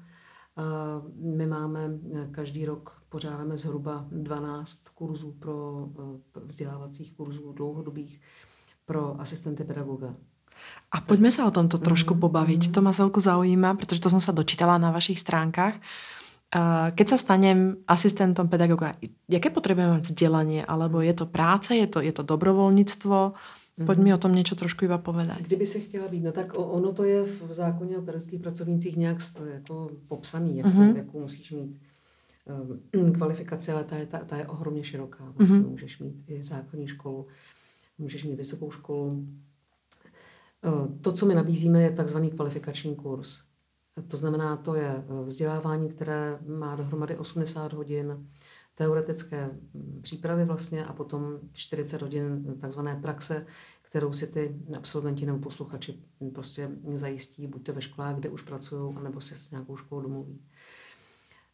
My 1.15 1.47
máme 1.47 1.89
každý 2.31 2.65
rok 2.65 3.01
pořádáme 3.09 3.57
zhruba 3.57 4.05
12 4.11 4.89
kurzů 4.89 5.31
pro 5.31 5.87
eh, 6.37 6.39
vzdělávacích 6.45 7.13
kurzů 7.13 7.53
dlouhodobých 7.53 8.21
pro 8.85 9.21
asistenty 9.21 9.63
pedagoga. 9.63 10.15
A 10.91 11.01
pojďme 11.01 11.31
se 11.31 11.43
o 11.43 11.51
tomto 11.51 11.77
trošku 11.77 12.13
mhm, 12.13 12.21
pobaviť. 12.21 12.61
Mhm. 12.65 12.73
To 12.73 12.81
ma 12.81 12.93
celku 12.93 13.19
zaujíma, 13.19 13.73
protože 13.73 14.01
to 14.01 14.09
jsem 14.09 14.21
se 14.21 14.31
dočítala 14.31 14.77
na 14.77 14.91
vašich 14.91 15.19
stránkách. 15.19 15.75
Keď 16.91 17.07
sa 17.07 17.17
stanem 17.17 17.79
asistentom 17.87 18.51
pedagoga, 18.51 18.99
jaké 19.31 19.47
potrebujeme 19.47 20.03
mať 20.03 20.11
vzdelanie? 20.11 20.67
Alebo 20.67 20.99
je 20.99 21.15
to 21.15 21.23
práce, 21.23 21.71
je 21.71 21.87
to, 21.87 22.03
je 22.03 22.11
to 22.11 22.27
dobrovolnictvo? 22.27 23.31
Pojď 23.85 23.99
mi 23.99 24.13
o 24.13 24.17
tom 24.17 24.35
něco 24.35 24.55
trošku 24.55 24.85
iba 24.85 24.97
povedať. 24.97 25.41
Kdyby 25.41 25.67
si 25.67 25.81
chtěla 25.81 26.07
být, 26.07 26.23
no 26.23 26.31
tak 26.31 26.51
ono 26.55 26.93
to 26.93 27.03
je 27.03 27.23
v 27.23 27.53
zákoně 27.53 27.97
o 27.97 28.01
pedagogických 28.01 28.41
pracovnících 28.41 28.97
nějak 28.97 29.17
jako 29.53 29.89
popsaný, 30.07 30.57
jakou, 30.57 30.69
mm-hmm. 30.69 30.95
jakou 30.95 31.19
musíš 31.19 31.51
mít 31.51 31.79
um, 32.93 33.13
kvalifikaci, 33.17 33.71
ale 33.71 33.83
ta 33.83 33.95
je, 33.95 34.05
ta, 34.05 34.17
ta 34.17 34.37
je 34.37 34.47
ohromně 34.47 34.83
široká. 34.83 35.33
Vlastně 35.37 35.59
mm-hmm. 35.59 35.69
můžeš 35.69 35.99
mít 35.99 36.15
i 36.27 36.43
základní 36.43 36.87
školu, 36.87 37.27
můžeš 37.97 38.23
mít 38.23 38.35
vysokou 38.35 38.71
školu, 38.71 39.25
Eh, 40.63 40.99
to, 41.01 41.11
co 41.11 41.25
my 41.25 41.35
nabízíme, 41.35 41.81
je 41.81 41.91
takzvaný 41.91 42.31
kvalifikační 42.31 42.95
kurz. 42.95 43.39
To 44.07 44.17
znamená, 44.17 44.57
to 44.57 44.75
je 44.75 44.89
eh, 44.89 45.25
vzdělávání, 45.25 45.89
které 45.89 46.39
má 46.47 46.75
dohromady 46.75 47.17
80 47.17 47.73
hodin 47.73 48.27
teoretické 48.81 49.49
mm, 49.73 49.99
přípravy 50.01 50.45
vlastně 50.45 50.85
a 50.85 50.93
potom 50.93 51.39
40 51.53 52.01
hodin 52.01 52.57
takzvané 52.61 52.95
praxe, 52.95 53.45
kterou 53.81 54.13
si 54.13 54.27
ty 54.27 54.55
absolventi 54.77 55.25
nebo 55.25 55.39
posluchači 55.39 55.99
prostě 56.33 56.69
zajistí, 56.93 57.47
buď 57.47 57.63
to 57.63 57.73
ve 57.73 57.81
školách, 57.81 58.15
kde 58.15 58.29
už 58.29 58.41
pracují, 58.41 58.95
anebo 58.95 59.21
se 59.21 59.35
s 59.35 59.51
nějakou 59.51 59.77
školou 59.77 60.01
domluví. 60.01 60.41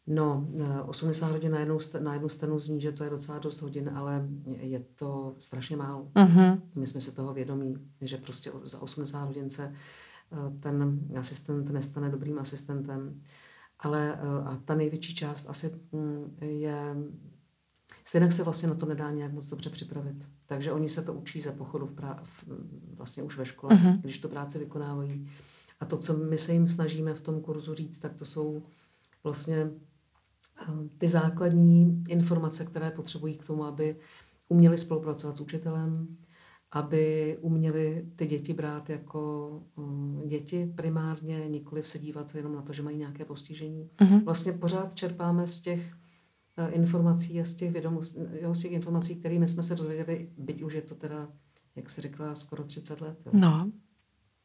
No, 0.06 0.48
80 0.86 1.26
eh, 1.28 1.32
hodin 1.32 1.52
na 1.52 1.58
jednu, 1.58 1.78
na 2.00 2.12
jednu 2.12 2.28
stranu 2.28 2.58
zní, 2.58 2.80
že 2.80 2.92
to 2.92 3.04
je 3.04 3.10
docela 3.10 3.38
dost 3.38 3.62
hodin, 3.62 3.90
ale 3.94 4.28
je 4.46 4.80
to 4.94 5.34
strašně 5.38 5.76
málo. 5.76 6.08
Uh-huh. 6.14 6.60
My 6.76 6.86
jsme 6.86 7.00
si 7.00 7.14
toho 7.14 7.34
vědomí, 7.34 7.76
že 8.00 8.16
prostě 8.16 8.52
za 8.62 8.82
80 8.82 9.24
hodin 9.24 9.50
se 9.50 9.72
eh, 9.72 10.58
ten 10.60 11.00
asistent 11.18 11.70
nestane 11.70 12.10
dobrým 12.10 12.38
asistentem. 12.38 13.20
Ale 13.78 14.18
eh, 14.22 14.44
a 14.44 14.56
ta 14.64 14.74
největší 14.74 15.14
část 15.14 15.46
asi 15.48 15.70
mm, 15.92 16.36
je... 16.40 16.96
Stejně 18.04 18.32
se 18.32 18.44
vlastně 18.44 18.68
na 18.68 18.74
to 18.74 18.86
nedá 18.86 19.10
nějak 19.10 19.32
moc 19.32 19.48
dobře 19.48 19.70
připravit. 19.70 20.28
Takže 20.46 20.72
oni 20.72 20.88
se 20.88 21.02
to 21.02 21.14
učí 21.14 21.40
za 21.40 21.52
pochodu 21.52 21.86
v 21.86 21.94
prá- 21.94 22.20
v, 22.22 22.44
vlastně 22.96 23.22
už 23.22 23.36
ve 23.36 23.46
škole, 23.46 23.74
uh-huh. 23.74 24.00
když 24.00 24.18
to 24.18 24.28
práce 24.28 24.58
vykonávají. 24.58 25.30
A 25.80 25.84
to, 25.84 25.96
co 25.96 26.16
my 26.16 26.38
se 26.38 26.52
jim 26.52 26.68
snažíme 26.68 27.14
v 27.14 27.20
tom 27.20 27.40
kurzu 27.40 27.74
říct, 27.74 27.98
tak 27.98 28.14
to 28.14 28.24
jsou 28.24 28.62
vlastně 29.24 29.70
ty 30.98 31.08
základní 31.08 32.04
informace, 32.08 32.64
které 32.64 32.90
potřebují 32.90 33.36
k 33.38 33.46
tomu, 33.46 33.64
aby 33.64 33.96
uměli 34.48 34.78
spolupracovat 34.78 35.36
s 35.36 35.40
učitelem, 35.40 36.16
aby 36.72 37.36
uměli 37.40 38.04
ty 38.16 38.26
děti 38.26 38.54
brát 38.54 38.90
jako 38.90 39.50
um, 39.76 40.22
děti 40.26 40.72
primárně, 40.76 41.48
nikoli 41.48 41.84
se 41.84 41.98
dívat 41.98 42.34
jenom 42.34 42.54
na 42.54 42.62
to, 42.62 42.72
že 42.72 42.82
mají 42.82 42.96
nějaké 42.98 43.24
postižení. 43.24 43.90
Uh-huh. 43.98 44.24
Vlastně 44.24 44.52
pořád 44.52 44.94
čerpáme 44.94 45.46
z 45.46 45.60
těch 45.60 45.96
uh, 46.58 46.74
informací 46.74 47.40
a 47.40 47.44
z 47.44 47.54
těch, 47.54 47.72
vědomost, 47.72 48.16
jo, 48.40 48.54
z 48.54 48.58
těch 48.58 48.72
informací, 48.72 49.16
kterými 49.16 49.48
jsme 49.48 49.62
se 49.62 49.74
dozvěděli, 49.74 50.28
byť 50.38 50.62
už 50.62 50.72
je 50.72 50.82
to 50.82 50.94
teda, 50.94 51.28
jak 51.76 51.90
se 51.90 52.00
řekla, 52.00 52.34
skoro 52.34 52.64
30 52.64 53.00
let. 53.00 53.18
Jo. 53.26 53.32
No. 53.34 53.70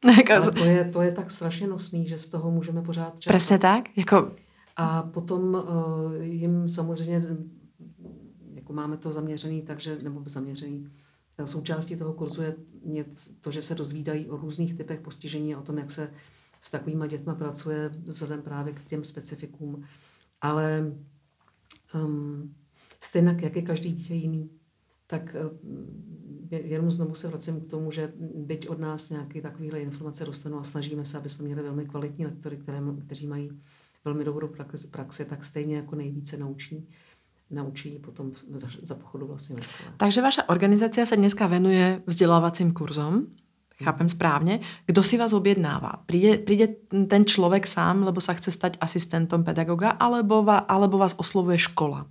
Ale 0.36 0.52
to 0.52 0.64
je, 0.64 0.84
to 0.84 1.02
je 1.02 1.12
tak 1.12 1.30
strašně 1.30 1.66
nosný, 1.66 2.08
že 2.08 2.18
z 2.18 2.28
toho 2.28 2.50
můžeme 2.50 2.82
pořád 2.82 3.20
čerpat. 3.20 3.38
Přesně 3.38 3.58
tak? 3.58 3.84
Jako 3.96 4.30
a 4.76 5.02
potom 5.02 5.54
uh, 5.54 6.22
jim 6.22 6.68
samozřejmě, 6.68 7.26
jako 8.54 8.72
máme 8.72 8.96
to 8.96 9.12
zaměřený, 9.12 9.62
takže, 9.62 9.98
nebo 10.02 10.22
zaměřený, 10.26 10.86
eh, 10.86 10.90
součástí 11.44 11.96
toho 11.96 12.12
kurzu 12.12 12.42
je 12.42 12.54
to, 13.40 13.50
že 13.50 13.62
se 13.62 13.74
dozvídají 13.74 14.30
o 14.30 14.36
různých 14.36 14.74
typech 14.74 15.00
postižení 15.00 15.54
a 15.54 15.58
o 15.58 15.62
tom, 15.62 15.78
jak 15.78 15.90
se 15.90 16.10
s 16.60 16.70
takovými 16.70 17.08
dětmi 17.08 17.32
pracuje 17.38 17.90
vzhledem 18.06 18.42
právě 18.42 18.72
k 18.72 18.86
těm 18.86 19.04
specifikům. 19.04 19.84
Ale 20.40 20.92
um, 21.94 22.54
stejně 23.00 23.38
jak 23.42 23.56
je 23.56 23.62
každý 23.62 23.92
dítě 23.92 24.14
jiný, 24.14 24.50
tak 25.06 25.36
uh, 25.44 25.58
jenom 26.50 26.90
znovu 26.90 27.14
se 27.14 27.28
vracím 27.28 27.60
k 27.60 27.66
tomu, 27.66 27.90
že 27.90 28.12
byť 28.34 28.68
od 28.68 28.78
nás 28.78 29.10
nějaké 29.10 29.40
takovéhle 29.40 29.80
informace 29.80 30.24
dostanou 30.24 30.58
a 30.58 30.64
snažíme 30.64 31.04
se, 31.04 31.18
aby 31.18 31.28
jsme 31.28 31.44
měli 31.44 31.62
velmi 31.62 31.86
kvalitní 31.86 32.24
lektory, 32.24 32.56
které, 32.56 32.80
kteří 33.06 33.26
mají 33.26 33.60
velmi 34.04 34.24
dobrou 34.24 34.48
praxi, 34.90 35.24
tak 35.24 35.44
stejně 35.44 35.76
jako 35.76 35.96
nejvíce 35.96 36.36
naučí 36.36 36.88
naučí 37.50 37.98
potom 37.98 38.32
za, 38.54 38.68
za 38.82 38.94
pochodu 38.94 39.26
vlastně 39.26 39.56
Takže 39.96 40.22
vaša 40.22 40.48
organizace 40.48 41.06
se 41.06 41.16
dneska 41.16 41.46
venuje 41.46 42.02
vzdělávacím 42.06 42.72
kurzom, 42.72 43.26
chápem 43.84 44.08
správně. 44.08 44.60
Kdo 44.86 45.02
si 45.02 45.18
vás 45.18 45.32
objednává? 45.32 45.92
Přijde, 46.06 46.38
přijde 46.38 46.68
ten 47.08 47.24
člověk 47.24 47.66
sám, 47.66 48.02
lebo 48.02 48.20
se 48.20 48.34
chce 48.34 48.50
stať 48.50 48.76
asistentem 48.80 49.44
pedagoga, 49.44 49.90
alebo, 49.90 50.42
va, 50.42 50.58
alebo 50.58 50.98
vás 50.98 51.14
oslovuje 51.18 51.58
škola? 51.58 52.06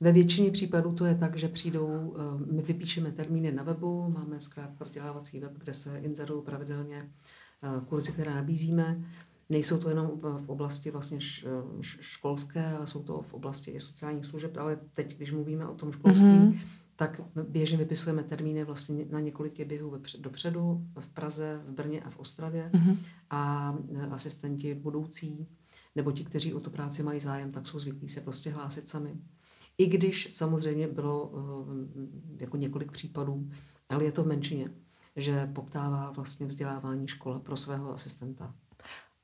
Ve 0.00 0.12
většině 0.12 0.50
případů 0.50 0.92
to 0.92 1.04
je 1.04 1.14
tak, 1.14 1.36
že 1.36 1.48
přijdou, 1.48 2.16
eh, 2.16 2.52
my 2.52 2.62
vypíšeme 2.62 3.12
termíny 3.12 3.52
na 3.52 3.62
webu, 3.62 4.08
máme 4.08 4.40
zkrátka 4.40 4.84
vzdělávací 4.84 5.40
web, 5.40 5.52
kde 5.58 5.74
se 5.74 5.98
inzerují 5.98 6.42
pravidelně 6.42 7.10
eh, 7.62 7.80
kurzy, 7.86 8.12
které 8.12 8.34
nabízíme. 8.34 9.04
Nejsou 9.48 9.78
to 9.78 9.88
jenom 9.88 10.10
v 10.20 10.48
oblasti 10.48 10.90
vlastně 10.90 11.18
školské, 11.80 12.66
ale 12.66 12.86
jsou 12.86 13.02
to 13.02 13.22
v 13.22 13.34
oblasti 13.34 13.70
i 13.70 13.80
sociálních 13.80 14.26
služeb, 14.26 14.56
ale 14.56 14.78
teď, 14.92 15.16
když 15.16 15.32
mluvíme 15.32 15.66
o 15.66 15.74
tom 15.74 15.92
školství, 15.92 16.26
mm-hmm. 16.26 16.58
tak 16.96 17.20
běžně 17.48 17.78
vypisujeme 17.78 18.22
termíny 18.22 18.64
vlastně 18.64 19.06
na 19.10 19.20
několik 19.20 19.66
běhů 19.66 19.98
dopředu, 20.18 20.86
v 21.00 21.08
Praze, 21.08 21.60
v 21.66 21.72
Brně 21.72 22.00
a 22.00 22.10
v 22.10 22.18
Ostravě 22.18 22.70
mm-hmm. 22.74 22.96
a 23.30 23.74
e, 23.94 24.06
asistenti 24.06 24.74
budoucí 24.74 25.46
nebo 25.96 26.12
ti, 26.12 26.24
kteří 26.24 26.54
o 26.54 26.60
tu 26.60 26.70
práci 26.70 27.02
mají 27.02 27.20
zájem, 27.20 27.52
tak 27.52 27.66
jsou 27.66 27.78
zvyklí 27.78 28.08
se 28.08 28.20
prostě 28.20 28.50
hlásit 28.50 28.88
sami. 28.88 29.16
I 29.78 29.86
když 29.86 30.28
samozřejmě 30.34 30.88
bylo 30.88 31.32
e, 32.38 32.42
jako 32.42 32.56
několik 32.56 32.92
případů, 32.92 33.50
ale 33.88 34.04
je 34.04 34.12
to 34.12 34.24
v 34.24 34.26
menšině, 34.26 34.70
že 35.16 35.46
poptává 35.46 36.10
vlastně 36.10 36.46
vzdělávání 36.46 37.08
škola 37.08 37.38
pro 37.38 37.56
svého 37.56 37.94
asistenta. 37.94 38.54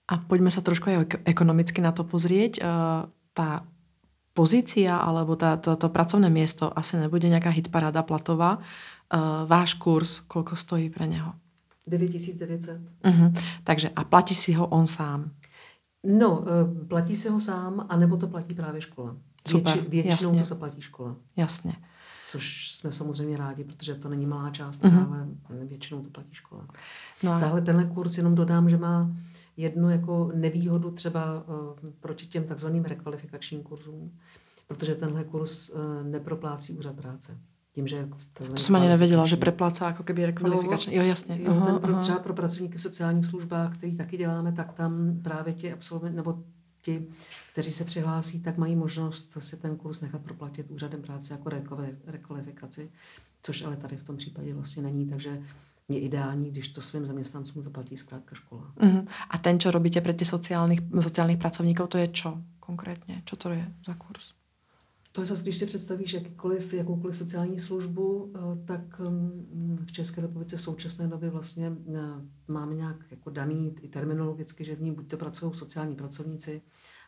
A 0.08 0.18
poďme 0.18 0.50
sa 0.50 0.64
trošku 0.64 0.90
aj 0.90 1.22
ekonomicky 1.24 1.78
na 1.78 1.94
to 1.94 2.02
pozrieť. 2.02 2.58
Eh, 2.58 2.66
tá 3.32 3.48
pozícia 4.32 4.96
alebo 4.96 5.36
tá, 5.36 5.60
to, 5.60 5.76
to 5.76 5.92
pracovné 5.92 6.32
miesto 6.32 6.72
asi 6.72 6.96
nebude 6.96 7.28
nejaká 7.28 7.52
hitparáda 7.52 8.02
platová. 8.02 8.58
Eh, 8.58 9.18
váš 9.46 9.76
kurz, 9.76 10.24
koľko 10.26 10.56
stojí 10.56 10.90
pre 10.90 11.06
neho? 11.06 11.36
9900. 11.86 12.78
Uh-huh. 12.78 13.10
Mhm. 13.10 13.26
Takže 13.64 13.90
a 13.90 14.04
platí 14.04 14.34
si 14.34 14.52
ho 14.52 14.66
on 14.66 14.86
sám? 14.86 15.30
No, 16.02 16.44
eh, 16.46 16.86
platí 16.88 17.16
si 17.16 17.28
ho 17.28 17.40
sám, 17.40 17.86
anebo 17.88 18.16
to 18.16 18.28
platí 18.28 18.54
právě 18.54 18.80
škola. 18.80 19.16
Super, 19.48 19.74
Větši, 19.74 19.90
většinou 19.90 20.30
jasně. 20.30 20.40
to 20.40 20.46
se 20.46 20.54
platí 20.54 20.80
škola. 20.80 21.16
Jasně. 21.36 21.74
Což 22.26 22.70
jsme 22.70 22.92
samozřejmě 22.92 23.36
rádi, 23.36 23.64
protože 23.64 23.94
to 23.94 24.08
není 24.08 24.26
malá 24.26 24.50
částka, 24.50 24.88
uh-huh. 24.88 25.12
ale 25.12 25.26
většinou 25.66 26.02
to 26.02 26.10
platí 26.10 26.34
škola. 26.34 26.66
No 27.22 27.32
a... 27.32 27.40
Tahle, 27.40 27.60
tenhle 27.60 27.84
kurz 27.84 28.18
jenom 28.18 28.34
dodám, 28.34 28.70
že 28.70 28.76
má 28.76 29.10
jednu 29.62 29.90
jako 29.90 30.30
nevýhodu 30.34 30.90
třeba 30.90 31.44
uh, 31.48 31.90
proti 32.00 32.26
těm 32.26 32.44
takzvaným 32.44 32.84
rekvalifikačním 32.84 33.62
kurzům, 33.62 34.18
protože 34.66 34.94
tenhle 34.94 35.24
kurz 35.24 35.70
uh, 35.70 35.76
neproplácí 36.02 36.72
úřad 36.72 36.96
práce. 36.96 37.38
Tím, 37.74 37.86
že 37.86 38.08
to 38.32 38.56
jsem 38.56 38.76
ani 38.76 38.88
nevěděla, 38.88 39.26
že 39.26 39.36
preplácá 39.36 39.86
jako 39.86 40.02
keby 40.02 40.26
rekvalifikační. 40.26 40.96
No, 40.96 41.02
jo, 41.02 41.08
jasně. 41.08 41.38
Jo, 41.42 41.50
aha, 41.50 41.66
ten 41.66 41.78
pro, 41.78 41.98
třeba 41.98 42.18
pro 42.18 42.34
pracovníky 42.34 42.78
v 42.78 42.82
sociálních 42.82 43.26
službách, 43.26 43.78
který 43.78 43.96
taky 43.96 44.16
děláme, 44.16 44.52
tak 44.52 44.72
tam 44.72 45.20
právě 45.22 45.54
ti 45.54 45.72
absolventi, 45.72 46.16
nebo 46.16 46.42
ti, 46.82 47.06
kteří 47.52 47.72
se 47.72 47.84
přihlásí, 47.84 48.42
tak 48.42 48.58
mají 48.58 48.76
možnost 48.76 49.36
si 49.38 49.56
ten 49.56 49.76
kurz 49.76 50.00
nechat 50.00 50.22
proplatit 50.22 50.70
úřadem 50.70 51.02
práce 51.02 51.34
jako 51.34 51.50
rekvalifikaci, 52.06 52.90
což 53.42 53.62
ale 53.62 53.76
tady 53.76 53.96
v 53.96 54.02
tom 54.02 54.16
případě 54.16 54.54
vlastně 54.54 54.82
není, 54.82 55.06
takže 55.06 55.42
je 55.92 56.00
ideální, 56.00 56.50
když 56.50 56.68
to 56.68 56.80
svým 56.80 57.06
zaměstnancům 57.06 57.62
zaplatí 57.62 57.96
zkrátka 57.96 58.34
škola. 58.34 58.72
Uh-huh. 58.80 59.06
A 59.30 59.38
ten, 59.38 59.60
co 59.60 59.70
robíte 59.70 60.00
pro 60.00 60.12
ty 60.12 60.24
sociálních, 60.24 60.80
sociálních 61.00 61.38
pracovníků, 61.38 61.86
to 61.86 61.98
je 61.98 62.08
čo 62.08 62.38
konkrétně? 62.60 63.22
Co 63.26 63.36
to 63.36 63.50
je 63.50 63.72
za 63.86 63.94
kurz? 63.94 64.32
To 65.12 65.20
je 65.20 65.26
zase, 65.26 65.42
když 65.42 65.56
si 65.56 65.66
představíš 65.66 66.12
jakýkoliv, 66.12 66.74
jakoukoliv 66.74 67.16
sociální 67.16 67.60
službu, 67.60 68.32
eh, 68.34 68.64
tak 68.64 69.00
mm, 69.00 69.78
v 69.86 69.92
České 69.92 70.20
republice 70.20 70.56
v 70.56 70.60
současné 70.60 71.08
době 71.08 71.30
vlastně 71.30 71.72
eh, 71.94 72.00
máme 72.48 72.74
nějak 72.74 72.96
jako 73.10 73.30
daný 73.30 73.74
i 73.80 73.88
terminologicky, 73.88 74.64
že 74.64 74.76
v 74.76 74.82
ní 74.82 74.92
buď 74.92 75.08
to 75.08 75.16
pracují 75.16 75.54
sociální 75.54 75.96
pracovníci, 75.96 76.62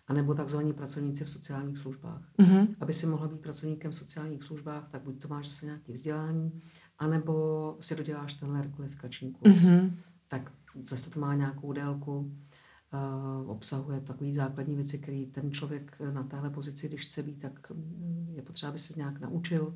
anebo 0.06 0.34
takzvaní 0.34 0.72
pracovníci 0.72 1.24
v 1.24 1.30
sociálních 1.30 1.78
službách. 1.78 2.22
Uh-huh. 2.38 2.68
Aby 2.80 2.94
si 2.94 3.06
mohla 3.06 3.28
být 3.28 3.40
pracovníkem 3.40 3.92
v 3.92 3.94
sociálních 3.94 4.42
službách, 4.42 4.88
tak 4.90 5.02
buď 5.02 5.22
to 5.22 5.28
máš 5.28 5.46
zase 5.46 5.66
nějaké 5.66 5.92
vzdělání, 5.92 6.60
anebo 6.98 7.76
si 7.80 7.96
doděláš 7.96 8.34
tenhle 8.34 8.62
rekvalifikační 8.62 9.32
kurz. 9.32 9.56
Mm-hmm. 9.56 9.90
Tak 10.28 10.52
zase 10.84 11.10
to 11.10 11.20
má 11.20 11.34
nějakou 11.34 11.72
délku, 11.72 12.16
uh, 12.18 13.50
obsahuje 13.50 14.00
takové 14.00 14.32
základní 14.32 14.74
věci, 14.74 14.98
které 14.98 15.24
ten 15.32 15.52
člověk 15.52 15.96
na 16.12 16.22
téhle 16.22 16.50
pozici, 16.50 16.88
když 16.88 17.06
chce 17.06 17.22
být, 17.22 17.38
tak 17.42 17.70
mm, 17.70 18.32
je 18.36 18.42
potřeba, 18.42 18.70
aby 18.70 18.78
se 18.78 18.94
nějak 18.96 19.20
naučil. 19.20 19.74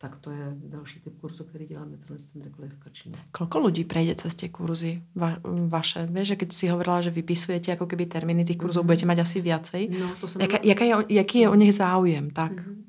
Tak 0.00 0.16
to 0.16 0.30
je 0.30 0.56
další 0.68 1.00
typ 1.00 1.20
kurzu, 1.20 1.44
který 1.44 1.66
děláme, 1.66 1.96
tenhle 1.96 2.26
ten 2.32 2.42
rekvalifikační. 2.42 3.12
Kolko 3.32 3.66
lidí 3.66 3.84
prejde 3.84 4.14
cez 4.14 4.34
tie 4.34 4.48
kurzy 4.48 5.02
va, 5.14 5.36
vaše? 5.66 6.06
Víš, 6.06 6.28
že 6.28 6.36
keď 6.36 6.52
si 6.52 6.68
hovorila, 6.68 7.00
že 7.02 7.10
vypisujete 7.10 7.70
jako 7.70 7.86
keby 7.86 8.06
termíny 8.06 8.44
těch 8.44 8.56
kurzů, 8.56 8.80
mm-hmm. 8.80 8.86
budete 8.86 9.06
mať 9.06 9.18
asi 9.18 9.40
viacej. 9.40 9.88
No, 10.00 10.14
to 10.20 10.28
jsem 10.28 10.40
Jaká, 10.40 10.58
jaká 10.62 10.84
je, 10.84 10.94
jaký 11.08 11.38
je 11.38 11.48
o 11.48 11.54
nich 11.54 11.74
záujem? 11.74 12.30
Tak. 12.30 12.52
Mm-hmm. 12.52 12.87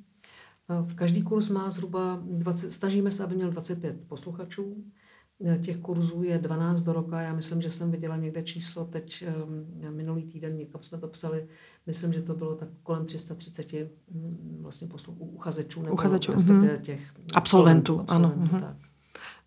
V 0.70 0.94
každý 0.94 1.22
kurz 1.22 1.50
má 1.50 1.70
zhruba 1.70 2.20
20, 2.24 2.72
snažíme 2.72 3.12
se, 3.12 3.24
aby 3.24 3.36
měl 3.36 3.52
25 3.52 4.06
posluchačů. 4.08 4.84
Těch 5.62 5.78
kurzů 5.78 6.24
je 6.24 6.38
12 6.38 6.82
do 6.82 6.94
roka. 6.94 7.22
Já 7.22 7.34
myslím, 7.34 7.62
že 7.62 7.72
jsem 7.72 7.92
viděla 7.92 8.16
někde 8.16 8.44
číslo 8.44 8.86
teď 8.86 9.26
um, 9.46 9.96
minulý 9.96 10.24
týden, 10.24 10.58
někam 10.58 10.84
jsme 10.84 10.98
to 10.98 11.08
psali. 11.08 11.48
Myslím, 11.88 12.14
že 12.14 12.22
to 12.22 12.34
bylo 12.34 12.56
tak 12.56 12.70
kolem 12.84 13.06
330 13.06 13.74
mm, 14.12 14.60
vlastně 14.62 14.88
poslu, 14.88 15.14
uchazečů 15.14 15.82
nebo 15.82 15.94
uchazečů, 15.94 16.32
mm-hmm. 16.32 16.82
těch 16.82 17.02
absolventů. 17.34 18.00
absolventů, 18.00 18.06
ano, 18.08 18.48
mm-hmm. 18.48 18.60
tak. 18.60 18.76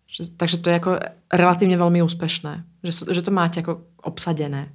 Že, 0.07 0.29
takže 0.37 0.57
to 0.57 0.69
je 0.69 0.73
jako 0.73 0.99
relativně 1.33 1.77
velmi 1.77 2.03
úspěšné, 2.03 2.63
že, 2.83 3.13
že 3.13 3.21
to 3.21 3.31
máte 3.31 3.59
jako 3.59 3.81
obsadené. 4.01 4.73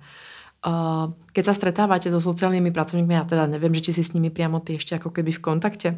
Uh, 0.59 1.14
keď 1.30 1.44
sa 1.46 1.55
stretávate 1.55 2.11
so 2.11 2.18
sociálnymi 2.18 2.74
pracovníkmi, 2.74 3.14
ja 3.14 3.22
teda 3.22 3.46
neviem, 3.46 3.70
že 3.78 3.90
či 3.90 3.92
si 3.94 4.03
s 4.03 4.11
nimi 4.11 4.26
priamo 4.26 4.59
ty 4.59 4.74
ešte 4.74 4.99
ako 4.99 5.14
keby 5.14 5.30
v 5.30 5.38
kontakte, 5.38 5.88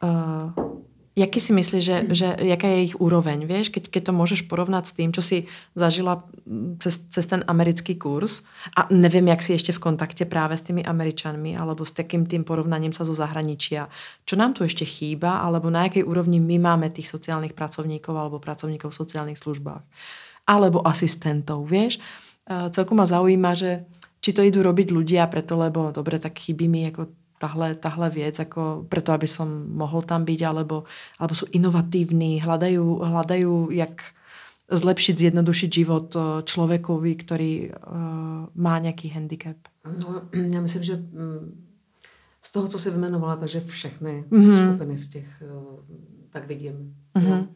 Uh, 0.00 0.50
Jaký 1.18 1.42
si 1.42 1.52
myslíš, 1.52 1.82
že, 1.82 1.96
že 2.14 2.26
jaká 2.38 2.70
je 2.70 2.86
ich 2.86 2.96
úroveň, 2.96 3.42
vieš, 3.42 3.74
keď, 3.74 3.90
keď 3.90 4.02
to 4.08 4.12
môžeš 4.14 4.40
porovnať 4.46 4.88
s 4.88 4.96
tým, 4.96 5.10
čo 5.10 5.20
si 5.20 5.50
zažila 5.76 6.24
cez, 6.80 7.02
cez 7.12 7.26
ten 7.26 7.42
americký 7.50 7.98
kurz 7.98 8.46
a 8.78 8.86
neviem, 8.94 9.26
jak 9.28 9.42
si 9.44 9.58
ešte 9.58 9.74
v 9.74 9.84
kontakte 9.90 10.24
práve 10.24 10.54
s 10.54 10.62
tými 10.62 10.80
Američanmi 10.80 11.58
alebo 11.58 11.82
s 11.84 11.92
takým 11.92 12.30
tým 12.30 12.46
porovnaním 12.46 12.94
sa 12.94 13.02
zo 13.02 13.12
zahraničia. 13.12 13.90
Čo 14.22 14.38
nám 14.40 14.54
tu 14.54 14.62
ešte 14.62 14.86
chýba 14.86 15.44
alebo 15.44 15.66
na 15.66 15.90
jakej 15.90 16.08
úrovni 16.08 16.40
my 16.40 16.56
máme 16.56 16.88
tých 16.94 17.10
sociálnych 17.10 17.58
pracovníkov 17.58 18.16
alebo 18.16 18.38
pracovníkov 18.40 18.94
v 18.94 19.00
sociálnych 19.02 19.36
službách 19.36 19.82
alebo 20.46 20.80
asistentov, 20.86 21.68
vieš. 21.68 22.00
E, 22.48 22.70
celkom 22.70 22.96
ma 22.96 23.06
zaujíma, 23.06 23.52
že 23.58 23.84
či 24.24 24.30
to 24.30 24.40
idú 24.40 24.64
robiť 24.64 24.88
ľudia 24.94 25.28
preto, 25.28 25.58
lebo 25.58 25.92
dobre, 25.92 26.16
tak 26.16 26.38
chybí 26.38 26.64
mi 26.64 26.88
ako 26.88 27.19
tahle, 27.40 27.74
tahle 27.74 28.10
věc, 28.10 28.38
jako 28.38 28.84
proto, 28.88 29.12
aby 29.12 29.28
som 29.28 29.48
mohl 29.72 30.02
tam 30.02 30.24
být, 30.24 30.42
alebo, 30.44 30.84
alebo 31.18 31.34
jsou 31.34 31.46
inovatívni, 31.56 32.40
hľadajú, 32.44 33.00
hľadajú, 33.00 33.72
jak 33.72 34.02
zlepšit, 34.70 35.18
zjednodušit 35.18 35.74
život 35.74 36.16
eh, 36.16 36.42
člověkovi, 36.44 37.14
který 37.14 37.70
uh, 37.70 37.74
má 38.54 38.78
nějaký 38.78 39.08
handicap. 39.08 39.56
No, 39.98 40.22
já 40.52 40.60
myslím, 40.60 40.82
že 40.82 40.96
mm, 40.96 41.66
z 42.42 42.52
toho, 42.52 42.68
co 42.68 42.78
jsi 42.78 42.90
vymenovala, 42.90 43.36
takže 43.36 43.60
všechny 43.60 44.24
mm-hmm. 44.30 44.68
skupiny 44.68 44.96
v 44.96 45.10
těch 45.10 45.42
uh, 45.42 45.80
tak 46.30 46.46
vidím. 46.46 46.94
Mm-hmm. 47.16 47.48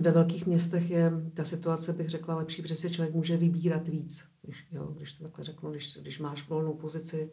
Ve 0.00 0.10
velkých 0.12 0.46
městech 0.46 0.90
je 0.90 1.12
ta 1.34 1.44
situace, 1.44 1.92
bych 1.92 2.08
řekla, 2.08 2.36
lepší, 2.36 2.62
protože 2.62 2.76
si 2.76 2.90
člověk 2.90 3.14
může 3.14 3.36
vybírat 3.36 3.88
víc. 3.88 4.24
Když, 4.42 4.66
jo, 4.72 4.86
když 4.96 5.12
to 5.12 5.24
takhle 5.24 5.44
řeknu, 5.44 5.70
když, 5.70 5.98
když 6.02 6.18
máš 6.18 6.48
volnou 6.48 6.74
pozici, 6.74 7.30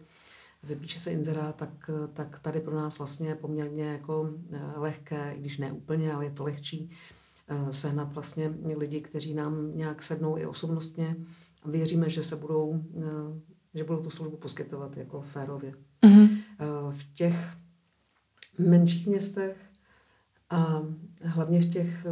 vypíše 0.64 1.00
se 1.00 1.12
inzerát, 1.12 1.56
tak, 1.56 1.90
tak 2.14 2.40
tady 2.40 2.60
pro 2.60 2.76
nás 2.76 2.98
vlastně 2.98 3.28
je 3.28 3.36
poměrně 3.36 3.84
jako 3.84 4.30
eh, 4.52 4.62
lehké, 4.76 5.34
i 5.34 5.40
když 5.40 5.58
ne 5.58 5.72
úplně, 5.72 6.14
ale 6.14 6.26
je 6.26 6.32
to 6.32 6.44
lehčí, 6.44 6.90
eh, 7.48 7.74
sehnat 7.74 8.14
vlastně 8.14 8.54
lidi, 8.76 9.02
kteří 9.02 9.34
nám 9.34 9.78
nějak 9.78 10.04
sednou 10.04 10.38
i 10.38 10.46
osobnostně 10.46 11.16
a 11.64 11.70
věříme, 11.70 12.10
že 12.10 12.24
se 12.24 12.36
budou, 12.36 12.84
eh, 12.98 13.40
že 13.74 13.84
budou 13.84 14.04
tu 14.04 14.10
službu 14.10 14.38
poskytovat 14.38 14.98
jako 14.98 15.22
férově. 15.22 15.74
Mm-hmm. 16.04 16.38
V 16.92 17.14
těch 17.14 17.54
menších 18.58 19.08
městech 19.08 19.58
a 20.50 20.82
hlavně 21.24 21.60
v 21.60 21.72
těch 21.72 22.06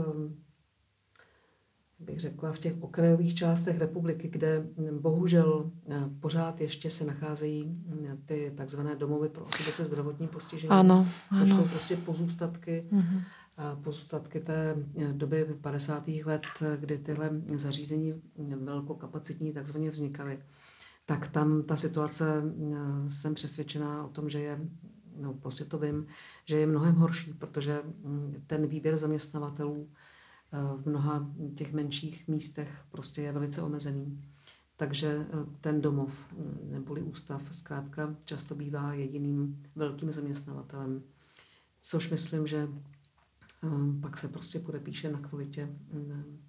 bych 1.99 2.19
řekla, 2.19 2.51
v 2.51 2.59
těch 2.59 2.73
okrajových 2.81 3.35
částech 3.35 3.79
republiky, 3.79 4.27
kde 4.27 4.59
mm, 4.59 4.99
bohužel 4.99 5.71
eh, 5.89 6.09
pořád 6.19 6.61
ještě 6.61 6.89
se 6.89 7.05
nacházejí 7.05 7.65
mm, 7.65 8.21
ty 8.25 8.53
takzvané 8.55 8.95
domovy 8.95 9.29
pro 9.29 9.45
osoby 9.45 9.71
se 9.71 9.85
zdravotním 9.85 10.29
postižením, 10.29 10.71
ano, 10.71 11.07
což 11.37 11.51
ano. 11.51 11.55
jsou 11.55 11.67
prostě 11.67 11.95
pozůstatky, 11.95 12.85
mm-hmm. 12.91 13.21
pozůstatky 13.83 14.39
té 14.39 14.75
eh, 14.97 15.13
doby 15.13 15.45
50. 15.61 16.07
let, 16.07 16.41
kdy 16.79 16.97
tyhle 16.97 17.29
zařízení 17.55 18.13
mm, 18.13 18.65
velkokapacitní 18.65 19.53
takzvaně 19.53 19.89
vznikaly, 19.89 20.39
tak 21.05 21.27
tam 21.27 21.63
ta 21.63 21.75
situace, 21.75 22.43
jsem 23.07 23.33
přesvědčená 23.35 24.05
o 24.05 24.09
tom, 24.09 24.29
že 24.29 24.39
je, 24.39 24.59
no 25.17 25.33
prostě 25.33 25.65
to 25.65 25.77
vím, 25.77 26.05
že 26.45 26.57
je 26.57 26.67
mnohem 26.67 26.95
horší, 26.95 27.33
protože 27.33 27.81
ten 28.47 28.67
výběr 28.67 28.97
zaměstnavatelů 28.97 29.87
v 30.51 30.85
mnoha 30.85 31.29
těch 31.55 31.73
menších 31.73 32.27
místech 32.27 32.83
prostě 32.91 33.21
je 33.21 33.31
velice 33.31 33.61
omezený. 33.61 34.23
Takže 34.79 35.07
eh, 35.07 35.45
ten 35.61 35.81
domov 35.81 36.11
mm, 36.37 36.69
neboli 36.71 37.01
ústav 37.01 37.41
zkrátka 37.51 38.15
často 38.25 38.55
bývá 38.55 38.93
jediným 38.93 39.63
velkým 39.75 40.11
zaměstnavatelem, 40.11 41.03
což 41.79 42.09
myslím, 42.11 42.47
že 42.47 42.67
eh, 43.63 43.67
pak 44.01 44.17
se 44.17 44.27
prostě 44.27 44.59
podepíše 44.59 45.11
na 45.11 45.19
kvalitě, 45.19 45.65
mm, 45.91 46.39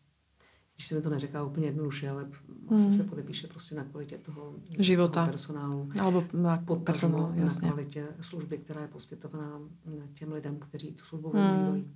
když 0.74 0.88
se 0.88 0.94
mi 0.94 1.02
to 1.02 1.10
neřeká 1.10 1.44
úplně 1.44 1.66
jednoduše, 1.66 2.10
ale 2.10 2.30
hmm. 2.68 2.92
se 2.92 3.04
podepíše 3.04 3.46
prostě 3.46 3.74
na 3.74 3.84
kvalitě 3.84 4.18
toho, 4.18 4.54
Života. 4.78 5.14
toho 5.14 5.26
personálu. 5.26 5.90
Alebo 6.00 6.24
na, 6.32 6.64
personál, 6.84 7.32
na 7.34 7.50
kvalitě 7.50 8.08
služby, 8.20 8.58
která 8.58 8.80
je 8.80 8.88
poskytovaná 8.88 9.58
mm, 9.58 10.08
těm 10.14 10.32
lidem, 10.32 10.58
kteří 10.58 10.92
tu 10.92 11.04
službu. 11.04 11.30
Hmm. 11.30 11.94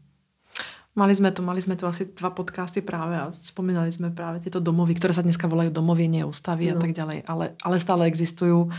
Mali 0.95 1.11
sme 1.11 1.35
tu, 1.35 1.43
mali 1.43 1.59
sme 1.59 1.75
tu 1.75 1.91
asi 1.91 2.15
dva 2.15 2.31
podcasty 2.31 2.79
práve 2.79 3.19
a 3.19 3.27
spomínali 3.35 3.91
sme 3.91 4.15
práve 4.15 4.39
tieto 4.39 4.63
domovy, 4.63 4.95
ktoré 4.95 5.11
sa 5.11 5.27
dneska 5.27 5.51
volajú 5.51 5.75
domovy, 5.75 6.07
nie 6.07 6.23
ústavy 6.23 6.71
no. 6.71 6.79
a 6.79 6.83
tak 6.83 6.95
ďalej, 6.95 7.27
ale, 7.27 7.59
ale 7.67 7.77
stále 7.83 8.07
existujú 8.07 8.71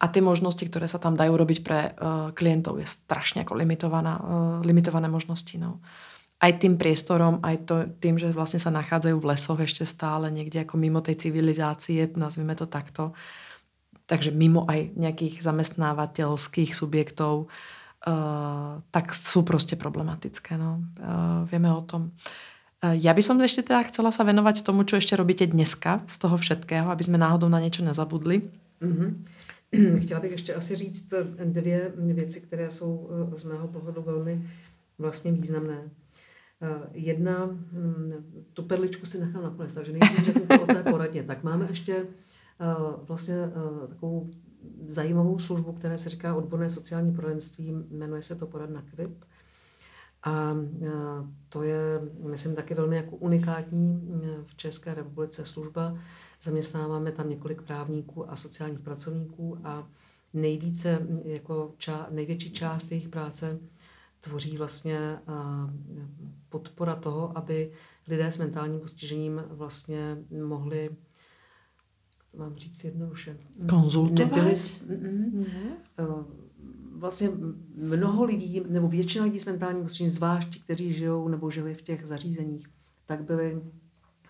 a 0.00 0.04
tie 0.08 0.24
možnosti, 0.24 0.64
ktoré 0.64 0.88
sa 0.88 0.96
tam 0.96 1.12
dajú 1.12 1.36
robiť 1.36 1.58
pre 1.60 1.92
uh, 1.92 2.30
klientov 2.32 2.80
je 2.80 2.88
strašne 2.88 3.44
ako 3.44 3.52
limitovaná, 3.52 4.14
uh, 4.16 4.58
limitované 4.64 5.12
možnosti. 5.12 5.52
No. 5.60 5.84
Aj 6.40 6.56
tým 6.56 6.80
priestorom, 6.80 7.44
aj 7.44 7.56
to, 7.68 7.74
tým, 8.00 8.16
že 8.16 8.32
vlastne 8.32 8.62
sa 8.62 8.72
nachádzajú 8.72 9.20
v 9.20 9.28
lesoch 9.28 9.60
ešte 9.60 9.84
stále 9.84 10.32
niekde 10.32 10.64
ako 10.64 10.80
mimo 10.80 11.04
tej 11.04 11.20
civilizácie, 11.28 12.08
nazvime 12.16 12.56
to 12.56 12.64
takto. 12.64 13.12
Takže 14.08 14.32
mimo 14.32 14.64
aj 14.64 14.96
nejakých 14.96 15.44
zamestnávateľských 15.44 16.72
subjektov, 16.72 17.52
uh, 18.06 18.78
tak 18.90 19.10
sú 19.14 19.42
proste 19.42 19.74
problematické. 19.74 20.54
No. 20.54 20.84
Uh, 21.00 21.48
vieme 21.50 21.72
o 21.72 21.82
tom. 21.82 22.14
Uh, 22.84 22.94
ja 22.94 23.10
by 23.10 23.22
som 23.24 23.40
ešte 23.42 23.66
teda 23.66 23.88
chcela 23.90 24.14
sa 24.14 24.22
venovať 24.22 24.62
tomu, 24.62 24.86
čo 24.86 25.00
ešte 25.00 25.18
robíte 25.18 25.48
dneska 25.50 26.06
z 26.06 26.16
toho 26.22 26.36
všetkého, 26.38 26.86
aby 26.92 27.02
sme 27.02 27.18
náhodou 27.18 27.50
na 27.50 27.58
niečo 27.58 27.82
nezabudli. 27.82 28.46
Mm-hmm. 28.78 29.10
Chtěla 30.02 30.20
bych 30.20 30.32
ještě 30.32 30.54
asi 30.54 30.74
říct 30.74 31.14
dvě 31.44 31.92
věci, 31.96 32.40
které 32.40 32.70
jsou 32.70 33.10
z 33.36 33.44
mého 33.44 33.68
pohledu 33.68 34.02
velmi 34.02 34.48
vlastně 34.98 35.32
významné. 35.32 35.90
Jedna, 36.92 37.46
hm, 37.46 38.12
tu 38.52 38.62
perličku 38.62 39.06
si 39.06 39.20
nechám 39.20 39.42
nakonec, 39.42 39.74
takže 39.74 39.92
nejdřív 39.92 40.24
řeknu 40.24 40.60
o 40.60 40.66
té 40.66 40.82
poradně. 40.82 41.22
Tak 41.22 41.42
máme 41.42 41.66
ještě 41.70 42.06
vlastně 43.02 43.34
takovou 43.88 44.30
zajímavou 44.88 45.38
službu, 45.38 45.72
která 45.72 45.98
se 45.98 46.08
říká 46.08 46.34
odborné 46.34 46.70
sociální 46.70 47.12
poradenství, 47.12 47.72
jmenuje 47.90 48.22
se 48.22 48.34
to 48.34 48.46
poradna 48.46 48.82
KVIP. 48.82 49.24
A 50.24 50.56
to 51.48 51.62
je, 51.62 52.00
myslím, 52.30 52.54
taky 52.54 52.74
velmi 52.74 52.96
jako 52.96 53.16
unikátní 53.16 54.10
v 54.46 54.56
České 54.56 54.94
republice 54.94 55.44
služba. 55.44 55.92
Zaměstnáváme 56.42 57.12
tam 57.12 57.30
několik 57.30 57.62
právníků 57.62 58.30
a 58.30 58.36
sociálních 58.36 58.80
pracovníků 58.80 59.58
a 59.64 59.88
nejvíce, 60.34 61.06
jako 61.24 61.74
ča, 61.78 62.06
největší 62.10 62.50
část 62.50 62.90
jejich 62.90 63.08
práce 63.08 63.58
tvoří 64.20 64.58
vlastně 64.58 65.18
podpora 66.48 66.96
toho, 66.96 67.38
aby 67.38 67.72
lidé 68.08 68.32
s 68.32 68.38
mentálním 68.38 68.80
postižením 68.80 69.42
vlastně 69.48 70.18
mohli 70.46 70.90
mám 72.38 72.56
říct 72.56 72.84
jednoduše. 72.84 73.36
Konzultovat? 73.68 74.32
Nebyli, 74.32 74.54
mm, 74.86 75.44
Vlastně 76.92 77.30
mnoho 77.74 78.24
lidí, 78.24 78.62
nebo 78.68 78.88
většina 78.88 79.24
lidí 79.24 79.40
s 79.40 79.46
mentálním 79.46 79.82
postižením, 79.82 80.10
zvlášť 80.10 80.48
ti, 80.48 80.60
kteří 80.60 80.92
žijou 80.92 81.28
nebo 81.28 81.50
žili 81.50 81.74
v 81.74 81.82
těch 81.82 82.06
zařízeních, 82.06 82.68
tak 83.06 83.24
byli 83.24 83.62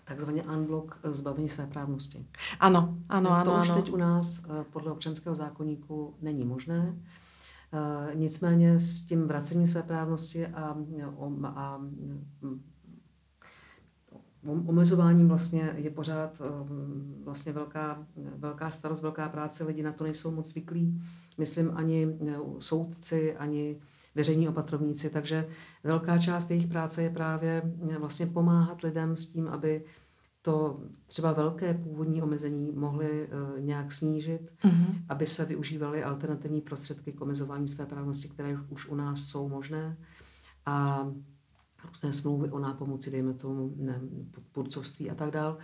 takzvaně 0.03 0.43
unblock 0.43 0.95
zbavení 1.03 1.49
své 1.49 1.67
právnosti. 1.67 2.25
Ano, 2.59 2.97
ano, 3.09 3.31
ano. 3.31 3.51
To 3.51 3.59
už 3.59 3.69
ano. 3.69 3.81
teď 3.81 3.91
u 3.93 3.97
nás 3.97 4.41
eh, 4.43 4.65
podle 4.73 4.91
občanského 4.91 5.35
zákonníku 5.35 6.13
není 6.21 6.45
možné. 6.45 6.95
Eh, 7.73 8.15
nicméně 8.15 8.79
s 8.79 9.01
tím 9.01 9.27
vracením 9.27 9.67
své 9.67 9.83
právnosti 9.83 10.47
a, 10.47 10.77
a, 11.43 11.47
a 11.47 11.81
omezováním 14.45 15.27
vlastně 15.27 15.73
je 15.77 15.89
pořád 15.89 16.41
ehm, 16.41 17.15
vlastně 17.25 17.53
velká, 17.53 18.07
velká 18.15 18.69
starost, 18.69 19.01
velká 19.01 19.29
práce, 19.29 19.63
lidi 19.63 19.83
na 19.83 19.91
to 19.91 20.03
nejsou 20.03 20.31
moc 20.31 20.49
zvyklí, 20.49 21.01
myslím 21.37 21.71
ani 21.75 22.17
eh, 22.27 22.35
soudci, 22.59 23.37
ani 23.37 23.77
veřejní 24.15 24.49
opatrovníci, 24.49 25.09
takže 25.09 25.47
velká 25.83 26.17
část 26.17 26.49
jejich 26.49 26.67
práce 26.67 27.03
je 27.03 27.09
právě 27.09 27.73
eh, 27.89 27.97
vlastně 27.97 28.25
pomáhat 28.25 28.81
lidem 28.81 29.15
s 29.15 29.25
tím, 29.25 29.47
aby 29.47 29.83
to 30.41 30.79
třeba 31.07 31.33
velké 31.33 31.73
původní 31.73 32.21
omezení 32.21 32.71
mohly 32.71 33.27
uh, 33.27 33.59
nějak 33.59 33.91
snížit, 33.91 34.51
mm-hmm. 34.63 34.95
aby 35.09 35.27
se 35.27 35.45
využívaly 35.45 36.03
alternativní 36.03 36.61
prostředky 36.61 37.11
k 37.11 37.21
omezování 37.21 37.67
své 37.67 37.85
právnosti, 37.85 38.29
které 38.29 38.57
už 38.69 38.87
u 38.87 38.95
nás 38.95 39.21
jsou 39.21 39.49
možné. 39.49 39.97
A 40.65 41.07
různé 41.87 42.13
smlouvy 42.13 42.51
o 42.51 42.59
nápomoci, 42.59 43.11
dejme 43.11 43.33
tomu, 43.33 43.73
ne, 43.75 44.01
podpůrcovství 44.31 45.09
a 45.11 45.15
tak 45.15 45.31
dál. 45.31 45.57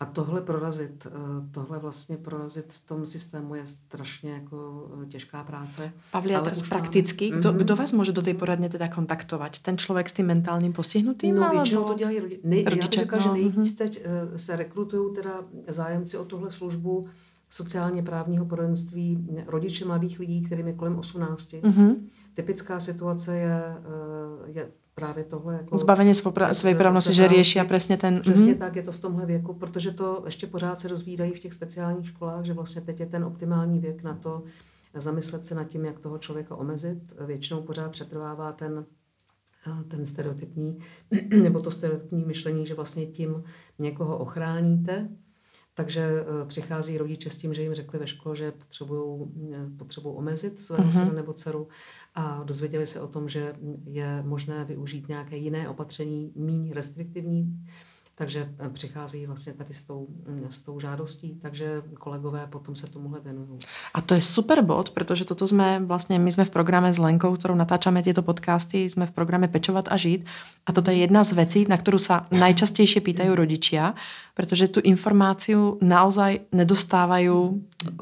A 0.00 0.06
tohle 0.06 0.40
prorazit, 0.40 1.06
eh, 1.06 1.10
tohle 1.50 1.78
vlastně 1.78 2.16
prorazit 2.16 2.72
v 2.72 2.86
tom 2.86 3.06
systému 3.06 3.54
je 3.54 3.66
strašně 3.66 4.32
jako 4.32 4.88
eh, 5.02 5.06
těžká 5.06 5.44
práce. 5.44 5.92
Pavli, 6.12 6.34
a 6.34 6.40
teraz 6.40 6.68
prakticky, 6.68 7.30
kdo, 7.30 7.52
mm-hmm. 7.52 7.56
kdo 7.56 7.76
vás 7.76 7.92
může 7.92 8.12
do 8.12 8.22
té 8.22 8.34
poradně 8.34 8.68
teda 8.68 8.88
kontaktovat? 8.88 9.58
Ten 9.58 9.78
člověk 9.78 10.08
s 10.08 10.12
tím 10.12 10.26
mentálním 10.26 10.72
postihnutím? 10.72 11.34
No 11.34 11.50
většinou 11.50 11.84
to 11.84 11.94
dělají 11.94 12.20
rodiče. 12.20 12.40
Nej, 12.44 12.64
rodiče. 12.64 12.80
Já 12.80 12.88
bych 12.88 12.98
řekla, 12.98 13.18
no, 13.18 13.22
že 13.22 13.30
nejvíc 13.30 13.54
mm-hmm. 13.54 13.78
teď 13.78 14.06
uh, 14.06 14.36
se 14.36 14.56
rekrutují 14.56 15.14
teda 15.14 15.42
zájemci 15.68 16.18
o 16.18 16.24
tuhle 16.24 16.50
službu 16.50 17.08
sociálně 17.50 18.02
právního 18.02 18.44
poradenství 18.46 19.28
rodiče 19.46 19.84
mladých 19.84 20.20
lidí, 20.20 20.42
kterým 20.42 20.66
je 20.66 20.72
kolem 20.72 20.98
18. 20.98 21.52
Mm-hmm. 21.52 21.96
Typická 22.34 22.80
situace 22.80 23.36
je, 23.36 23.62
je 24.46 24.68
právě 25.00 25.24
tohle. 25.24 25.54
Jako, 25.54 25.78
Zbavení 25.78 26.14
své 26.52 26.74
právnosti, 26.74 27.14
že 27.14 27.28
řeší 27.28 27.60
a 27.60 27.64
přesně 27.64 27.96
ten... 27.96 28.20
Přesně 28.20 28.54
mm-hmm. 28.54 28.58
tak 28.58 28.76
je 28.76 28.82
to 28.82 28.92
v 28.92 28.98
tomhle 28.98 29.26
věku, 29.26 29.54
protože 29.54 29.90
to 29.90 30.22
ještě 30.24 30.46
pořád 30.46 30.78
se 30.78 30.88
rozvídají 30.88 31.32
v 31.32 31.38
těch 31.38 31.52
speciálních 31.52 32.08
školách, 32.08 32.44
že 32.44 32.52
vlastně 32.52 32.82
teď 32.82 33.00
je 33.00 33.06
ten 33.06 33.24
optimální 33.24 33.78
věk 33.78 34.02
na 34.02 34.14
to 34.14 34.42
zamyslet 34.94 35.44
se 35.44 35.54
nad 35.54 35.64
tím, 35.64 35.84
jak 35.84 35.98
toho 35.98 36.18
člověka 36.18 36.56
omezit. 36.56 36.98
Většinou 37.26 37.62
pořád 37.62 37.90
přetrvává 37.90 38.52
ten 38.52 38.84
ten 39.88 40.06
stereotypní, 40.06 40.78
nebo 41.42 41.60
to 41.60 41.70
stereotypní 41.70 42.24
myšlení, 42.24 42.66
že 42.66 42.74
vlastně 42.74 43.06
tím 43.06 43.42
někoho 43.78 44.18
ochráníte, 44.18 45.08
takže 45.80 46.00
eh, 46.02 46.46
přichází 46.46 46.98
rodiče 46.98 47.30
s 47.30 47.38
tím, 47.38 47.54
že 47.54 47.62
jim 47.62 47.74
řekli 47.74 47.98
ve 47.98 48.06
škole, 48.06 48.36
že 48.36 48.52
potřebují 49.76 50.16
omezit 50.16 50.60
svého 50.60 50.84
mm-hmm. 50.84 51.02
syna 51.02 51.12
nebo 51.12 51.32
dceru 51.32 51.68
a 52.14 52.42
dozvěděli 52.44 52.86
se 52.86 53.00
o 53.00 53.08
tom, 53.08 53.28
že 53.28 53.54
je 53.84 54.22
možné 54.22 54.64
využít 54.64 55.08
nějaké 55.08 55.36
jiné 55.36 55.68
opatření, 55.68 56.32
méně 56.36 56.74
restriktivní, 56.74 57.66
takže 58.20 58.48
eh, 58.58 58.68
přichází 58.68 59.26
vlastně 59.26 59.52
tady 59.52 59.74
s 59.74 59.82
tou, 59.82 60.06
mm, 60.28 60.46
s 60.48 60.60
tou 60.60 60.80
žádostí, 60.80 61.38
takže 61.42 61.82
kolegové 61.98 62.46
potom 62.46 62.76
se 62.76 62.86
tomuhle 62.86 63.20
věnují. 63.20 63.58
A 63.94 64.00
to 64.00 64.14
je 64.14 64.22
super 64.22 64.62
bod, 64.62 64.90
protože 64.90 65.24
toto 65.24 65.48
jsme 65.48 65.80
vlastně, 65.80 66.18
my 66.18 66.32
jsme 66.32 66.44
v 66.44 66.50
programe 66.50 66.92
s 66.92 66.98
Lenkou, 66.98 67.36
kterou 67.36 67.54
natáčame 67.54 68.02
tyto 68.02 68.22
podcasty, 68.22 68.90
jsme 68.90 69.06
v 69.06 69.12
programe 69.12 69.48
Pečovat 69.48 69.88
a 69.88 69.96
žít 69.96 70.24
a 70.66 70.72
toto 70.72 70.90
je 70.90 70.96
jedna 70.96 71.24
z 71.24 71.32
věcí, 71.32 71.66
na 71.68 71.76
kterou 71.76 71.98
se 71.98 72.14
najčastějšie 72.30 73.00
pýtají 73.00 73.28
rodičia, 73.28 73.94
protože 74.34 74.68
tu 74.68 74.80
informaci 74.80 75.56
naozaj 75.80 76.40
nedostávají 76.52 77.30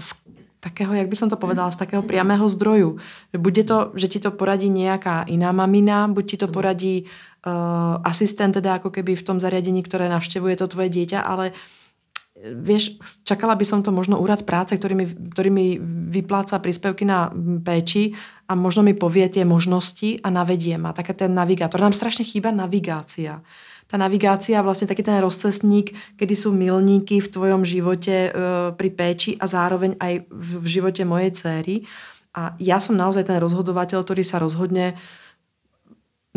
z 0.00 0.14
takého, 0.60 0.94
jak 0.94 1.08
by 1.08 1.16
som 1.16 1.30
to 1.30 1.38
povedala, 1.38 1.70
z 1.70 1.76
takého 1.76 2.02
priamého 2.02 2.48
zdroju. 2.48 2.98
Buď 3.38 3.58
je 3.58 3.64
to, 3.64 3.78
že 3.94 4.08
ti 4.08 4.18
to 4.18 4.30
poradí 4.30 4.68
nějaká 4.68 5.24
jiná 5.28 5.52
mamina, 5.52 6.08
buď 6.08 6.24
ti 6.30 6.36
to 6.36 6.48
poradí 6.48 7.06
asistent 8.02 8.58
teda 8.58 8.82
ako 8.82 8.90
keby 8.90 9.14
v 9.14 9.26
tom 9.26 9.38
zariadení, 9.38 9.86
ktoré 9.86 10.10
navštevuje 10.10 10.58
to 10.58 10.66
tvoje 10.66 10.90
dieťa, 10.90 11.22
ale 11.22 11.54
eh, 11.54 12.50
vieš, 12.50 12.98
čakala 13.22 13.54
by 13.54 13.64
som 13.64 13.80
to 13.82 13.94
možno 13.94 14.18
úrad 14.18 14.42
práce, 14.42 14.74
ktorý 14.74 14.94
mi, 14.98 15.06
ktorý 15.06 15.50
mi 15.50 15.66
vypláca 16.10 16.58
príspevky 16.58 17.06
na 17.06 17.30
péči 17.62 18.18
a 18.50 18.58
možno 18.58 18.82
mi 18.82 18.96
povie 18.96 19.28
tie 19.30 19.44
možnosti 19.46 20.18
a 20.24 20.28
navedie 20.34 20.74
ma. 20.80 20.90
Taká 20.90 21.14
ten 21.14 21.30
navigátor. 21.34 21.78
Nám 21.78 21.94
strašne 21.94 22.26
chýba 22.26 22.50
navigácia. 22.50 23.42
Ta 23.88 23.96
navigácia, 23.96 24.62
vlastně 24.62 24.86
taky 24.86 25.02
ten 25.02 25.18
rozcestník, 25.20 25.96
kedy 26.16 26.36
jsou 26.36 26.52
milníky 26.52 27.20
v 27.20 27.28
tvojom 27.28 27.64
životě 27.64 28.32
uh, 28.32 28.76
pri 28.76 28.90
péči 28.90 29.36
a 29.40 29.46
zároveň 29.46 29.96
aj 30.00 30.28
v, 30.28 30.60
v 30.60 30.66
životě 30.66 31.04
mojej 31.04 31.30
dcery. 31.30 31.80
A 32.34 32.54
já 32.58 32.80
jsem 32.80 32.96
naozaj 32.96 33.24
ten 33.24 33.36
rozhodovatel, 33.36 34.04
který 34.04 34.24
sa 34.24 34.38
rozhodne 34.38 34.92
uh, 34.92 34.98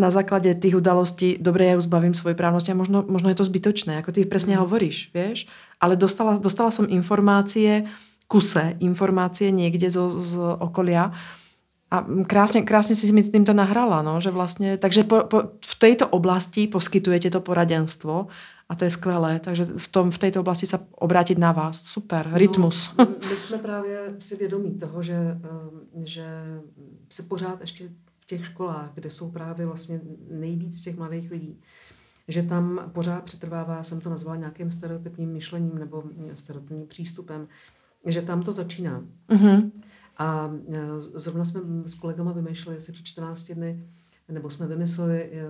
na 0.02 0.10
základě 0.10 0.58
těch 0.58 0.76
udalostí, 0.76 1.38
dobre, 1.38 1.70
ja 1.70 1.74
ju 1.78 1.82
zbavím 1.86 2.18
svojej 2.18 2.34
právnosti 2.34 2.74
a 2.74 2.76
možno, 2.76 3.06
možno 3.06 3.30
je 3.30 3.38
to 3.38 3.46
zbytočné, 3.46 4.02
jako 4.02 4.12
ty 4.12 4.26
presne 4.26 4.58
mm. 4.58 4.60
hovoríš, 4.66 5.14
vieš. 5.14 5.46
Ale 5.78 5.94
dostala, 5.94 6.42
dostala 6.42 6.74
som 6.74 6.90
informácie, 6.90 7.86
kuse 8.26 8.74
informácie 8.82 9.54
niekde 9.54 9.94
zo, 9.94 10.10
z 10.10 10.38
okolia 10.60 11.14
a 11.92 12.06
krásně, 12.28 12.62
krásně 12.62 12.96
si 12.96 13.12
mi 13.12 13.24
týmto 13.24 13.54
nahrala, 13.54 14.02
no, 14.02 14.22
že 14.22 14.32
vlastně, 14.32 14.78
takže 14.78 15.04
po, 15.04 15.24
po, 15.24 15.44
v 15.66 15.80
této 15.80 16.08
oblasti 16.08 16.68
poskytujete 16.68 17.30
to 17.30 17.42
poradenstvo 17.42 18.28
a 18.70 18.76
to 18.76 18.84
je 18.84 18.92
skvělé, 18.92 19.40
takže 19.40 19.66
v, 19.66 19.88
tom, 19.88 20.12
v 20.12 20.18
této 20.18 20.40
oblasti 20.40 20.66
se 20.66 20.80
obrátit 20.96 21.38
na 21.38 21.52
vás. 21.52 21.84
Super, 21.84 22.28
no, 22.32 22.38
rytmus. 22.38 22.90
my 23.30 23.38
jsme 23.38 23.58
právě 23.58 24.16
si 24.18 24.36
vědomí 24.36 24.72
toho, 24.72 25.04
že, 25.04 25.14
eh, 25.14 26.04
že 26.04 26.26
se 27.10 27.24
pořád 27.24 27.62
ještě 27.62 27.90
těch 28.32 28.46
školách, 28.46 28.92
kde 28.94 29.10
jsou 29.10 29.32
právě 29.32 29.66
vlastně 29.66 30.02
nejvíc 30.30 30.82
těch 30.82 30.98
mladých 30.98 31.32
lidí, 31.32 31.60
že 32.28 32.44
tam 32.44 32.92
pořád 32.94 33.24
přetrvává, 33.24 33.84
jsem 33.84 34.02
to 34.02 34.10
nazvala 34.10 34.36
nějakým 34.36 34.72
stereotypním 34.72 35.30
myšlením 35.30 35.78
nebo 35.78 36.04
stereotypním 36.34 36.88
přístupem, 36.88 37.48
že 38.06 38.22
tam 38.22 38.44
to 38.44 38.52
začíná. 38.52 39.04
Mm-hmm. 39.30 39.72
A 40.18 40.52
e, 40.70 41.00
zrovna 41.00 41.46
jsme 41.46 41.62
s 41.86 41.96
kolegama 41.96 42.32
vymýšleli 42.32 42.78
asi 42.78 42.92
před 42.92 43.06
14 43.06 43.52
dny, 43.52 43.84
nebo 44.30 44.50
jsme 44.50 44.68
vymysleli, 44.68 45.24
e, 45.24 45.44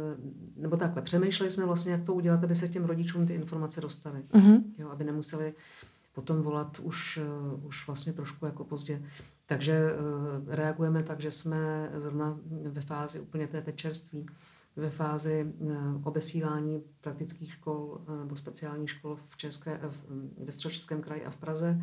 nebo 0.57 0.77
takhle, 0.77 1.01
přemýšleli 1.01 1.51
jsme 1.51 1.65
vlastně, 1.65 1.91
jak 1.91 2.03
to 2.03 2.13
udělat, 2.13 2.43
aby 2.43 2.55
se 2.55 2.69
těm 2.69 2.85
rodičům 2.85 3.27
ty 3.27 3.33
informace 3.33 3.81
dostaly. 3.81 4.23
Mm-hmm. 4.33 4.63
Jo, 4.77 4.89
aby 4.89 5.03
nemuseli 5.03 5.53
potom 6.13 6.41
volat 6.41 6.79
už, 6.79 7.19
uh, 7.53 7.65
už 7.65 7.87
vlastně 7.87 8.13
trošku 8.13 8.45
jako 8.45 8.63
pozdě. 8.63 9.01
Takže 9.51 9.93
uh, 9.93 10.53
reagujeme 10.53 11.03
tak, 11.03 11.19
že 11.19 11.31
jsme 11.31 11.91
zrovna 11.95 12.39
ve 12.45 12.81
fázi 12.81 13.19
úplně 13.19 13.47
té 13.47 13.71
čerství, 13.71 14.25
ve 14.75 14.89
fázi 14.89 15.53
uh, 15.59 15.73
obesílání 16.03 16.83
praktických 17.01 17.53
škol 17.53 18.01
nebo 18.19 18.35
speciálních 18.35 18.89
škol 18.89 19.15
v 19.15 19.37
České, 19.37 19.79
v, 19.89 20.05
ve 20.45 20.51
Středočeském 20.51 21.01
kraji 21.01 21.25
a 21.25 21.29
v 21.31 21.37
Praze. 21.37 21.81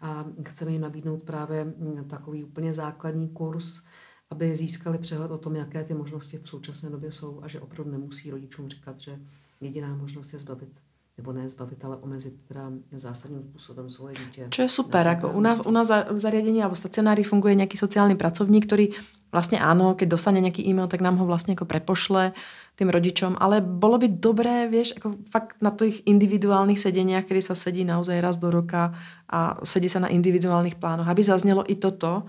A 0.00 0.24
chceme 0.48 0.72
jim 0.72 0.80
nabídnout 0.80 1.22
právě 1.22 1.64
mm, 1.64 2.04
takový 2.04 2.44
úplně 2.44 2.72
základní 2.72 3.28
kurz, 3.28 3.82
aby 4.30 4.56
získali 4.56 4.98
přehled 4.98 5.30
o 5.30 5.38
tom, 5.38 5.56
jaké 5.56 5.84
ty 5.84 5.94
možnosti 5.94 6.38
v 6.38 6.48
současné 6.48 6.90
době 6.90 7.12
jsou 7.12 7.42
a 7.42 7.48
že 7.48 7.60
opravdu 7.60 7.92
nemusí 7.92 8.30
rodičům 8.30 8.68
říkat, 8.68 9.00
že 9.00 9.20
jediná 9.60 9.94
možnost 9.94 10.32
je 10.32 10.38
zbavit 10.38 10.80
nebo 11.18 11.32
ne 11.32 11.48
zbavit, 11.48 11.84
ale 11.84 11.96
omezit 11.96 12.34
teda 12.48 12.70
zásadním 12.92 13.42
způsobem 13.42 13.90
svoje 13.90 14.14
dítě. 14.14 14.46
Čo 14.50 14.62
je 14.62 14.68
super, 14.68 15.06
jako 15.06 15.30
u 15.30 15.40
nás, 15.40 15.62
u 15.66 15.70
nás 15.70 15.90
v 16.10 16.18
zariadení 16.18 16.62
alebo 16.62 16.74
stacionári 16.74 17.22
funguje 17.22 17.54
nějaký 17.54 17.76
sociální 17.76 18.16
pracovník, 18.16 18.66
který 18.66 18.88
vlastně 19.32 19.60
ano, 19.60 19.94
keď 19.94 20.08
dostane 20.08 20.40
nějaký 20.40 20.68
e-mail, 20.68 20.86
tak 20.86 21.00
nám 21.00 21.16
ho 21.16 21.26
vlastně 21.26 21.52
jako 21.52 21.64
prepošle 21.64 22.32
tým 22.76 22.88
rodičom, 22.88 23.36
ale 23.40 23.60
bolo 23.60 23.98
by 23.98 24.08
dobré, 24.08 24.68
vieš, 24.70 24.94
ako 24.96 25.14
fakt 25.30 25.56
na 25.60 25.70
těch 25.70 26.06
individuálnych 26.06 26.78
sedeniach, 26.78 27.26
kedy 27.26 27.42
sa 27.42 27.54
sedí 27.58 27.82
naozaj 27.82 28.22
raz 28.22 28.38
do 28.38 28.54
roka 28.54 28.94
a 29.26 29.58
sedí 29.66 29.90
sa 29.90 29.98
na 29.98 30.08
individuálnych 30.08 30.78
plánoch, 30.78 31.10
aby 31.10 31.22
zaznělo 31.22 31.66
i 31.66 31.74
toto, 31.74 32.22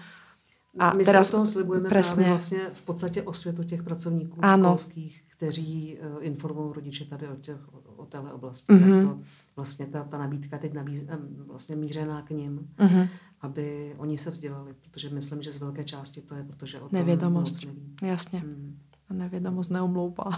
a 0.80 0.94
My 0.94 1.04
teraz, 1.04 1.28
se 1.28 1.32
toho 1.32 1.48
slibujeme 1.48 1.90
presne, 1.90 2.16
právě 2.16 2.30
vlastně 2.30 2.60
v 2.74 2.82
podstatě 2.82 3.22
osvětu 3.22 3.64
těch 3.64 3.84
pracovníků 3.84 4.38
ano. 4.42 4.70
školských, 4.70 5.24
kteří 5.40 5.98
uh, 5.98 6.26
informují 6.26 6.74
rodiče 6.76 7.06
tady 7.06 7.28
o, 7.28 7.36
těch, 7.36 7.58
o, 7.98 8.06
téhle 8.06 8.34
oblasti. 8.34 8.74
Mm-hmm. 8.74 9.02
Tak 9.02 9.10
to 9.10 9.20
vlastně 9.56 9.86
ta, 9.86 10.04
ta 10.04 10.18
nabídka 10.18 10.58
teď 10.58 10.74
nabíz, 10.74 11.04
vlastně 11.48 11.76
mířená 11.76 12.22
k 12.22 12.30
ním, 12.30 12.70
mm-hmm. 12.78 13.08
aby 13.42 13.96
oni 13.98 14.18
se 14.18 14.32
vzdělali, 14.32 14.74
protože 14.82 15.10
myslím, 15.10 15.42
že 15.42 15.52
z 15.52 15.58
velké 15.58 15.84
části 15.84 16.22
to 16.22 16.36
je, 16.36 16.44
protože 16.44 16.78
o 16.78 16.90
tom 16.90 17.00
Nevědomost. 17.00 17.66
neví. 17.66 17.96
Jasně. 18.02 18.40
Mm. 18.40 18.78
A 19.10 19.14
nevědomost 19.14 19.70
neomlouvá. 19.70 20.30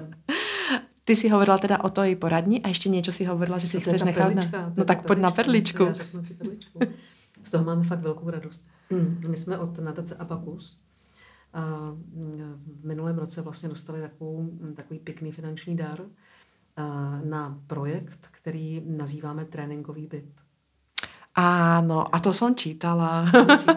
mm. 0.00 0.10
Ty 1.04 1.16
si 1.16 1.28
hovorila 1.28 1.58
teda 1.58 1.84
o 1.84 2.04
i 2.04 2.16
poradní 2.16 2.62
a 2.62 2.68
ještě 2.68 2.88
něco 2.88 3.12
si 3.12 3.24
hovorila, 3.24 3.58
že 3.58 3.66
si 3.66 3.80
chceš 3.80 4.02
nechat. 4.02 4.34
Na... 4.34 4.72
No 4.76 4.84
tak 4.84 5.06
pojď 5.06 5.18
na 5.18 5.30
perličku. 5.30 5.82
Já 5.82 5.92
řeknu 5.92 6.22
perličku. 6.38 6.78
Z 7.42 7.50
toho 7.50 7.64
máme 7.64 7.84
fakt 7.84 8.00
velkou 8.00 8.30
radost. 8.30 8.66
Hmm, 8.90 9.20
my 9.28 9.36
jsme 9.36 9.58
od 9.58 9.78
nadace 9.78 10.14
Abacus 10.14 10.78
a 11.52 11.92
v 12.80 12.84
minulém 12.84 13.18
roce 13.18 13.42
vlastně 13.42 13.68
dostali 13.68 14.00
takovou, 14.00 14.50
takový 14.76 14.98
pěkný 15.00 15.32
finanční 15.32 15.76
dar 15.76 16.00
na 17.24 17.62
projekt, 17.66 18.28
který 18.30 18.82
nazýváme 18.86 19.44
tréninkový 19.44 20.06
byt. 20.06 20.30
Áno, 21.38 22.14
a 22.14 22.18
to 22.18 22.32
jsem 22.32 22.54
čítala. 22.54 23.30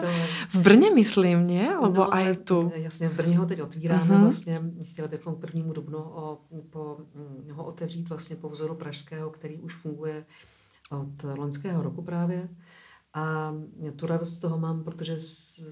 v 0.48 0.56
Brně 0.56 0.90
myslím, 0.90 1.46
ne? 1.46 1.74
Alebo 1.74 2.10
no, 2.10 2.14
aj 2.14 2.36
tu. 2.36 2.72
Jasně, 2.74 3.08
v 3.08 3.16
Brně 3.16 3.38
ho 3.38 3.46
teď 3.46 3.62
otvíráme 3.62 4.04
uh-huh. 4.04 4.20
vlastně. 4.20 4.62
Chtěli 4.86 5.08
bychom 5.08 5.34
k 5.34 5.38
prvnímu 5.38 5.72
dubnu 5.72 5.98
o, 5.98 6.38
po, 6.70 6.98
ho 7.52 7.64
otevřít 7.64 8.08
vlastně 8.08 8.36
po 8.36 8.48
vzoru 8.48 8.74
pražského, 8.74 9.30
který 9.30 9.58
už 9.58 9.74
funguje 9.74 10.26
od 10.90 11.22
loňského 11.22 11.82
roku 11.82 12.02
právě. 12.02 12.48
A 13.14 13.54
tu 13.96 14.06
radost 14.06 14.34
z 14.34 14.38
toho 14.38 14.58
mám, 14.58 14.84
protože 14.84 15.20
s, 15.20 15.62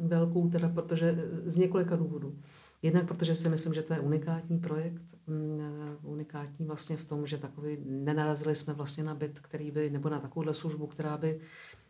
velkou, 0.00 0.50
teda 0.50 0.68
protože 0.68 1.28
z 1.44 1.56
několika 1.56 1.96
důvodů. 1.96 2.38
Jednak 2.82 3.08
protože 3.08 3.34
si 3.34 3.48
myslím, 3.48 3.74
že 3.74 3.82
to 3.82 3.92
je 3.92 4.00
unikátní 4.00 4.58
projekt, 4.58 5.02
mm, 5.26 5.60
unikátní 6.02 6.66
vlastně 6.66 6.96
v 6.96 7.04
tom, 7.04 7.26
že 7.26 7.38
takový, 7.38 7.78
nenarazili 7.84 8.54
jsme 8.54 8.74
vlastně 8.74 9.04
na 9.04 9.14
byt, 9.14 9.40
který 9.40 9.70
by, 9.70 9.90
nebo 9.90 10.08
na 10.08 10.20
takovouhle 10.20 10.54
službu, 10.54 10.86
která 10.86 11.18
by 11.18 11.40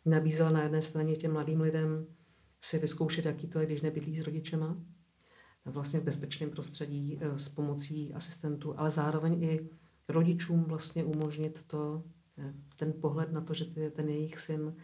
nabízela 0.04 0.50
na 0.50 0.62
jedné 0.62 0.82
straně 0.82 1.16
těm 1.16 1.32
mladým 1.32 1.60
lidem 1.60 2.06
si 2.60 2.78
vyzkoušet, 2.78 3.24
jaký 3.24 3.48
to 3.48 3.58
je, 3.60 3.66
když 3.66 3.82
nebydlí 3.82 4.16
s 4.16 4.20
rodičema, 4.20 4.76
vlastně 5.64 6.00
v 6.00 6.04
bezpečném 6.04 6.50
prostředí 6.50 7.18
eh, 7.20 7.38
s 7.38 7.48
pomocí 7.48 8.14
asistentů, 8.14 8.74
ale 8.78 8.90
zároveň 8.90 9.42
i 9.42 9.68
rodičům 10.08 10.64
vlastně 10.64 11.04
umožnit 11.04 11.62
to, 11.66 12.02
ten 12.76 12.92
pohled 12.92 13.32
na 13.32 13.40
to, 13.40 13.54
že 13.54 13.64
ten 13.64 14.08
jejich 14.08 14.38
syn 14.38 14.74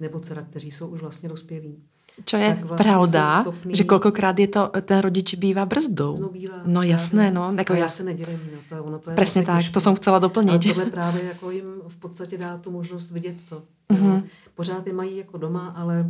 nebo 0.00 0.20
dcera, 0.20 0.42
kteří 0.42 0.70
jsou 0.70 0.88
už 0.88 1.00
vlastně 1.00 1.28
dospělí. 1.28 1.84
Čo 2.24 2.36
je 2.36 2.58
vlastně 2.62 2.76
pravda, 2.76 3.40
schopný... 3.40 3.76
že 3.76 3.84
kolikrát 3.84 4.38
je 4.38 4.48
to, 4.48 4.70
ten 4.82 4.98
rodič 4.98 5.34
bývá 5.34 5.66
brzdou. 5.66 6.16
No 6.20 6.28
bývá. 6.28 6.54
No 6.66 6.82
jasné, 6.82 7.30
no. 7.30 7.54
Jako 7.56 7.74
já 7.74 7.88
se 7.88 8.02
nedělím, 8.04 8.40
no, 8.52 8.58
to, 8.68 8.84
ono 8.84 8.98
to 8.98 9.10
je 9.10 9.16
Přesně 9.16 9.42
tak, 9.42 9.58
těžké. 9.58 9.72
to 9.72 9.80
jsem 9.80 9.94
chcela 9.94 10.18
doplnit. 10.18 10.50
Ale 10.50 10.74
tohle 10.74 10.86
právě 10.86 11.24
jako 11.24 11.50
jim 11.50 11.64
v 11.88 11.96
podstatě 11.96 12.38
dá 12.38 12.58
tu 12.58 12.70
možnost 12.70 13.10
vidět 13.10 13.36
to. 13.48 13.62
Mm-hmm. 13.90 14.22
Pořád 14.54 14.86
je 14.86 14.92
mají 14.92 15.16
jako 15.16 15.38
doma, 15.38 15.74
ale 15.76 16.06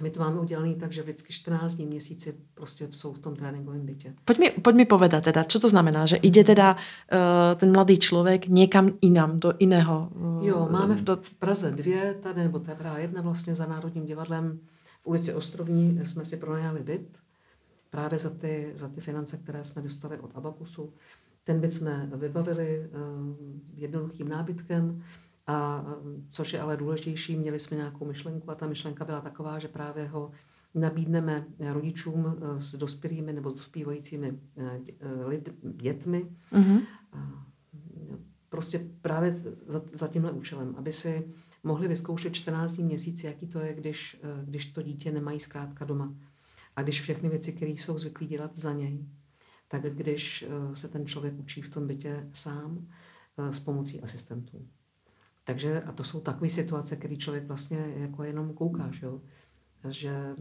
My 0.00 0.10
to 0.10 0.20
máme 0.20 0.40
udělané 0.40 0.74
tak, 0.74 0.92
že 0.92 1.02
vždycky 1.02 1.32
14 1.32 1.74
dní 1.74 1.86
měsíci 1.86 2.34
prostě 2.54 2.88
jsou 2.90 3.12
v 3.12 3.18
tom 3.18 3.36
tréninkovém 3.36 3.86
bytě. 3.86 4.14
Poď 4.24 4.38
mi, 4.38 4.50
poď 4.50 4.74
mi 4.74 4.84
povedať 4.84 5.24
teda, 5.24 5.44
čo 5.44 5.60
to 5.60 5.68
znamená, 5.68 6.08
že 6.08 6.16
ide 6.16 6.40
teda 6.44 6.72
uh, 6.76 7.52
ten 7.56 7.72
mladý 7.72 7.98
člověk 7.98 8.48
někam 8.48 8.92
jinam, 9.02 9.40
do 9.40 9.52
jiného. 9.58 10.08
Uh, 10.16 10.46
jo, 10.46 10.68
máme 10.70 10.96
v, 10.96 11.04
v 11.20 11.34
Praze 11.34 11.70
dvě, 11.70 12.16
tady, 12.22 12.42
nebo 12.42 12.58
to 12.58 12.70
je 12.70 12.76
právě 12.76 13.00
jedna 13.02 13.22
vlastně 13.22 13.54
za 13.54 13.66
Národním 13.66 14.06
divadlem 14.06 14.58
v 15.02 15.06
ulici 15.06 15.34
Ostrovní 15.34 16.04
jsme 16.04 16.24
si 16.24 16.36
pronajali 16.36 16.82
byt 16.82 17.18
právě 17.90 18.18
za 18.18 18.30
ty, 18.30 18.72
za 18.74 18.88
ty 18.88 19.00
finance, 19.00 19.36
které 19.36 19.64
jsme 19.64 19.82
dostali 19.82 20.18
od 20.18 20.36
Abakusu. 20.36 20.92
Ten 21.44 21.60
byt 21.60 21.72
jsme 21.72 22.10
vybavili 22.14 22.90
uh, 22.90 23.36
jednoduchým 23.74 24.28
nábytkem, 24.28 25.02
a 25.46 25.84
což 26.30 26.52
je 26.52 26.60
ale 26.60 26.76
důležitější, 26.76 27.36
měli 27.36 27.60
jsme 27.60 27.76
nějakou 27.76 28.04
myšlenku 28.04 28.50
a 28.50 28.54
ta 28.54 28.66
myšlenka 28.66 29.04
byla 29.04 29.20
taková, 29.20 29.58
že 29.58 29.68
právě 29.68 30.08
ho 30.08 30.30
nabídneme 30.74 31.46
rodičům 31.72 32.26
eh, 32.26 32.60
s 32.60 32.74
dospělými 32.74 33.32
nebo 33.32 33.50
s 33.50 33.54
dospívajícími 33.54 34.38
eh, 34.56 34.80
eh, 35.00 35.24
lid, 35.26 35.48
dětmi. 35.62 36.30
Mm-hmm. 36.52 36.80
Prostě 38.48 38.86
právě 39.02 39.34
za, 39.66 39.82
za 39.92 40.08
tímhle 40.08 40.32
účelem, 40.32 40.74
aby 40.78 40.92
si 40.92 41.32
mohli 41.62 41.88
vyzkoušet 41.88 42.34
14 42.34 42.78
měsíc, 42.78 43.24
jaký 43.24 43.46
to 43.46 43.58
je, 43.58 43.74
když, 43.74 44.20
když 44.44 44.66
to 44.66 44.82
dítě 44.82 45.12
nemají 45.12 45.40
zkrátka 45.40 45.84
doma. 45.84 46.14
A 46.76 46.82
když 46.82 47.00
všechny 47.00 47.28
věci, 47.28 47.52
které 47.52 47.70
jsou 47.70 47.98
zvyklí 47.98 48.26
dělat 48.26 48.56
za 48.56 48.72
něj, 48.72 49.04
tak 49.68 49.82
když 49.82 50.44
se 50.74 50.88
ten 50.88 51.06
člověk 51.06 51.38
učí 51.38 51.62
v 51.62 51.70
tom 51.70 51.86
bytě 51.86 52.28
sám 52.32 52.88
s 53.50 53.60
pomocí 53.60 54.00
asistentů. 54.00 54.66
Takže 55.44 55.82
a 55.82 55.92
to 55.92 56.04
jsou 56.04 56.20
takové 56.20 56.50
situace, 56.50 56.96
které 56.96 57.16
člověk 57.16 57.46
vlastně 57.46 57.94
jako 57.96 58.22
jenom 58.22 58.54
kouká, 58.54 58.90
že, 58.92 59.06
jo? 59.06 59.20
že 59.88 60.34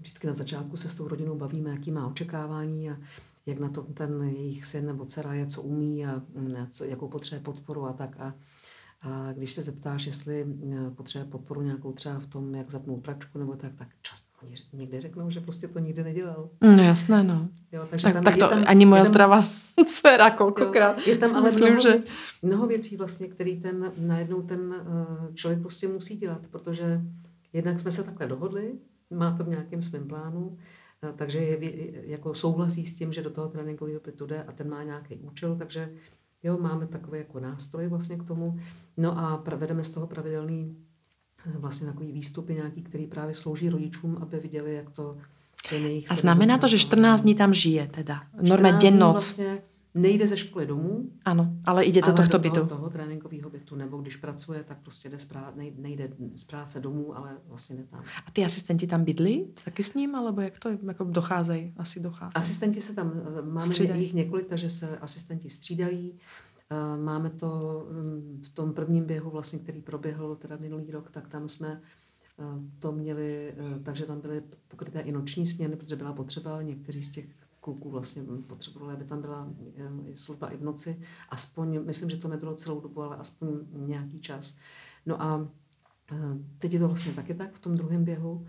vždycky 0.00 0.26
na 0.26 0.34
začátku 0.34 0.76
se 0.76 0.88
s 0.88 0.94
tou 0.94 1.08
rodinou 1.08 1.36
bavíme, 1.36 1.70
jaký 1.70 1.90
má 1.90 2.06
očekávání 2.06 2.90
a 2.90 2.98
jak 3.46 3.58
na 3.58 3.68
to 3.68 3.82
ten 3.82 4.22
jejich 4.22 4.64
syn 4.64 4.86
nebo 4.86 5.04
dcera 5.04 5.34
je, 5.34 5.46
co 5.46 5.62
umí 5.62 6.06
a 6.06 6.22
co, 6.70 6.84
jakou 6.84 7.08
potřebuje 7.08 7.44
podporu 7.44 7.86
a 7.86 7.92
tak. 7.92 8.20
A, 8.20 8.34
a 9.02 9.32
když 9.32 9.52
se 9.52 9.62
zeptáš, 9.62 10.06
jestli 10.06 10.46
potřebuje 10.96 11.30
podporu 11.30 11.62
nějakou 11.62 11.92
třeba 11.92 12.18
v 12.18 12.26
tom, 12.26 12.54
jak 12.54 12.70
zapnout 12.70 13.02
pračku 13.02 13.38
nebo 13.38 13.56
tak, 13.56 13.74
tak 13.74 13.88
čas, 14.02 14.26
Oni 14.42 14.54
někdy 14.72 15.00
řeknou, 15.00 15.30
že 15.30 15.40
prostě 15.40 15.68
to 15.68 15.78
nikdy 15.78 16.04
nedělal. 16.04 16.50
No 16.60 16.82
jasné, 16.82 17.22
no. 17.22 17.48
Jo, 17.72 17.86
takže 17.90 18.04
tak, 18.04 18.14
tam, 18.14 18.24
tak 18.24 18.36
to 18.36 18.48
tam, 18.48 18.64
ani 18.66 18.86
moje 18.86 19.02
tam, 19.02 19.12
zdravá 19.12 19.42
dcera 19.86 20.30
kolikrát. 20.30 20.98
Jo, 20.98 21.04
je 21.06 21.18
tam 21.18 21.34
ale 21.34 21.44
myslím, 21.44 21.66
mnoho, 21.66 21.80
že... 21.80 21.90
věcí, 21.90 22.12
mnoho 22.42 22.66
věcí 22.66 22.96
vlastně, 22.96 23.28
který 23.28 23.60
ten, 23.60 23.92
najednou 23.98 24.42
ten 24.42 24.60
uh, 24.60 25.34
člověk 25.34 25.60
prostě 25.60 25.88
musí 25.88 26.16
dělat, 26.16 26.46
protože 26.46 27.00
jednak 27.52 27.80
jsme 27.80 27.90
se 27.90 28.04
takhle 28.04 28.26
dohodli, 28.26 28.72
má 29.10 29.36
to 29.36 29.44
v 29.44 29.48
nějakém 29.48 29.82
svém 29.82 30.08
plánu, 30.08 30.46
uh, 30.48 30.56
takže 31.16 31.38
je, 31.38 31.58
jako 32.10 32.34
souhlasí 32.34 32.86
s 32.86 32.94
tím, 32.94 33.12
že 33.12 33.22
do 33.22 33.30
toho 33.30 33.48
tréninkového 33.48 34.00
bytu 34.04 34.26
jde 34.26 34.42
a 34.42 34.52
ten 34.52 34.70
má 34.70 34.82
nějaký 34.82 35.16
účel, 35.16 35.56
takže 35.56 35.92
jo, 36.46 36.58
máme 36.58 36.86
takový 36.86 37.18
jako 37.18 37.40
nástroj 37.40 37.88
vlastně 37.88 38.16
k 38.16 38.24
tomu. 38.24 38.58
No 38.96 39.18
a 39.18 39.42
vedeme 39.56 39.84
z 39.84 39.90
toho 39.90 40.06
pravidelný 40.06 40.76
vlastně 41.54 41.86
takový 41.86 42.12
výstupy 42.12 42.54
nějaký, 42.54 42.82
který 42.82 43.06
právě 43.06 43.34
slouží 43.34 43.68
rodičům, 43.68 44.18
aby 44.20 44.40
viděli, 44.40 44.74
jak 44.74 44.90
to 44.90 45.16
ten 45.70 45.82
jejich... 45.82 46.10
A 46.10 46.14
znamená 46.14 46.58
to, 46.58 46.68
že 46.68 46.78
14 46.78 47.20
dní 47.20 47.34
tam 47.34 47.52
žije 47.52 47.86
teda? 47.86 48.22
Norma 48.40 48.70
den, 48.70 48.98
noc. 48.98 49.12
Vlastně 49.14 49.58
nejde 49.96 50.26
ze 50.26 50.36
školy 50.36 50.66
domů. 50.66 51.10
Ano, 51.24 51.56
ale 51.64 51.86
jde 51.86 52.02
do 52.02 52.12
tohto 52.12 52.38
bytu. 52.38 52.54
Toho, 52.54 52.66
toho 52.66 52.90
tréninkového 52.90 53.50
bytu, 53.50 53.76
nebo 53.76 53.96
když 53.98 54.16
pracuje, 54.16 54.64
tak 54.64 54.78
prostě 54.82 55.08
jde 55.08 55.18
z 55.18 55.30
prá- 55.30 55.52
nejde 55.76 56.08
z 56.34 56.44
práce 56.44 56.80
domů, 56.80 57.16
ale 57.16 57.36
vlastně 57.46 57.76
ne 57.76 57.84
tam. 57.90 58.04
A 58.26 58.30
ty 58.30 58.44
asistenti 58.44 58.86
tam 58.86 59.04
bydlí 59.04 59.46
taky 59.64 59.82
s 59.82 59.94
ním, 59.94 60.14
alebo 60.14 60.40
jak 60.40 60.58
to 60.58 60.68
jako 60.68 61.04
docházejí? 61.04 61.72
Asi 61.76 62.00
docházejí. 62.00 62.34
Asistenti 62.34 62.80
se 62.80 62.94
tam, 62.94 63.12
eh, 63.38 63.42
máme 63.42 63.66
střídají. 63.66 64.02
jich 64.02 64.14
několik, 64.14 64.46
takže 64.46 64.70
se 64.70 64.98
asistenti 64.98 65.50
střídají. 65.50 66.14
Eh, 66.70 66.96
máme 66.96 67.30
to 67.30 67.82
mm, 67.90 68.42
v 68.46 68.48
tom 68.48 68.72
prvním 68.72 69.04
běhu, 69.04 69.30
vlastně, 69.30 69.58
který 69.58 69.82
proběhl 69.82 70.36
teda 70.36 70.56
minulý 70.56 70.90
rok, 70.90 71.10
tak 71.10 71.28
tam 71.28 71.48
jsme 71.48 71.80
eh, 72.38 72.42
to 72.78 72.92
měli, 72.92 73.54
takže 73.82 74.06
tam 74.06 74.20
byly 74.20 74.42
pokryté 74.68 75.00
i 75.00 75.12
noční 75.12 75.46
směny, 75.46 75.76
protože 75.76 75.96
byla 75.96 76.12
potřeba, 76.12 76.62
někteří 76.62 77.02
z 77.02 77.10
těch 77.10 77.26
kluků 77.66 77.90
vlastně 77.90 78.22
potřebovali, 78.46 78.94
aby 78.94 79.04
tam 79.04 79.20
byla 79.20 79.48
služba 80.14 80.48
i 80.48 80.56
v 80.56 80.62
noci. 80.62 81.00
Aspoň, 81.28 81.84
myslím, 81.84 82.10
že 82.10 82.16
to 82.16 82.28
nebylo 82.28 82.54
celou 82.54 82.80
dobu, 82.80 83.02
ale 83.02 83.16
aspoň 83.16 83.48
nějaký 83.72 84.20
čas. 84.20 84.56
No 85.06 85.22
a 85.22 85.48
teď 86.58 86.72
je 86.72 86.78
to 86.78 86.86
vlastně 86.86 87.12
taky 87.12 87.34
tak 87.34 87.54
v 87.54 87.58
tom 87.58 87.74
druhém 87.74 88.04
běhu. 88.04 88.46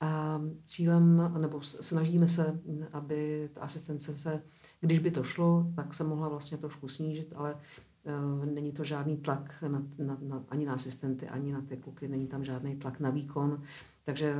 A 0.00 0.40
cílem, 0.64 1.32
nebo 1.38 1.60
snažíme 1.60 2.28
se, 2.28 2.60
aby 2.92 3.50
ta 3.52 3.60
asistence 3.60 4.14
se 4.14 4.42
když 4.80 4.98
by 4.98 5.10
to 5.10 5.22
šlo, 5.22 5.72
tak 5.76 5.94
se 5.94 6.04
mohla 6.04 6.28
vlastně 6.28 6.58
trošku 6.58 6.88
snížit, 6.88 7.32
ale 7.36 7.54
uh, 7.54 8.46
není 8.46 8.72
to 8.72 8.84
žádný 8.84 9.16
tlak 9.16 9.54
na, 9.68 9.82
na, 9.98 10.18
na, 10.20 10.44
ani 10.48 10.66
na 10.66 10.74
asistenty, 10.74 11.28
ani 11.28 11.52
na 11.52 11.60
ty 11.60 11.76
kluky, 11.76 12.08
není 12.08 12.26
tam 12.26 12.44
žádný 12.44 12.76
tlak 12.76 13.00
na 13.00 13.10
výkon. 13.10 13.62
Takže 14.04 14.34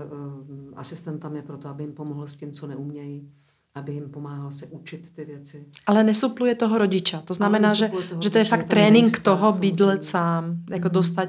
asistent 0.77 1.21
tam 1.23 1.37
je 1.37 1.43
proto, 1.43 1.69
aby 1.69 1.85
jim 1.85 1.93
pomohl 1.93 2.27
s 2.27 2.37
tím, 2.37 2.53
co 2.53 2.67
neumějí 2.67 3.33
aby 3.77 3.93
jim 3.93 4.09
pomáhal 4.11 4.51
se 4.51 4.67
učit 4.67 5.11
ty 5.15 5.25
věci. 5.25 5.67
Ale 5.87 6.05
nesupluje 6.05 6.55
toho 6.55 6.79
rodiča. 6.79 7.21
To 7.21 7.35
znamená, 7.35 7.75
že, 7.75 7.91
že 8.21 8.31
to 8.31 8.39
je 8.39 8.45
fakt 8.45 8.65
trénink 8.65 9.19
toho 9.19 9.53
bydlet 9.53 10.05
sám, 10.05 10.57
jako 10.71 10.89
mm-hmm. 10.89 10.93
dostať. 10.93 11.29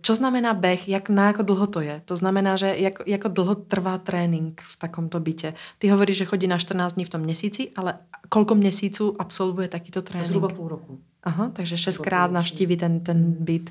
Čo 0.00 0.14
znamená 0.14 0.54
beh, 0.54 0.88
jak, 0.88 1.08
na 1.08 1.26
jako 1.26 1.42
dlho 1.42 1.66
to 1.66 1.80
je? 1.80 2.02
To 2.04 2.16
znamená, 2.16 2.56
že 2.56 2.74
jak, 2.76 2.98
jako 3.06 3.28
dlho 3.28 3.54
trvá 3.54 3.98
trénink 3.98 4.60
v 4.60 4.76
takomto 4.76 5.20
bytě? 5.20 5.54
Ty 5.78 5.88
hovoríš, 5.88 6.16
že 6.16 6.24
chodí 6.24 6.46
na 6.46 6.58
14 6.58 6.92
dní 6.92 7.04
v 7.04 7.08
tom 7.08 7.20
měsíci, 7.20 7.70
ale 7.76 7.94
kolko 8.28 8.54
měsíců 8.54 9.16
absolvuje 9.18 9.68
takýto 9.68 10.02
trénink? 10.02 10.26
Zhruba 10.26 10.48
půl 10.48 10.68
roku. 10.68 11.00
Aha, 11.22 11.50
takže 11.52 11.78
šestkrát 11.78 12.30
navštíví 12.30 12.76
ten, 12.76 13.00
ten 13.00 13.16
mhm. 13.16 13.36
byt. 13.40 13.70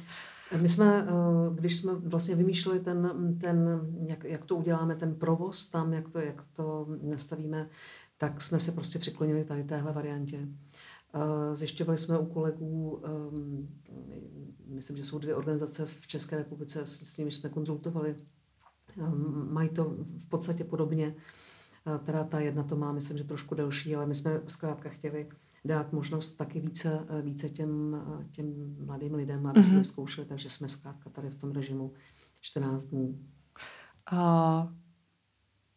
My 0.62 0.70
jsme, 0.70 1.08
eh, 1.08 1.12
když 1.56 1.76
jsme 1.76 1.94
vlastně 1.94 2.36
vymýšleli 2.36 2.80
ten, 2.80 3.38
ten 3.42 3.82
jak, 4.08 4.24
jak 4.24 4.46
to 4.46 4.56
uděláme, 4.56 4.96
ten 4.96 5.16
provoz 5.16 5.70
tam, 5.70 5.94
jak 5.94 6.10
to, 6.10 6.20
jak 6.20 6.44
to 6.54 6.88
nastavíme, 7.02 7.70
tak 8.18 8.42
jsme 8.42 8.60
se 8.60 8.72
prostě 8.72 9.00
přiklonili 9.00 9.46
tady 9.46 9.64
téhle 9.64 9.94
variantě. 9.94 10.48
Eh, 11.14 11.56
zjišťovali 11.56 11.98
jsme 11.98 12.20
u 12.20 12.26
kolegů, 12.26 13.02
ehm, 13.06 13.68
myslím, 14.68 14.98
že 14.98 15.04
jsou 15.04 15.20
dvě 15.20 15.36
organizace 15.36 15.86
v 15.86 16.08
České 16.08 16.38
republice, 16.38 16.82
s 16.86 17.18
nimi 17.18 17.32
jsme 17.32 17.50
konzultovali, 17.50 18.16
mají 19.50 19.70
to 19.70 19.96
v 20.18 20.30
podstatě 20.30 20.64
podobně. 20.64 21.16
Eh, 21.96 22.00
teda 22.06 22.24
ta 22.24 22.40
jedna 22.40 22.64
to 22.64 22.76
má, 22.76 22.92
myslím, 22.92 23.18
že 23.18 23.24
trošku 23.24 23.56
delší, 23.56 23.96
ale 23.96 24.06
my 24.06 24.16
jsme 24.16 24.42
zkrátka 24.46 24.90
chtěli 24.90 25.30
dát 25.68 25.94
možnost 25.94 26.32
taky 26.32 26.60
více, 26.60 27.06
eh, 27.10 27.22
více 27.22 27.50
těm, 27.50 28.02
těm 28.32 28.76
mladým 28.86 29.14
lidem, 29.14 29.48
aby 29.48 29.60
mm-hmm. 29.60 29.80
si 29.80 29.86
zkoušeli, 29.86 30.28
takže 30.28 30.50
jsme 30.50 30.68
zkrátka 30.68 31.10
tady 31.10 31.30
v 31.30 31.36
tom 31.36 31.52
režimu 31.52 31.94
14 32.42 32.84
dní. 32.84 33.28
A 34.12 34.74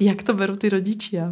jak 0.01 0.23
to 0.23 0.35
berou 0.35 0.57
ty 0.57 0.69
rodiče? 0.69 1.25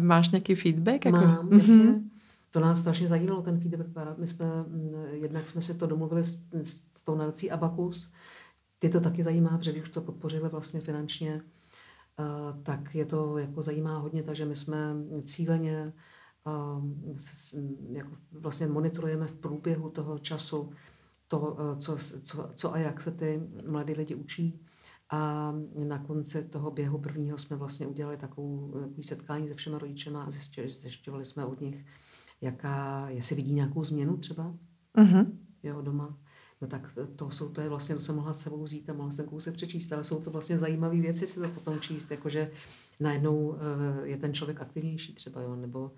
Máš 0.00 0.30
nějaký 0.30 0.54
feedback? 0.54 1.04
Jako? 1.04 1.18
Mám, 1.18 1.48
mm-hmm. 1.48 1.52
jasně 1.52 2.10
to 2.50 2.60
nás 2.60 2.80
strašně 2.80 3.08
zajímalo, 3.08 3.42
ten 3.42 3.60
feedback 3.60 4.18
My 4.18 4.26
jsme, 4.26 4.46
mm, 4.62 4.94
jednak 5.12 5.48
jsme 5.48 5.62
si 5.62 5.74
to 5.74 5.86
domluvili 5.86 6.24
s, 6.24 6.42
s 6.62 6.82
tou 7.04 7.14
nadací 7.14 7.50
Abacus, 7.50 8.12
ty 8.78 8.88
to 8.88 9.00
taky 9.00 9.24
zajímá, 9.24 9.58
protože 9.58 9.72
když 9.72 9.82
už 9.82 9.90
to 9.90 10.00
podpořili 10.00 10.48
vlastně 10.48 10.80
finančně, 10.80 11.34
uh, 12.18 12.62
tak 12.62 12.94
je 12.94 13.04
to 13.04 13.38
jako 13.38 13.62
zajímá 13.62 13.98
hodně, 13.98 14.22
takže 14.22 14.44
my 14.44 14.56
jsme 14.56 14.94
cíleně 15.24 15.92
jako 17.92 18.16
vlastně 18.32 18.66
monitorujeme 18.66 19.26
v 19.26 19.36
průběhu 19.36 19.90
toho 19.90 20.18
času 20.18 20.70
to, 21.28 21.38
uh, 21.38 21.78
co, 21.78 21.96
co, 22.22 22.50
co 22.54 22.74
a 22.74 22.78
jak 22.78 23.00
se 23.00 23.10
ty 23.10 23.40
mladí 23.66 23.92
lidi 23.92 24.14
učí. 24.14 24.60
A 25.12 25.52
na 25.74 25.98
konci 25.98 26.42
toho 26.42 26.70
běhu 26.70 26.98
prvního 26.98 27.38
jsme 27.38 27.56
vlastně 27.56 27.86
udělali 27.86 28.16
takovou, 28.16 28.70
takový 28.80 29.02
setkání 29.02 29.48
se 29.48 29.54
všema 29.54 29.78
rodičema 29.78 30.22
a 30.22 30.30
zjišťovali 30.30 31.24
jsme 31.24 31.44
od 31.44 31.60
nich, 31.60 31.84
jaká, 32.40 33.08
jestli 33.08 33.36
vidí 33.36 33.54
nějakou 33.54 33.84
změnu 33.84 34.16
třeba 34.16 34.54
mm-hmm. 34.96 35.26
jo, 35.62 35.82
doma. 35.82 36.18
No 36.60 36.68
tak 36.68 36.98
to 37.16 37.30
jsou, 37.30 37.48
to 37.48 37.60
je 37.60 37.68
vlastně, 37.68 37.94
to 37.94 38.00
jsem 38.00 38.16
mohla 38.16 38.32
s 38.32 38.40
sebou 38.40 38.62
vzít 38.62 38.90
a 38.90 38.92
mohla 38.92 39.12
jsem 39.12 39.26
kousek 39.26 39.54
přečíst, 39.54 39.92
ale 39.92 40.04
jsou 40.04 40.20
to 40.20 40.30
vlastně 40.30 40.58
zajímavé 40.58 41.00
věci 41.00 41.26
si 41.26 41.40
to 41.40 41.48
potom 41.48 41.80
číst, 41.80 42.10
jakože 42.10 42.50
najednou 43.00 43.48
uh, 43.48 43.56
je 44.02 44.16
ten 44.16 44.34
člověk 44.34 44.60
aktivnější 44.60 45.14
třeba, 45.14 45.42
jo, 45.42 45.56
nebo 45.56 45.92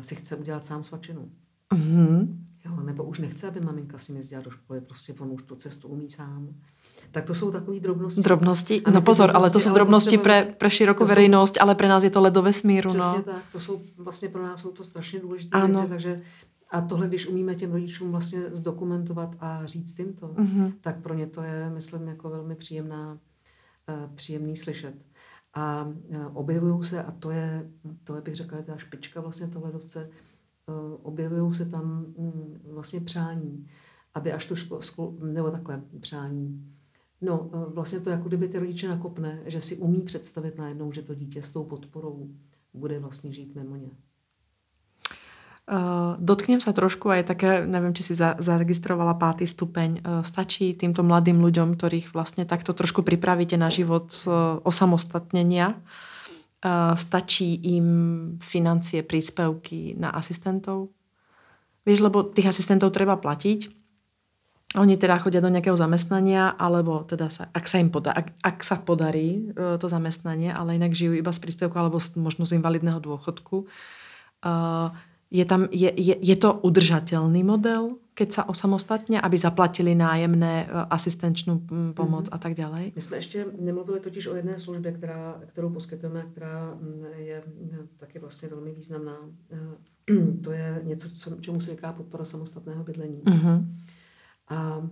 si 0.00 0.14
chce 0.14 0.36
udělat 0.36 0.64
sám 0.64 0.82
svačinu. 0.82 1.30
Mm-hmm. 1.74 2.28
Jo, 2.64 2.80
nebo 2.82 3.04
už 3.04 3.18
nechce, 3.18 3.48
aby 3.48 3.60
maminka 3.60 3.98
si 3.98 4.12
jezdila 4.12 4.42
do 4.42 4.50
školy, 4.50 4.80
prostě 4.80 5.14
on 5.18 5.30
už 5.32 5.42
tu 5.42 5.54
cestu 5.54 5.88
umí 5.88 6.10
sám. 6.10 6.48
Tak 7.10 7.24
to 7.24 7.34
jsou 7.34 7.50
takové 7.50 7.80
drobnosti. 7.80 8.22
Drobnosti, 8.22 8.82
no 8.92 9.02
pozor, 9.02 9.26
drobnosti, 9.26 9.36
ale 9.36 9.50
to 9.50 9.60
jsou 9.60 9.74
drobnosti 9.74 10.18
pro 10.18 10.32
pre 10.58 10.70
širokou 10.70 11.06
veřejnost, 11.06 11.54
jsou, 11.54 11.62
ale 11.62 11.74
pro 11.74 11.88
nás 11.88 12.04
je 12.04 12.10
to 12.10 12.20
ledové 12.20 12.52
smíru. 12.52 12.90
Přesně 12.90 13.18
no. 13.18 13.22
tak, 13.22 13.42
to 13.52 13.60
jsou 13.60 13.80
vlastně 13.96 14.28
pro 14.28 14.42
nás 14.42 14.60
jsou 14.60 14.70
to 14.70 14.84
strašně 14.84 15.20
důležité 15.20 15.58
ano. 15.58 15.66
věci, 15.66 15.88
takže 15.88 16.22
a 16.70 16.80
tohle, 16.80 17.08
když 17.08 17.26
umíme 17.26 17.54
těm 17.54 17.72
rodičům 17.72 18.10
vlastně 18.10 18.42
zdokumentovat 18.52 19.36
a 19.40 19.66
říct 19.66 19.98
jim 19.98 20.12
to, 20.12 20.28
mm-hmm. 20.28 20.72
tak 20.80 21.02
pro 21.02 21.14
ně 21.14 21.26
to 21.26 21.42
je, 21.42 21.70
myslím, 21.70 22.08
jako 22.08 22.30
velmi 22.30 22.54
příjemná 22.54 23.18
příjemný 24.14 24.56
slyšet. 24.56 24.94
A 25.54 25.92
objevují 26.34 26.84
se, 26.84 27.02
a 27.02 27.10
to 27.10 27.30
je, 27.30 27.70
to 28.04 28.14
je 28.14 28.20
bych 28.22 28.34
řekla, 28.34 28.62
ta 28.62 28.76
špička 28.76 29.20
vlastně 29.20 29.48
toho 29.48 29.64
ledovce, 29.64 30.10
objevují 31.02 31.54
se 31.54 31.64
tam 31.64 32.06
mm, 32.18 32.60
vlastně 32.72 33.00
přání, 33.00 33.66
aby 34.14 34.32
až 34.32 34.46
tu 34.46 34.54
školu, 34.80 35.18
nebo 35.24 35.50
takhle 35.50 35.82
přání, 36.00 36.70
No, 37.20 37.50
vlastně 37.68 38.00
to 38.00 38.10
jako 38.10 38.28
kdyby 38.28 38.48
ty 38.48 38.58
rodiče 38.58 38.88
nakopne, 38.88 39.42
že 39.46 39.60
si 39.60 39.76
umí 39.76 40.00
představit 40.00 40.58
najednou, 40.58 40.92
že 40.92 41.02
to 41.02 41.14
dítě 41.14 41.42
s 41.42 41.50
tou 41.50 41.64
podporou 41.64 42.30
bude 42.74 42.98
vlastně 42.98 43.32
žít 43.32 43.54
mimo 43.54 43.76
ně. 43.76 43.90
Uh, 45.70 46.18
dotknem 46.18 46.58
sa 46.58 46.74
trošku 46.74 47.14
aj 47.14 47.30
také, 47.30 47.62
neviem, 47.62 47.94
či 47.94 48.02
si 48.02 48.14
za, 48.18 48.34
zaregistrovala 48.42 49.14
pátý 49.14 49.46
stupeň. 49.46 50.02
Uh, 50.02 50.26
stačí 50.26 50.74
týmto 50.74 51.06
mladým 51.06 51.38
ľuďom, 51.38 51.78
ktorých 51.78 52.10
vlastne 52.10 52.42
takto 52.42 52.74
trošku 52.74 53.06
pripravíte 53.06 53.54
na 53.54 53.70
život 53.70 54.10
uh, 54.26 54.58
osamostatnenia, 54.66 55.78
uh, 55.78 56.98
stačí 56.98 57.54
im 57.78 57.86
financie, 58.42 59.06
príspevky 59.06 59.94
na 59.94 60.10
asistentov? 60.10 60.90
Vieš, 61.86 62.02
lebo 62.02 62.26
tých 62.26 62.50
asistentov 62.50 62.90
treba 62.90 63.14
platiť. 63.14 63.70
Oni 64.74 64.98
teda 64.98 65.22
chodia 65.22 65.38
do 65.38 65.50
nejakého 65.50 65.78
zamestnania, 65.78 66.50
alebo 66.58 67.06
teda 67.06 67.30
sa, 67.30 67.46
ak, 67.50 67.66
sa 67.70 67.78
im 67.78 67.94
poda, 67.94 68.10
ak, 68.10 68.26
ak 68.42 68.56
sa 68.66 68.74
podarí 68.82 69.54
uh, 69.54 69.78
to 69.78 69.86
zamestnanie, 69.86 70.50
ale 70.50 70.82
inak 70.82 70.98
žijú 70.98 71.14
iba 71.14 71.30
z 71.30 71.38
príspevku 71.38 71.78
alebo 71.78 72.02
možno 72.18 72.42
z 72.42 72.58
invalidného 72.58 72.98
dôchodku. 72.98 73.70
Uh, 74.40 74.90
je, 75.30 75.44
tam, 75.44 75.68
je, 75.70 75.92
je, 75.96 76.14
je 76.20 76.36
to 76.36 76.58
udržateľný 76.66 77.46
model, 77.46 78.02
keď 78.14 78.32
sa 78.32 78.42
osamostatně, 78.48 79.20
aby 79.20 79.38
zaplatili 79.38 79.94
nájemné, 79.94 80.66
e, 80.66 80.68
asistenčnou 80.90 81.62
pomoc 81.94 82.24
mm-hmm. 82.24 82.34
a 82.34 82.38
tak 82.38 82.54
dále? 82.54 82.90
My 82.94 83.02
jsme 83.02 83.16
ještě 83.16 83.46
nemluvili 83.60 84.00
totiž 84.00 84.26
o 84.26 84.36
jedné 84.36 84.60
službě, 84.60 84.92
která, 84.92 85.40
kterou 85.46 85.70
poskytujeme, 85.70 86.26
která 86.32 86.78
je 87.16 87.42
taky 87.96 88.18
vlastně 88.18 88.48
velmi 88.48 88.72
významná. 88.72 89.16
E, 89.50 89.58
to 90.44 90.52
je 90.52 90.80
něco, 90.84 91.10
co, 91.10 91.36
čemu 91.40 91.60
se 91.60 91.70
říká 91.70 91.92
podpora 91.92 92.24
samostatného 92.24 92.84
bydlení. 92.84 93.22
Mm-hmm. 93.22 93.74
A 94.48 94.88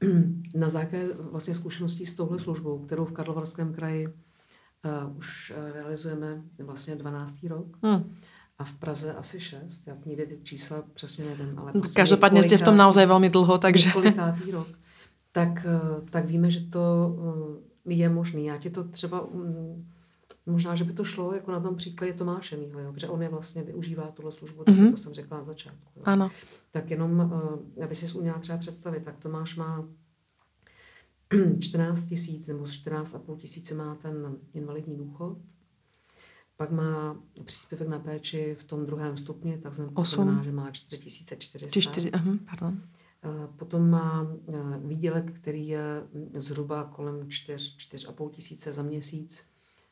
na 0.54 0.68
základě 0.68 1.08
vlastně 1.30 1.54
zkušeností 1.54 2.06
s 2.06 2.14
touhle 2.14 2.38
službou, 2.38 2.78
kterou 2.78 3.04
v 3.04 3.12
Karlovarském 3.12 3.72
kraji 3.72 4.06
uh, 4.06 5.16
už 5.16 5.52
realizujeme 5.72 6.42
vlastně 6.58 6.96
12. 6.96 7.34
rok, 7.42 7.66
mm 7.82 8.14
a 8.58 8.64
v 8.64 8.74
Praze 8.74 9.14
asi 9.14 9.40
šest. 9.40 9.86
Já 9.86 9.96
někdy 10.06 10.26
ty 10.26 10.38
čísla 10.42 10.82
přesně 10.94 11.24
nevím. 11.24 11.58
Ale 11.58 11.72
prostě 11.72 11.96
Každopádně 11.96 12.42
jste 12.42 12.58
v 12.58 12.62
tom 12.62 12.76
naozaj 12.76 13.06
velmi 13.06 13.30
dlouho, 13.30 13.58
takže... 13.58 13.90
Kolikátý 13.90 14.50
rok. 14.50 14.68
Tak, 15.32 15.66
eh, 15.66 16.10
tak 16.10 16.24
víme, 16.24 16.50
že 16.50 16.60
to 16.60 17.16
eh, 17.86 17.94
je 17.94 18.08
možný. 18.08 18.46
Já 18.46 18.58
ti 18.58 18.70
to 18.70 18.84
třeba, 18.84 19.26
mm, 19.34 19.86
možná, 20.46 20.74
že 20.74 20.84
by 20.84 20.92
to 20.92 21.04
šlo 21.04 21.34
jako 21.34 21.52
na 21.52 21.60
tom 21.60 21.76
příkladě 21.76 22.12
Tomáše 22.12 22.56
mýho, 22.56 22.80
jo? 22.80 22.92
protože 22.92 23.08
on 23.08 23.22
je 23.22 23.28
vlastně 23.28 23.62
využívá 23.62 24.10
tuhle 24.10 24.32
službu, 24.32 24.62
mm-hmm. 24.62 24.90
to 24.90 24.96
jsem 24.96 25.14
řekla 25.14 25.38
na 25.38 25.44
začátku. 25.44 25.90
Jo? 25.96 26.02
Ano. 26.04 26.30
Tak 26.70 26.90
jenom, 26.90 27.32
eh, 27.80 27.84
aby 27.84 27.94
si 27.94 28.18
uměla 28.18 28.38
třeba 28.38 28.58
představit, 28.58 29.04
tak 29.04 29.18
Tomáš 29.18 29.56
má 29.56 29.88
14 31.60 32.06
tisíc 32.06 32.48
nebo 32.48 32.64
14,5 32.64 33.36
tisíce 33.36 33.74
má 33.74 33.94
ten 33.94 34.36
invalidní 34.54 34.96
důchod 34.96 35.38
pak 36.58 36.70
má 36.70 37.16
příspěvek 37.44 37.88
na 37.88 37.98
péči 37.98 38.56
v 38.60 38.64
tom 38.64 38.86
druhém 38.86 39.16
stupni, 39.16 39.58
tak 39.58 39.74
znamená, 39.74 40.42
že 40.42 40.52
má 40.52 40.70
4400. 40.70 41.80
4, 41.80 42.12
uh, 42.12 42.36
pardon. 42.50 42.82
Eh, 43.24 43.48
potom 43.56 43.90
má 43.90 44.26
eh, 44.48 44.52
výdělek, 44.78 45.32
který 45.32 45.68
je 45.68 45.82
zhruba 46.34 46.84
kolem 46.84 47.30
4, 47.30 47.72
4,5 47.78 48.30
tisíce 48.30 48.72
za 48.72 48.82
měsíc 48.82 49.44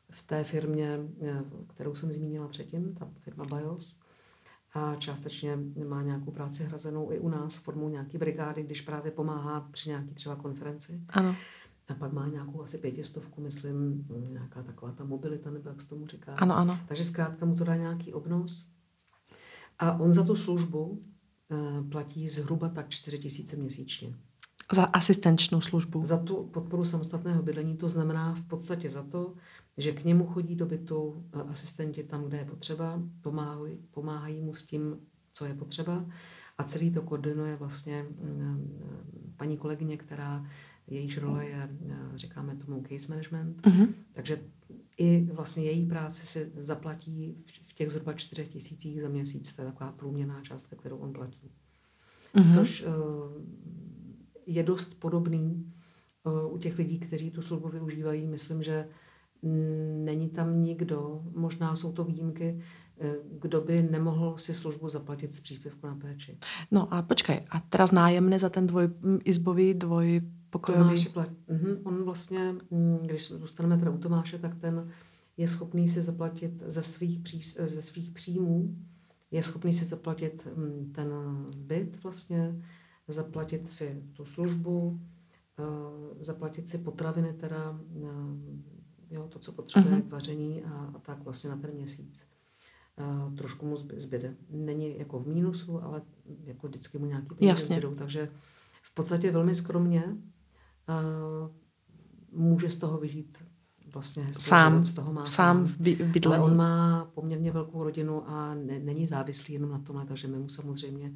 v 0.09 0.21
té 0.21 0.43
firmě, 0.43 0.99
eh, 1.21 1.43
kterou 1.67 1.95
jsem 1.95 2.11
zmínila 2.11 2.47
předtím, 2.47 2.95
ta 2.95 3.09
firma 3.19 3.43
BIOS. 3.45 3.99
A 4.73 4.95
částečně 4.95 5.59
má 5.87 6.01
nějakou 6.01 6.31
práci 6.31 6.63
hrazenou 6.63 7.11
i 7.11 7.19
u 7.19 7.29
nás 7.29 7.55
formou 7.55 7.89
nějaký 7.89 8.17
brigády, 8.17 8.63
když 8.63 8.81
právě 8.81 9.11
pomáhá 9.11 9.67
při 9.71 9.89
nějaký 9.89 10.13
třeba 10.13 10.35
konferenci. 10.35 11.01
Ano. 11.09 11.35
A 11.87 11.93
pak 11.93 12.13
má 12.13 12.27
nějakou 12.27 12.61
asi 12.61 12.77
pětistovku, 12.77 13.41
myslím, 13.41 14.07
nějaká 14.29 14.63
taková 14.63 14.91
ta 14.91 15.03
mobilita, 15.03 15.49
nebo 15.49 15.69
jak 15.69 15.81
se 15.81 15.89
tomu 15.89 16.07
říká. 16.07 16.35
Ano, 16.35 16.57
ano. 16.57 16.79
Takže 16.87 17.03
zkrátka 17.03 17.45
mu 17.45 17.55
to 17.55 17.63
dá 17.63 17.75
nějaký 17.75 18.13
obnos. 18.13 18.65
A 19.79 19.99
on 19.99 20.13
za 20.13 20.23
tu 20.23 20.35
službu 20.35 20.85
uh, 20.85 21.89
platí 21.89 22.29
zhruba 22.29 22.69
tak 22.69 22.89
4 22.89 23.19
tisíce 23.19 23.55
měsíčně. 23.55 24.15
Za 24.73 24.83
asistenčnou 24.83 25.61
službu? 25.61 26.05
Za 26.05 26.17
tu 26.17 26.43
podporu 26.43 26.85
samostatného 26.85 27.43
bydlení, 27.43 27.77
to 27.77 27.89
znamená 27.89 28.35
v 28.35 28.41
podstatě 28.41 28.89
za 28.89 29.03
to, 29.03 29.33
že 29.77 29.91
k 29.91 30.03
němu 30.03 30.25
chodí 30.25 30.55
do 30.55 30.65
bytu 30.65 31.01
uh, 31.01 31.51
asistenti 31.51 32.03
tam, 32.03 32.23
kde 32.23 32.37
je 32.37 32.45
potřeba, 32.45 33.01
pomáhají, 33.21 33.77
pomáhají 33.91 34.41
mu 34.41 34.53
s 34.53 34.65
tím, 34.65 34.97
co 35.33 35.45
je 35.45 35.53
potřeba 35.53 36.05
a 36.57 36.63
celý 36.63 36.91
to 36.91 37.01
koordinuje 37.01 37.55
vlastně 37.55 38.05
um, 38.19 38.79
paní 39.37 39.57
kolegyně, 39.57 39.97
která 39.97 40.45
jejíž 40.87 41.17
role 41.17 41.45
je, 41.45 41.69
eh, 41.89 41.95
říkáme 42.15 42.55
tomu, 42.55 42.83
case 42.89 43.07
management, 43.13 43.61
mm-hmm. 43.61 43.87
takže 44.13 44.41
i 44.97 45.29
vlastně 45.33 45.63
její 45.63 45.85
práci 45.85 46.27
se 46.27 46.51
zaplatí 46.55 47.35
v 47.63 47.73
těch 47.73 47.91
zhruba 47.91 48.13
čtyřech 48.13 48.47
tisících 48.47 49.01
za 49.01 49.09
měsíc. 49.09 49.53
To 49.53 49.61
je 49.61 49.65
taková 49.65 49.91
průměrná 49.91 50.41
částka, 50.41 50.75
kterou 50.75 50.97
on 50.97 51.13
platí. 51.13 51.51
Mm-hmm. 52.35 52.53
Což 52.53 52.83
uh, 52.83 52.91
je 54.45 54.63
dost 54.63 54.99
podobný 54.99 55.73
uh, 56.23 56.53
u 56.53 56.57
těch 56.57 56.77
lidí, 56.77 56.99
kteří 56.99 57.31
tu 57.31 57.41
službu 57.41 57.69
využívají. 57.69 58.27
Myslím, 58.27 58.63
že 58.63 58.87
není 60.03 60.29
tam 60.29 60.61
nikdo, 60.61 61.21
možná 61.35 61.75
jsou 61.75 61.91
to 61.91 62.03
výjimky, 62.03 62.61
kdo 63.39 63.61
by 63.61 63.83
nemohl 63.83 64.37
si 64.37 64.53
službu 64.53 64.89
zaplatit 64.89 65.31
z 65.31 65.39
příspěvku 65.39 65.87
na 65.87 65.95
péči. 65.95 66.37
No 66.71 66.93
a 66.93 67.01
počkej, 67.01 67.41
a 67.49 67.59
teraz 67.59 67.91
nájemné 67.91 68.39
za 68.39 68.49
ten 68.49 68.67
dvojizbový, 68.67 69.73
dvoj 69.73 70.21
pokojový. 70.49 70.83
Tomáš 70.83 71.07
plat... 71.07 71.29
mm-hmm. 71.49 71.81
On 71.83 72.03
vlastně, 72.03 72.55
mm, 72.71 72.99
když 73.03 73.27
zůstaneme 73.27 73.77
teda 73.77 73.91
u 73.91 73.97
Tomáše, 73.97 74.39
tak 74.39 74.55
ten 74.55 74.91
je 75.37 75.47
schopný 75.47 75.89
si 75.89 76.01
zaplatit 76.01 76.63
ze 76.65 76.83
svých, 76.83 77.19
pří, 77.19 77.41
ze 77.65 77.81
svých 77.81 78.11
příjmů, 78.11 78.75
je 79.31 79.43
schopný 79.43 79.73
si 79.73 79.85
zaplatit 79.85 80.47
mm, 80.55 80.91
ten 80.95 81.09
byt 81.57 82.03
vlastně, 82.03 82.61
zaplatit 83.07 83.69
si 83.69 84.03
tu 84.13 84.25
službu, 84.25 84.99
uh, 85.59 85.67
zaplatit 86.19 86.69
si 86.69 86.77
potraviny 86.77 87.33
teda, 87.33 87.79
uh, 87.95 88.09
jo, 89.09 89.27
to, 89.27 89.39
co 89.39 89.51
potřebuje 89.51 89.95
mm-hmm. 89.95 90.07
k 90.07 90.11
vaření 90.11 90.63
a, 90.63 90.91
a 90.95 90.99
tak 90.99 91.23
vlastně 91.23 91.49
na 91.49 91.57
ten 91.57 91.71
měsíc. 91.73 92.23
Uh, 92.99 93.35
trošku 93.35 93.65
mu 93.65 93.75
zbyde. 93.77 94.35
Není 94.49 94.99
jako 94.99 95.19
v 95.19 95.27
mínusu, 95.27 95.83
ale 95.83 96.01
jako 96.43 96.67
vždycky 96.67 96.97
mu 96.97 97.05
nějaký 97.05 97.35
peníze 97.35 97.65
zbydou, 97.65 97.95
takže 97.95 98.29
v 98.81 98.93
podstatě 98.93 99.31
velmi 99.31 99.55
skromně 99.55 100.17
může 102.31 102.69
z 102.69 102.77
toho 102.77 102.97
vyžít 102.97 103.37
vlastně 103.93 104.23
hezký 104.23 104.43
sám, 104.43 104.73
život, 104.73 104.85
z 104.85 104.93
toho 104.93 105.13
má 105.13 105.25
sám 105.25 105.65
v 105.65 105.79
bydlení. 105.79 106.25
Ale 106.25 106.39
on 106.39 106.57
má 106.57 107.05
poměrně 107.13 107.51
velkou 107.51 107.83
rodinu 107.83 108.29
a 108.29 108.55
ne, 108.55 108.79
není 108.79 109.07
závislý 109.07 109.53
jenom 109.53 109.71
na 109.71 109.79
tomhle, 109.79 110.05
takže 110.05 110.27
my 110.27 110.37
mu 110.37 110.49
samozřejmě 110.49 111.13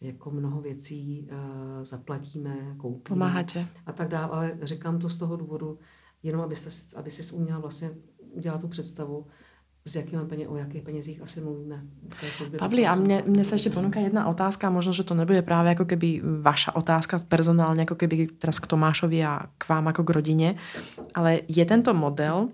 jako 0.00 0.30
mnoho 0.30 0.60
věcí 0.60 1.28
uh, 1.30 1.84
zaplatíme, 1.84 2.74
koupíme. 2.76 3.02
Pomáháte. 3.08 3.66
A 3.86 3.92
tak 3.92 4.08
dále, 4.08 4.26
ale 4.32 4.58
říkám 4.62 4.98
to 4.98 5.08
z 5.08 5.18
toho 5.18 5.36
důvodu, 5.36 5.78
jenom 6.22 6.40
abyste, 6.40 6.96
aby 6.96 7.10
si 7.10 7.34
uměla 7.34 7.58
vlastně 7.58 7.90
udělat 8.18 8.60
tu 8.60 8.68
představu, 8.68 9.26
s 9.88 9.96
jakými 9.96 10.24
peně, 10.24 10.48
o 10.48 10.56
jakých 10.56 10.82
penězích 10.82 11.22
asi 11.22 11.40
mluvíme 11.40 11.80
v 12.08 12.20
té 12.20 12.30
službě. 12.30 12.58
Pavli, 12.58 12.86
a 12.86 12.94
mne, 12.94 13.22
mne 13.24 13.44
sa 13.44 13.56
ešte 13.56 13.72
ponúka 13.72 13.98
jedna 13.98 14.28
otázka, 14.28 14.68
možno, 14.68 14.92
že 14.92 15.08
to 15.08 15.16
nebude 15.16 15.40
práve 15.42 15.72
ako 15.72 15.88
keby 15.88 16.20
vaša 16.20 16.76
otázka 16.76 17.24
personálne, 17.24 17.88
ako 17.88 17.96
keby 17.96 18.36
teraz 18.36 18.60
k 18.60 18.68
Tomášovi 18.68 19.18
a 19.24 19.48
k 19.56 19.64
vám 19.64 19.88
ako 19.88 20.04
k 20.04 20.14
rodine, 20.14 20.48
ale 21.16 21.48
je 21.48 21.64
tento 21.64 21.96
model, 21.96 22.52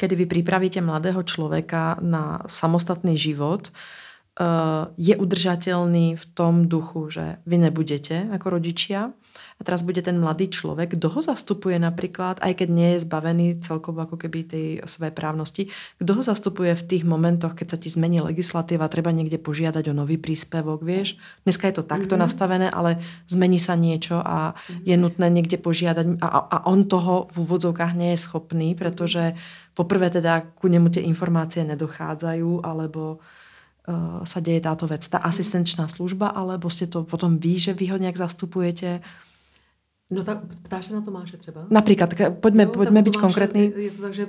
kedy 0.00 0.14
vy 0.16 0.26
pripravíte 0.26 0.80
mladého 0.80 1.20
človeka 1.22 2.00
na 2.00 2.40
samostatný 2.48 3.14
život, 3.20 3.68
uh, 3.70 4.90
je 4.96 5.14
udržateľný 5.16 6.16
v 6.16 6.24
tom 6.34 6.68
duchu, 6.68 7.12
že 7.12 7.38
vy 7.44 7.56
nebudete 7.68 8.32
ako 8.32 8.60
rodičia, 8.60 9.12
a 9.56 9.64
teraz 9.64 9.80
bude 9.80 10.04
ten 10.04 10.20
mladý 10.20 10.52
človek, 10.52 11.00
kto 11.00 11.08
ho 11.16 11.20
zastupuje 11.24 11.80
napríklad, 11.80 12.44
aj 12.44 12.60
keď 12.60 12.68
nie 12.68 12.88
je 12.92 13.08
zbavený 13.08 13.46
celkovo 13.64 14.04
ako 14.04 14.20
keby 14.20 14.38
tej 14.44 14.66
své 14.84 15.08
právnosti, 15.08 15.72
kto 15.96 16.12
ho 16.12 16.22
zastupuje 16.22 16.76
v 16.76 16.84
tých 16.84 17.08
momentoch, 17.08 17.56
keď 17.56 17.66
sa 17.72 17.78
ti 17.80 17.88
zmení 17.88 18.20
legislatíva, 18.20 18.92
treba 18.92 19.16
niekde 19.16 19.40
požiadať 19.40 19.88
o 19.88 19.96
nový 19.96 20.20
príspevok, 20.20 20.84
vieš? 20.84 21.16
Dneska 21.48 21.72
je 21.72 21.80
to 21.80 21.88
takto 21.88 22.14
mm-hmm. 22.14 22.24
nastavené, 22.28 22.68
ale 22.68 23.00
zmení 23.32 23.56
sa 23.56 23.80
niečo 23.80 24.20
a 24.20 24.52
mm-hmm. 24.52 24.84
je 24.84 24.96
nutné 25.00 25.26
niekde 25.32 25.56
požiadať 25.56 26.20
a, 26.20 26.28
a 26.52 26.56
on 26.68 26.84
toho 26.84 27.32
v 27.32 27.36
úvodzovkách 27.48 27.96
nie 27.96 28.12
je 28.12 28.24
schopný, 28.28 28.76
pretože 28.76 29.32
poprvé 29.72 30.12
teda 30.12 30.52
ku 30.56 30.68
nemu 30.68 30.92
tie 30.92 31.04
informácie 31.04 31.64
nedochádzajú, 31.64 32.60
alebo 32.60 33.20
uh, 33.20 34.20
sa 34.24 34.40
deje 34.44 34.60
táto 34.60 34.84
vec. 34.84 35.04
Tá 35.08 35.20
asistenčná 35.24 35.88
služba, 35.88 36.28
alebo 36.32 36.68
ste 36.68 36.84
to 36.88 37.08
potom 37.08 37.40
ví, 37.40 37.56
že 37.56 37.72
vy 37.72 37.92
ho 37.92 37.96
nejak 37.96 38.20
zastupujete? 38.20 39.00
No 40.10 40.24
tak 40.24 40.38
ptáš 40.62 40.86
se 40.86 40.94
na 40.94 41.00
Tomáše 41.00 41.36
třeba? 41.36 41.66
Například, 41.70 42.14
pojďme, 42.40 42.62
jo, 42.62 42.70
pojďme 42.70 43.02
být 43.02 43.16
konkrétní. 43.16 43.60
Je, 43.60 43.82
je 43.82 43.90
to 43.90 44.02
tak, 44.02 44.14
že 44.14 44.26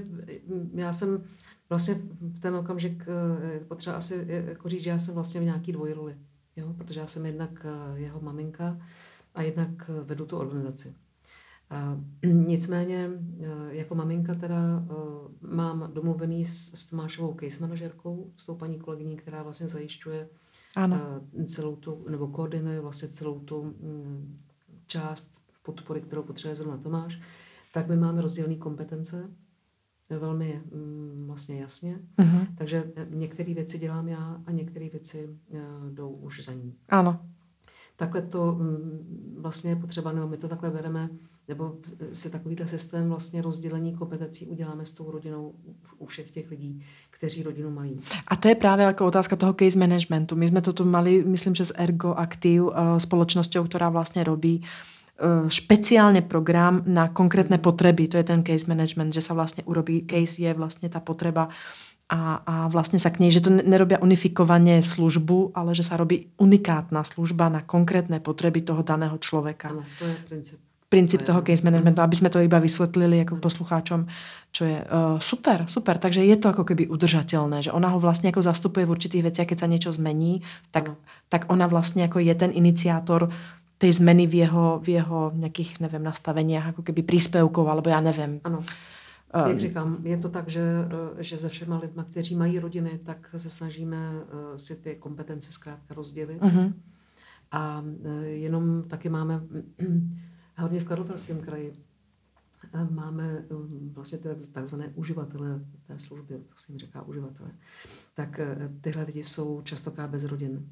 já 0.73 0.93
jsem 0.93 1.23
vlastně 1.69 1.95
v 2.19 2.39
ten 2.39 2.55
okamžik 2.55 3.05
eh, 3.07 3.59
potřeba 3.59 3.95
asi 3.95 4.25
jako 4.27 4.69
říct, 4.69 4.83
že 4.83 4.89
já 4.89 4.99
jsem 4.99 5.13
vlastně 5.13 5.41
v 5.41 5.43
nějaký 5.43 5.71
dvojroli. 5.71 6.17
Jo? 6.55 6.73
Protože 6.77 6.99
já 6.99 7.07
jsem 7.07 7.25
jednak 7.25 7.65
eh, 7.65 7.99
jeho 7.99 8.21
maminka 8.21 8.77
a 9.35 9.41
jednak 9.41 9.69
eh, 9.89 10.03
vedu 10.03 10.25
tu 10.25 10.37
organizaci. 10.37 10.93
A 11.69 11.97
nicméně 12.25 13.09
jako 13.69 13.95
maminka 13.95 14.35
teda 14.35 14.85
mám 15.41 15.89
domluvený 15.93 16.45
s, 16.45 16.73
s 16.73 16.85
Tomášovou 16.85 17.37
case 17.39 17.61
manažerkou, 17.61 18.31
s 18.37 18.45
tou 18.45 18.55
paní 18.55 18.79
kolegyní, 18.79 19.17
která 19.17 19.43
vlastně 19.43 19.67
zajišťuje 19.67 20.29
ano. 20.75 21.21
celou 21.45 21.75
tu, 21.75 22.05
nebo 22.09 22.27
koordinuje 22.27 22.81
vlastně 22.81 23.07
celou 23.07 23.39
tu 23.39 23.63
mm, 23.63 24.37
část 24.87 25.41
podpory, 25.67 26.01
kterou 26.01 26.23
potřebuje 26.23 26.55
zrovna 26.55 26.77
Tomáš, 26.77 27.19
tak 27.73 27.87
my 27.87 27.95
máme 27.97 28.21
rozdělené 28.21 28.55
kompetence 28.55 29.29
velmi 30.09 30.61
mm, 30.71 31.23
vlastně 31.27 31.61
jasně. 31.61 31.99
Uh-huh. 32.19 32.47
Takže 32.57 32.83
eh, 32.95 33.07
některé 33.09 33.53
věci 33.53 33.77
dělám 33.77 34.07
já 34.07 34.41
a 34.45 34.51
některé 34.51 34.89
věci 34.89 35.29
uh, 35.49 35.59
jdou 35.93 36.09
už 36.09 36.43
za 36.43 36.53
ní. 36.53 36.73
Ano. 36.89 37.19
Takhle 37.95 38.21
to 38.21 38.53
um, 38.53 39.37
vlastně 39.41 39.71
je 39.71 39.75
potřeba, 39.75 40.11
nebo 40.11 40.27
my 40.27 40.37
to 40.37 40.47
takhle 40.47 40.71
bereme, 40.71 41.09
nebo 41.47 41.75
si 42.13 42.29
takovýhle 42.29 42.67
systém 42.67 43.09
vlastně 43.09 43.41
rozdělení 43.41 43.93
kompetencí 43.93 44.47
uděláme 44.47 44.85
s 44.85 44.91
tou 44.91 45.11
rodinou 45.11 45.53
u 45.97 46.05
všech 46.05 46.31
těch 46.31 46.49
lidí, 46.49 46.83
kteří 47.09 47.43
rodinu 47.43 47.69
mají. 47.71 47.99
A 48.27 48.35
to 48.35 48.47
je 48.47 48.55
právě 48.55 48.85
jako 48.85 49.05
otázka 49.05 49.35
toho 49.35 49.53
case 49.53 49.79
managementu. 49.79 50.35
My 50.35 50.47
jsme 50.47 50.61
to 50.61 50.73
tu 50.73 50.85
mali, 50.85 51.23
myslím, 51.23 51.55
že 51.55 51.65
z 51.65 51.71
Ergo 51.75 52.13
Active, 52.13 52.71
společnosťou, 52.97 53.63
která 53.63 53.89
vlastně 53.89 54.23
robí 54.23 54.59
uh, 54.59 54.67
Eh, 54.67 54.96
špeciálne 55.49 56.21
program 56.21 56.85
na 56.85 57.09
konkrétne 57.09 57.57
potreby. 57.57 58.05
To 58.13 58.21
je 58.21 58.25
ten 58.25 58.45
case 58.45 58.69
management, 58.69 59.17
že 59.17 59.25
sa 59.25 59.33
vlastne 59.33 59.65
urobí, 59.65 60.05
case 60.05 60.37
je 60.37 60.51
vlastne 60.53 60.85
tá 60.93 61.01
potreba 61.01 61.49
a, 62.07 62.39
a 62.45 62.55
vlastne 62.71 62.95
sa 62.95 63.11
k 63.11 63.19
nej, 63.19 63.35
že 63.35 63.43
to 63.43 63.51
nerobia 63.51 63.99
unifikovanie 63.99 64.79
službu, 64.79 65.51
ale 65.51 65.75
že 65.75 65.83
sa 65.83 65.99
robí 65.99 66.31
unikátna 66.39 67.03
služba 67.03 67.51
na 67.51 67.59
konkrétne 67.67 68.23
potreby 68.23 68.63
toho 68.63 68.79
daného 68.79 69.19
človeka. 69.19 69.75
Ano, 69.75 69.83
to 69.99 70.07
je 70.07 70.15
princíp. 70.23 70.57
Princíp 70.87 71.27
toho 71.27 71.43
case 71.43 71.67
managementu, 71.67 71.99
aby 71.99 72.15
sme 72.15 72.31
to 72.31 72.39
iba 72.39 72.63
vysvetlili 72.63 73.27
jako 73.27 73.43
poslucháčom, 73.43 74.07
čo 74.55 74.63
je 74.63 74.79
uh, 74.79 75.19
super, 75.19 75.67
super. 75.67 75.99
Takže 75.99 76.23
je 76.23 76.39
to 76.39 76.55
ako 76.55 76.63
keby 76.63 76.87
udržateľné, 76.87 77.59
že 77.59 77.75
ona 77.75 77.91
ho 77.91 77.99
vlastne 77.99 78.31
ako 78.31 78.39
zastupuje 78.39 78.87
v 78.87 78.93
určitých 78.95 79.25
veciach, 79.27 79.51
keď 79.51 79.57
sa 79.59 79.67
niečo 79.67 79.91
zmení, 79.91 80.47
tak, 80.71 80.95
tak 81.27 81.51
ona 81.51 81.67
vlastne 81.67 82.07
ako 82.07 82.23
je 82.23 82.31
ten 82.31 82.55
iniciátor 82.55 83.27
tej 83.77 83.93
zmeny 83.93 84.27
v 84.27 84.33
jeho, 84.33 84.79
v 84.83 84.89
jeho 84.89 85.31
nějakých, 85.35 85.79
nevím, 85.79 86.03
nastaveniach, 86.03 86.65
jako 86.65 86.81
keby 86.81 87.03
příspěvkov, 87.03 87.67
alebo 87.67 87.89
já 87.89 88.01
nevím. 88.01 88.41
Ano. 88.43 88.63
Jak 89.35 89.47
ehm. 89.47 89.59
říkám, 89.59 89.97
je 90.03 90.17
to 90.17 90.29
tak, 90.29 90.49
že, 90.49 90.61
eh, 91.17 91.23
že 91.23 91.37
se 91.37 91.49
všema 91.49 91.79
lidma, 91.79 92.03
kteří 92.03 92.35
mají 92.35 92.59
rodiny, 92.59 92.99
tak 93.05 93.29
se 93.37 93.49
snažíme 93.49 93.97
eh, 93.97 94.59
si 94.59 94.75
ty 94.75 94.95
kompetence 94.95 95.51
zkrátka 95.51 95.93
rozdělit. 95.93 96.41
Uh-huh. 96.41 96.73
A 97.51 97.83
eh, 98.05 98.25
jenom 98.25 98.83
taky 98.83 99.09
máme, 99.09 99.41
hlavně 100.55 100.79
v 100.79 100.85
Karlovarském 100.85 101.41
kraji, 101.41 101.73
máme 102.89 103.45
vlastně 103.93 104.19
takzvané 104.51 104.91
uživatele 104.95 105.61
té 105.87 105.99
služby, 105.99 106.35
to 106.35 106.55
se 106.55 106.71
jim 106.71 106.79
říká 106.79 107.01
uživatele, 107.01 107.49
tak 108.13 108.39
tyhle 108.81 109.03
lidi 109.03 109.23
jsou 109.23 109.61
častokrát 109.61 110.09
bez 110.09 110.23
rodin. 110.23 110.69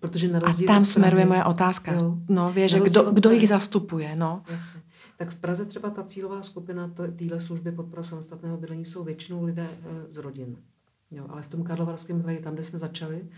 Protože 0.00 0.28
na 0.28 0.38
rozdíl 0.38 0.70
A 0.70 0.74
tam 0.74 0.84
smeruje 0.84 1.26
moje 1.26 1.44
otázka. 1.44 1.92
Jo. 1.92 2.18
No, 2.28 2.52
víš, 2.52 2.70
že 2.70 2.80
kdo, 2.80 3.10
kdo 3.10 3.30
jich 3.30 3.48
zastupuje, 3.48 4.16
no. 4.16 4.42
Jasně. 4.48 4.80
Tak 5.16 5.30
v 5.30 5.36
Praze 5.36 5.64
třeba 5.64 5.90
ta 5.90 6.02
cílová 6.02 6.42
skupina 6.42 6.90
téhle 7.16 7.40
služby 7.40 7.72
podpora 7.72 8.02
samostatného 8.02 8.56
bydlení 8.56 8.84
jsou 8.84 9.04
většinou 9.04 9.44
lidé 9.44 9.62
e, 9.62 10.12
z 10.12 10.16
rodin. 10.16 10.56
Jo, 11.10 11.26
ale 11.28 11.42
v 11.42 11.48
tom 11.48 11.62
Karlovarském 11.62 12.22
kraji, 12.22 12.38
tam, 12.38 12.54
kde 12.54 12.64
jsme 12.64 12.78
začali, 12.78 13.28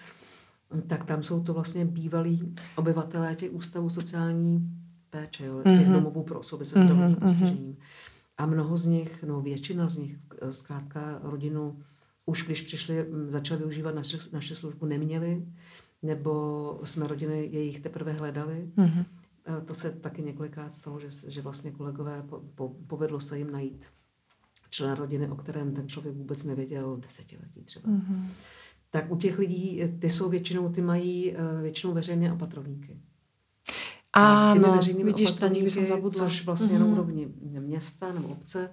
tak 0.87 1.05
tam 1.05 1.23
jsou 1.23 1.43
to 1.43 1.55
vlastně 1.55 1.85
bývalí 1.85 2.55
obyvatelé 2.77 3.35
těch 3.35 3.53
ústavů 3.53 3.91
sociální 3.91 4.71
péče, 5.11 5.47
jo, 5.47 5.63
těch 5.63 5.73
mm-hmm. 5.73 5.93
domovů 5.93 6.23
pro 6.23 6.41
osoby 6.41 6.65
se 6.65 6.79
zdravotním 6.79 7.17
mm-hmm. 7.17 7.21
postižením. 7.21 7.77
A 8.39 8.47
mnoho 8.47 8.77
z 8.77 8.87
nich, 8.87 9.23
no 9.23 9.41
většina 9.41 9.89
z 9.89 9.97
nich, 9.97 10.19
eh, 10.43 10.53
zkrátka 10.53 11.19
rodinu 11.23 11.77
už 12.27 12.47
když 12.47 12.63
přišli, 12.63 13.07
začali 13.29 13.59
využívat 13.59 13.95
naše, 13.95 14.19
naše 14.33 14.55
službu, 14.55 14.87
neměli 14.87 15.47
nebo 16.03 16.81
jsme 16.85 17.07
rodiny 17.07 17.49
jejich 17.53 17.81
teprve 17.81 18.13
hledali. 18.13 18.71
Mm-hmm. 18.77 19.05
To 19.65 19.75
se 19.75 19.91
taky 19.91 20.23
několikrát 20.23 20.75
stalo, 20.75 21.01
že, 21.01 21.09
že 21.31 21.43
vlastně 21.43 21.71
kolegové 21.71 22.23
po, 22.29 22.43
po, 22.55 22.69
povedlo 22.69 23.21
se 23.21 23.39
jim 23.39 23.51
najít 23.51 23.85
člena 24.71 24.95
rodiny, 24.95 25.31
o 25.31 25.37
kterém 25.37 25.75
ten 25.75 25.89
člověk 25.89 26.17
vůbec 26.17 26.45
nevěděl 26.45 26.97
desetiletí 26.97 27.63
třeba. 27.65 27.89
Mm-hmm. 27.89 28.27
Tak 28.91 29.13
u 29.13 29.17
těch 29.17 29.39
lidí, 29.39 29.83
ty 29.99 30.11
jsou 30.11 30.29
většinou, 30.29 30.73
ty 30.73 30.81
mají 30.81 31.33
eh, 31.33 31.63
většinou 31.63 31.93
veřejné 31.93 32.33
opatrovníky. 32.33 33.01
A 34.13 34.39
s 34.39 34.53
těmi 34.53 34.67
veřejnými 34.77 35.13
vidíš, 35.13 35.31
opatrovníky, 35.31 35.71
což 36.11 36.47
vlastně 36.47 36.77
mm-hmm. 36.77 36.81
na 36.81 36.87
úrovni 36.87 37.29
města 37.61 38.13
nebo 38.13 38.29
obce, 38.29 38.71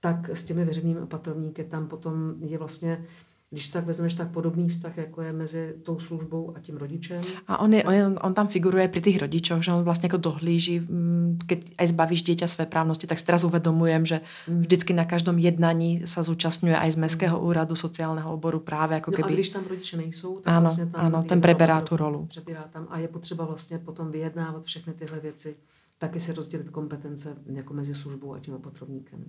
tak 0.00 0.30
s 0.30 0.44
těmi 0.44 0.64
veřejnými 0.64 1.00
opatrovníky 1.00 1.64
tam 1.64 1.88
potom 1.88 2.34
je 2.40 2.58
vlastně 2.58 3.04
když 3.50 3.68
tak 3.68 3.86
vezmeš, 3.86 4.14
tak 4.14 4.30
podobný 4.30 4.68
vztah, 4.68 4.96
jako 4.98 5.22
je 5.22 5.32
mezi 5.32 5.74
tou 5.82 5.98
službou 5.98 6.56
a 6.56 6.60
tím 6.60 6.76
rodičem. 6.76 7.22
A 7.46 7.58
on, 7.58 7.74
je, 7.74 7.84
on, 7.84 8.18
on 8.22 8.34
tam 8.34 8.48
figuruje 8.48 8.88
pri 8.88 9.00
tých 9.00 9.18
rodičoch, 9.22 9.62
že 9.62 9.72
on 9.72 9.84
vlastně 9.84 10.06
jako 10.06 10.16
dohlíží, 10.16 10.80
mm, 10.80 11.38
keď 11.46 11.58
aj 11.78 11.86
zbavíš 11.86 12.22
dieťa 12.22 12.46
své 12.48 12.66
právnosti, 12.66 13.06
tak 13.06 13.18
si 13.18 13.24
teraz 13.24 13.44
uvedomujem, 13.44 14.06
že 14.06 14.20
mm. 14.48 14.60
vždycky 14.60 14.92
na 14.92 15.04
každom 15.04 15.38
jednaní 15.38 16.06
sa 16.06 16.22
zúčastňuje 16.26 16.74
aj 16.74 16.92
z 16.92 16.96
Mestského 16.96 17.38
úradu 17.38 17.76
sociálneho 17.76 18.32
oboru 18.32 18.60
právě 18.60 18.94
jako 18.94 19.10
keby... 19.10 19.22
No 19.22 19.28
a 19.28 19.32
když 19.32 19.48
tam 19.48 19.64
rodiče 19.64 19.96
nejsou, 19.96 20.40
tak 20.40 20.52
ano, 20.52 20.60
vlastně 20.60 20.86
tam... 20.86 21.06
Ano, 21.06 21.22
ten 21.22 21.40
preberá 21.40 21.80
tu 21.80 21.96
rolu. 21.96 22.26
Přebírá 22.26 22.64
tam 22.72 22.86
a 22.90 22.98
je 22.98 23.08
potřeba 23.08 23.44
vlastně 23.44 23.78
potom 23.78 24.10
vyjednávat 24.10 24.64
všechny 24.64 24.92
tyhle 24.92 25.20
věci 25.20 25.56
taky 25.98 26.20
si 26.20 26.32
rozdělit 26.32 26.70
kompetence 26.70 27.36
jako 27.46 27.74
mezi 27.74 27.94
službou 27.94 28.34
a 28.34 28.40
tím 28.40 28.54
opatrovníkem. 28.54 29.24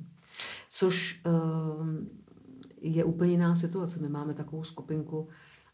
Což 0.69 1.21
um, 1.25 2.09
je 2.81 3.03
úplně 3.03 3.31
jiná 3.31 3.55
situace. 3.55 3.99
My 3.99 4.09
máme 4.09 4.33
takovou 4.33 4.63
skupinku 4.63 5.27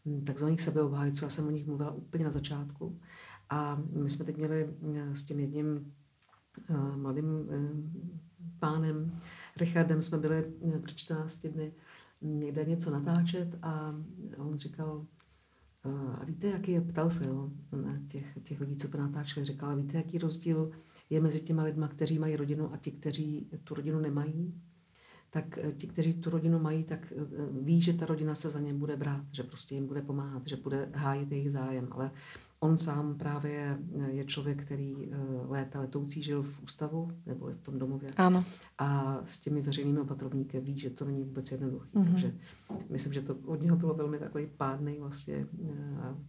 hm, 0.06 0.24
takzvaných 0.24 0.62
sebeobhájců, 0.62 1.24
já 1.24 1.28
jsem 1.28 1.46
o 1.46 1.50
nich 1.50 1.66
mluvila 1.66 1.90
úplně 1.90 2.24
na 2.24 2.30
začátku. 2.30 3.00
A 3.50 3.82
my 3.92 4.10
jsme 4.10 4.24
teď 4.24 4.36
měli 4.36 4.68
hm, 4.82 5.14
s 5.14 5.24
tím 5.24 5.40
jedním 5.40 5.92
uh, 6.70 6.96
mladým 6.96 7.24
uh, 7.24 7.48
pánem 8.58 9.20
Richardem, 9.56 10.02
jsme 10.02 10.18
byli 10.18 10.44
uh, 10.44 10.80
před 10.80 10.98
14 10.98 11.46
dny 11.46 11.72
někde 12.22 12.64
něco 12.64 12.90
natáčet 12.90 13.58
a 13.62 13.94
on 14.36 14.58
říkal, 14.58 15.06
uh, 15.84 16.16
a 16.20 16.24
víte, 16.24 16.46
jaký 16.46 16.72
je, 16.72 16.80
ptal 16.80 17.10
se, 17.10 17.26
jo, 17.26 17.50
těch, 18.08 18.38
těch 18.42 18.60
lidí, 18.60 18.76
co 18.76 18.88
to 18.88 18.98
natáčeli, 18.98 19.44
říkal, 19.44 19.70
a 19.70 19.74
víte, 19.74 19.96
jaký 19.96 20.18
rozdíl 20.18 20.70
je 21.10 21.20
mezi 21.20 21.40
těma 21.40 21.62
lidma, 21.62 21.88
kteří 21.88 22.18
mají 22.18 22.36
rodinu 22.36 22.72
a 22.72 22.76
ti, 22.76 22.90
kteří 22.90 23.50
tu 23.64 23.74
rodinu 23.74 24.00
nemají? 24.00 24.54
Tak 25.34 25.58
eh, 25.58 25.72
ti, 25.72 25.86
kteří 25.86 26.14
tu 26.14 26.30
rodinu 26.30 26.58
mají, 26.58 26.84
tak 26.84 27.12
eh, 27.12 27.24
ví, 27.60 27.82
že 27.82 27.92
ta 27.92 28.06
rodina 28.06 28.34
se 28.34 28.50
za 28.50 28.60
ně 28.60 28.74
bude 28.74 28.96
brát, 28.96 29.24
že 29.32 29.42
prostě 29.42 29.74
jim 29.74 29.86
bude 29.86 30.02
pomáhat, 30.02 30.42
že 30.46 30.56
bude 30.56 30.88
hájit 30.94 31.32
jejich 31.32 31.50
zájem. 31.50 31.88
Ale 31.90 32.10
on 32.60 32.78
sám 32.78 33.18
právě 33.18 33.78
eh, 33.98 34.10
je 34.10 34.24
člověk, 34.24 34.64
který 34.64 35.10
léta 35.48 35.80
letoucí 35.80 36.22
žil 36.22 36.42
v 36.42 36.62
ústavu 36.62 37.10
nebo 37.26 37.46
v 37.46 37.62
tom 37.62 37.78
domově. 37.78 38.12
Ano. 38.16 38.44
A 38.78 39.20
s 39.24 39.38
těmi 39.38 39.62
veřejnými 39.62 40.00
opatrovníky 40.00 40.60
ví, 40.60 40.78
že 40.78 40.90
to 40.90 41.04
není 41.04 41.22
vůbec 41.22 41.50
jednoduché. 41.50 41.88
Mm-hmm. 41.94 42.10
Takže 42.10 42.34
myslím, 42.90 43.12
že 43.12 43.22
to 43.22 43.34
od 43.34 43.62
něho 43.62 43.76
bylo 43.76 43.94
velmi 43.94 44.18
takový 44.18 44.46
pádný 44.56 44.98
vlastně 45.00 45.46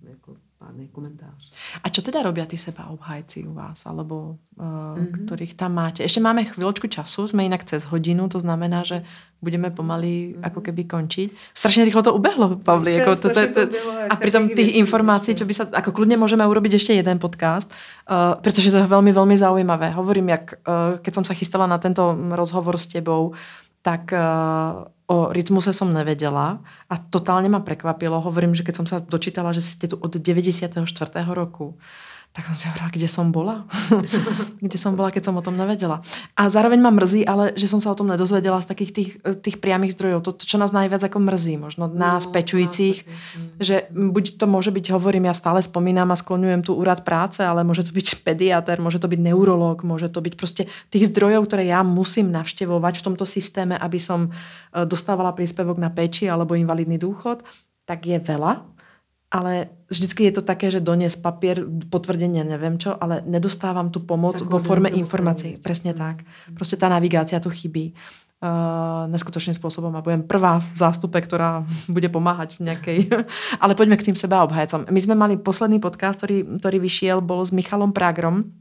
jako 0.01 0.37
pádný 0.59 0.87
komentář. 0.87 1.51
A 1.83 1.91
čo 1.91 1.99
teda 1.99 2.23
robia 2.23 2.47
tí 2.47 2.55
seba 2.55 2.87
obhajci 2.87 3.43
u 3.43 3.53
vás, 3.53 3.83
alebo 3.83 4.39
uh, 4.55 4.95
mm-hmm. 4.95 5.27
ktorých 5.27 5.53
tam 5.59 5.75
máte? 5.75 6.01
Ešte 6.01 6.23
máme 6.23 6.47
chvíľočku 6.47 6.87
času, 6.87 7.27
sme 7.27 7.43
inak 7.43 7.67
cez 7.67 7.83
hodinu, 7.91 8.31
to 8.31 8.39
znamená, 8.39 8.87
že 8.87 9.03
budeme 9.43 9.67
pomaly 9.69 10.31
mm-hmm. 10.31 10.47
ako 10.47 10.59
keby 10.63 10.87
končiť. 10.87 11.27
Strašne 11.51 11.83
rýchlo 11.83 12.01
to 12.07 12.15
ubehlo, 12.15 12.55
Pavli. 12.55 12.95
Jako 12.99 13.11
to, 13.19 13.29
to, 13.35 13.41
to, 13.51 13.61
to, 13.67 13.77
a 14.09 14.15
pritom 14.15 14.47
tých 14.47 14.79
informácií, 14.79 15.35
čo 15.35 15.43
by 15.43 15.53
sa, 15.53 15.67
ako 15.67 15.91
kľudne 15.91 16.15
môžeme 16.15 16.47
urobiť 16.47 16.79
ešte 16.79 16.95
jeden 16.95 17.19
podcast, 17.19 17.67
uh, 18.07 18.39
pretože 18.39 18.71
to 18.71 18.79
je 18.79 18.87
veľmi, 18.87 19.11
veľmi 19.11 19.35
zaujímavé. 19.35 19.91
Hovorím, 19.91 20.33
jak, 20.33 20.55
uh, 20.63 20.97
keď 21.03 21.11
som 21.19 21.25
sa 21.27 21.35
chystala 21.35 21.67
na 21.67 21.75
tento 21.77 22.15
rozhovor 22.31 22.79
s 22.79 22.87
tebou, 22.87 23.35
tak 23.83 24.09
uh, 24.15 24.87
o 25.05 25.29
rytmuse 25.29 25.69
som 25.69 25.93
nevedela 25.93 26.65
a 26.89 26.95
totálne 26.97 27.45
ma 27.45 27.61
prekvapilo. 27.61 28.25
Hovorím, 28.25 28.57
že 28.57 28.65
keď 28.65 28.73
som 28.73 28.87
sa 28.89 28.97
dočítala, 28.97 29.53
že 29.53 29.61
ste 29.61 29.85
tu 29.85 30.01
od 30.01 30.17
94. 30.17 30.81
roku, 31.29 31.77
tak 32.35 32.51
som 32.51 32.55
si 32.59 32.67
hovorila, 32.67 32.91
kde 32.91 33.07
som 33.07 33.31
bola? 33.31 33.63
kde 34.65 34.75
som 34.75 34.91
bola, 34.99 35.07
keď 35.07 35.31
som 35.31 35.39
o 35.39 35.45
tom 35.45 35.55
nevedela. 35.55 36.03
A 36.35 36.51
zároveň 36.51 36.83
ma 36.83 36.91
mrzí, 36.91 37.23
ale 37.23 37.55
že 37.55 37.71
som 37.71 37.79
sa 37.79 37.95
o 37.95 37.95
tom 37.95 38.11
nedozvedela 38.11 38.59
z 38.59 38.75
takých 38.75 38.91
tých, 38.91 39.11
tých 39.39 39.57
priamých 39.63 39.95
zdrojov. 39.95 40.19
To, 40.27 40.31
čo 40.35 40.59
nás 40.59 40.75
najviac 40.75 40.99
ako 41.07 41.23
mrzí, 41.23 41.55
možno 41.55 41.87
nás 41.87 42.27
no, 42.27 42.35
pečujúcich, 42.35 43.07
nás 43.07 43.63
že 43.63 43.87
buď 43.95 44.35
to 44.35 44.51
môže 44.51 44.75
byť, 44.75 44.91
hovorím, 44.91 45.31
ja 45.31 45.35
stále 45.37 45.63
spomínam 45.63 46.11
a 46.11 46.19
skloňujem 46.19 46.67
tu 46.67 46.75
úrad 46.75 47.07
práce, 47.07 47.39
ale 47.39 47.63
môže 47.63 47.87
to 47.87 47.95
byť 47.95 48.27
pediatr, 48.27 48.83
môže 48.83 48.99
to 48.99 49.07
byť 49.07 49.19
neurolog, 49.31 49.87
môže 49.87 50.11
to 50.11 50.19
byť 50.19 50.33
proste 50.35 50.67
tých 50.91 51.07
zdrojov, 51.15 51.47
ktoré 51.47 51.71
ja 51.71 51.87
musím 51.87 52.35
navštevovať 52.35 52.99
v 52.99 53.05
tomto 53.07 53.23
systéme, 53.23 53.79
aby 53.79 53.95
som 53.95 54.27
e, 54.27 54.83
dostávala 54.83 55.31
príspevok 55.31 55.79
na 55.79 55.87
peči 55.87 56.27
alebo 56.27 56.51
invalidný 56.59 56.99
dôchod, 56.99 57.47
tak 57.87 58.03
je 58.03 58.19
veľa 58.19 58.74
ale 59.35 59.67
vždycky 59.91 60.31
je 60.31 60.39
to 60.39 60.43
také, 60.47 60.71
že 60.71 60.79
donies 60.79 61.19
papier, 61.19 61.59
potvrdenie, 61.91 62.47
neviem 62.47 62.79
čo, 62.79 62.95
ale 62.95 63.19
nedostávam 63.27 63.91
tu 63.91 63.99
pomoc 63.99 64.39
vo 64.39 64.63
forme 64.63 64.87
informácií. 64.87 65.59
Presne 65.59 65.91
mm. 65.91 65.99
tak. 65.99 66.23
Proste 66.55 66.79
tá 66.79 66.87
navigácia 66.87 67.43
tu 67.43 67.51
chybí. 67.51 67.91
Uh, 68.35 69.07
neskutočným 69.15 69.55
spôsobom 69.55 69.89
a 69.95 70.03
budem 70.03 70.21
prvá 70.21 70.59
v 70.75 70.77
zástupe, 70.77 71.19
ktorá 71.19 71.67
bude 71.91 72.07
pomáhať 72.07 72.59
v 72.59 72.71
nejakej... 72.71 72.97
ale 73.63 73.75
poďme 73.75 73.99
k 73.99 74.11
tým 74.11 74.17
seba 74.19 74.43
obhajcom. 74.47 74.87
My 74.87 75.01
sme 75.03 75.15
mali 75.19 75.35
posledný 75.35 75.83
podcast, 75.83 76.23
ktorý, 76.23 76.55
ktorý 76.59 76.77
vyšiel, 76.79 77.19
bol 77.19 77.43
s 77.43 77.51
Michalom 77.51 77.91
Prágrom, 77.91 78.55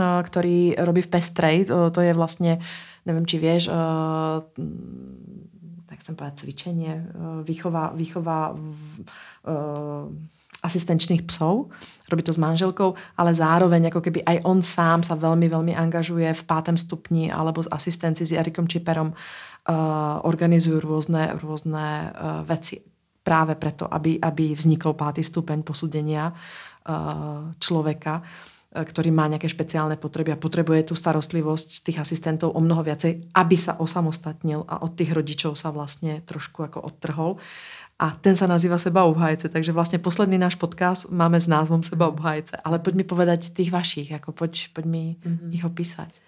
uh, 0.00 0.24
ktorý 0.24 0.80
robí 0.80 1.04
v 1.04 1.12
Pestrej. 1.12 1.68
To, 1.68 1.92
to 1.92 2.00
je 2.00 2.16
vlastne, 2.16 2.64
neviem, 3.04 3.28
či 3.28 3.36
vieš, 3.36 3.68
uh, 3.68 4.44
tak 5.98 6.06
chcem 6.06 6.14
povedať, 6.14 6.46
cvičenie, 6.46 6.94
výchova, 7.42 7.90
výchova 7.90 8.54
uh, 8.54 10.06
asistenčných 10.62 11.26
psov, 11.26 11.74
robí 12.06 12.22
to 12.22 12.30
s 12.30 12.38
manželkou, 12.38 12.94
ale 13.18 13.34
zároveň 13.34 13.90
ako 13.90 13.98
keby 13.98 14.22
aj 14.22 14.46
on 14.46 14.62
sám 14.62 15.02
sa 15.02 15.18
veľmi, 15.18 15.50
veľmi 15.50 15.74
angažuje 15.74 16.30
v 16.30 16.46
pátem 16.46 16.78
stupni 16.78 17.34
alebo 17.34 17.62
s 17.62 17.70
asistenci 17.70 18.22
s 18.22 18.34
Jarikom 18.38 18.70
Čiperom 18.70 19.10
uh, 19.10 19.18
organizujú 20.22 20.78
rôzne, 20.78 21.34
rôzne 21.42 22.14
uh, 22.14 22.46
veci 22.46 22.78
práve 23.26 23.58
preto, 23.58 23.90
aby, 23.90 24.22
aby 24.22 24.54
vznikol 24.54 24.94
pátý 24.94 25.26
stupeň 25.26 25.66
posúdenia 25.66 26.30
uh, 26.30 27.54
človeka 27.58 28.22
ktorý 28.68 29.08
má 29.08 29.24
nejaké 29.32 29.48
špeciálne 29.48 29.96
potreby 29.96 30.36
a 30.36 30.40
potrebuje 30.40 30.92
tú 30.92 30.94
starostlivosť 30.94 31.88
tých 31.88 32.00
asistentov 32.04 32.52
o 32.52 32.60
mnoho 32.60 32.84
viacej, 32.84 33.32
aby 33.32 33.56
sa 33.56 33.80
osamostatnil 33.80 34.68
a 34.68 34.84
od 34.84 34.92
tých 34.92 35.16
rodičov 35.16 35.56
sa 35.56 35.72
vlastne 35.72 36.20
trošku 36.28 36.60
ako 36.60 36.84
odtrhol. 36.84 37.40
A 37.98 38.14
ten 38.14 38.38
sa 38.38 38.46
nazýva 38.46 38.78
Seba 38.78 39.08
obhajce, 39.08 39.50
takže 39.50 39.74
vlastne 39.74 39.98
posledný 39.98 40.38
náš 40.38 40.54
podcast 40.54 41.10
máme 41.10 41.40
s 41.40 41.50
názvom 41.50 41.82
Seba 41.82 42.06
obhajce. 42.06 42.54
Ale 42.62 42.78
poď 42.78 42.94
mi 43.02 43.04
povedať 43.08 43.50
tých 43.50 43.74
vašich, 43.74 44.14
jako 44.14 44.30
poď, 44.30 44.70
poď 44.70 44.84
mi 44.86 45.04
mm-hmm. 45.18 45.50
ich 45.50 45.64
opísať. 45.66 46.27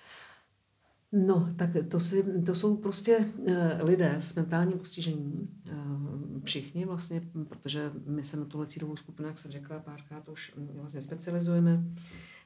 No, 1.12 1.54
tak 1.56 1.70
to, 1.88 2.00
si, 2.00 2.24
to 2.46 2.54
jsou 2.54 2.76
prostě 2.76 3.18
uh, 3.18 3.54
lidé 3.82 4.16
s 4.18 4.34
mentálním 4.34 4.78
postižením. 4.78 5.60
Uh, 5.72 6.40
všichni 6.44 6.84
vlastně, 6.84 7.30
protože 7.48 7.92
my 8.06 8.24
se 8.24 8.36
na 8.36 8.44
tuhle 8.44 8.66
cílovou 8.66 8.96
skupinu, 8.96 9.28
jak 9.28 9.38
jsem 9.38 9.50
řekla 9.50 9.78
párkrát, 9.78 10.28
už 10.28 10.54
vlastně 10.74 11.00
specializujeme. 11.00 11.84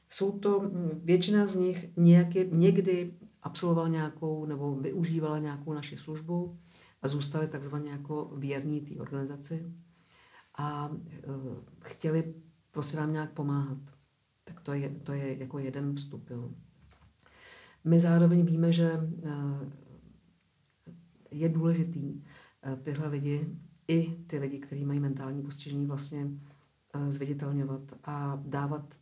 Jsou 0.09 0.39
to, 0.39 0.59
hm, 0.59 0.89
většina 1.03 1.47
z 1.47 1.55
nich 1.55 1.97
nějaký, 1.97 2.39
někdy 2.51 3.13
absolvoval 3.43 3.89
nějakou 3.89 4.45
nebo 4.45 4.75
využívala 4.75 5.39
nějakou 5.39 5.73
naši 5.73 5.97
službu 5.97 6.57
a 7.01 7.07
zůstali 7.07 7.47
takzvaně 7.47 7.91
jako 7.91 8.31
věrní 8.35 8.81
té 8.81 8.95
organizaci 8.95 9.73
a 10.55 10.89
uh, 10.89 11.57
chtěli 11.79 12.33
prostě 12.71 12.97
nám 12.97 13.13
nějak 13.13 13.31
pomáhat. 13.31 13.77
Tak 14.43 14.61
to 14.61 14.73
je, 14.73 14.89
to 14.89 15.13
je 15.13 15.37
jako 15.37 15.59
jeden 15.59 15.95
vstup. 15.95 16.29
Jo. 16.29 16.51
My 17.85 17.99
zároveň 17.99 18.45
víme, 18.45 18.73
že 18.73 18.97
uh, 18.97 19.31
je 21.31 21.49
důležitý 21.49 22.13
uh, 22.13 22.75
tyhle 22.83 23.07
lidi, 23.07 23.45
i 23.87 24.17
ty 24.27 24.39
lidi, 24.39 24.59
kteří 24.59 24.85
mají 24.85 24.99
mentální 24.99 25.41
postižení, 25.41 25.85
vlastně 25.85 26.25
uh, 26.25 27.09
zviditelňovat 27.09 27.81
a 28.03 28.41
dávat 28.45 28.95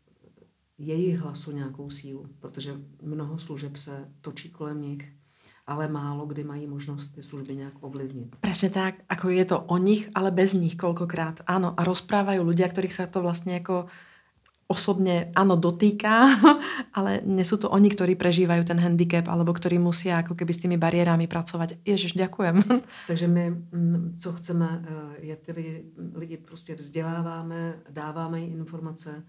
jejich 0.77 1.19
hlasu 1.19 1.51
nějakou 1.51 1.89
sílu, 1.89 2.25
protože 2.39 2.75
mnoho 3.01 3.39
služeb 3.39 3.77
se 3.77 4.11
točí 4.21 4.49
kolem 4.49 4.81
nich 4.81 5.13
ale 5.67 5.87
málo 5.87 6.25
kdy 6.25 6.43
mají 6.43 6.67
možnost 6.67 7.07
ty 7.15 7.23
služby 7.23 7.55
nějak 7.55 7.73
ovlivnit. 7.79 8.35
Presne 8.39 8.69
tak, 8.69 9.03
ako 9.07 9.29
je 9.31 9.45
to 9.45 9.57
o 9.59 9.77
nich, 9.79 10.09
ale 10.15 10.31
bez 10.31 10.51
nich 10.53 10.75
koľkokrát. 10.75 11.43
Áno, 11.47 11.71
a 11.75 11.81
rozprávajú 11.87 12.43
ľudia, 12.43 12.67
ktorých 12.67 12.95
sa 12.95 13.05
to 13.07 13.23
vlastne 13.23 13.55
ako 13.59 13.87
osobne 14.67 15.31
áno 15.35 15.59
dotýka, 15.59 16.33
ale 16.97 17.21
nie 17.25 17.43
sú 17.45 17.59
to 17.59 17.69
oni, 17.69 17.91
ktorí 17.91 18.15
prežívajú 18.15 18.63
ten 18.63 18.79
handicap 18.79 19.27
alebo 19.27 19.53
ktorí 19.53 19.77
musia 19.77 20.23
ako 20.23 20.33
keby 20.33 20.51
s 20.53 20.61
tými 20.63 20.77
bariérami 20.79 21.27
pracovať. 21.27 21.83
Ježiš, 21.83 22.15
ďakujem. 22.15 22.63
Takže 23.11 23.27
my, 23.27 23.43
mm, 23.49 24.17
co 24.17 24.29
chceme, 24.33 24.69
eh, 24.69 25.25
je 25.25 25.35
tedy 25.35 25.65
lidi 26.15 26.37
prostě 26.37 26.75
vzděláváme, 26.75 27.75
dáváme 27.89 28.41
jim 28.41 28.59
informace, 28.59 29.23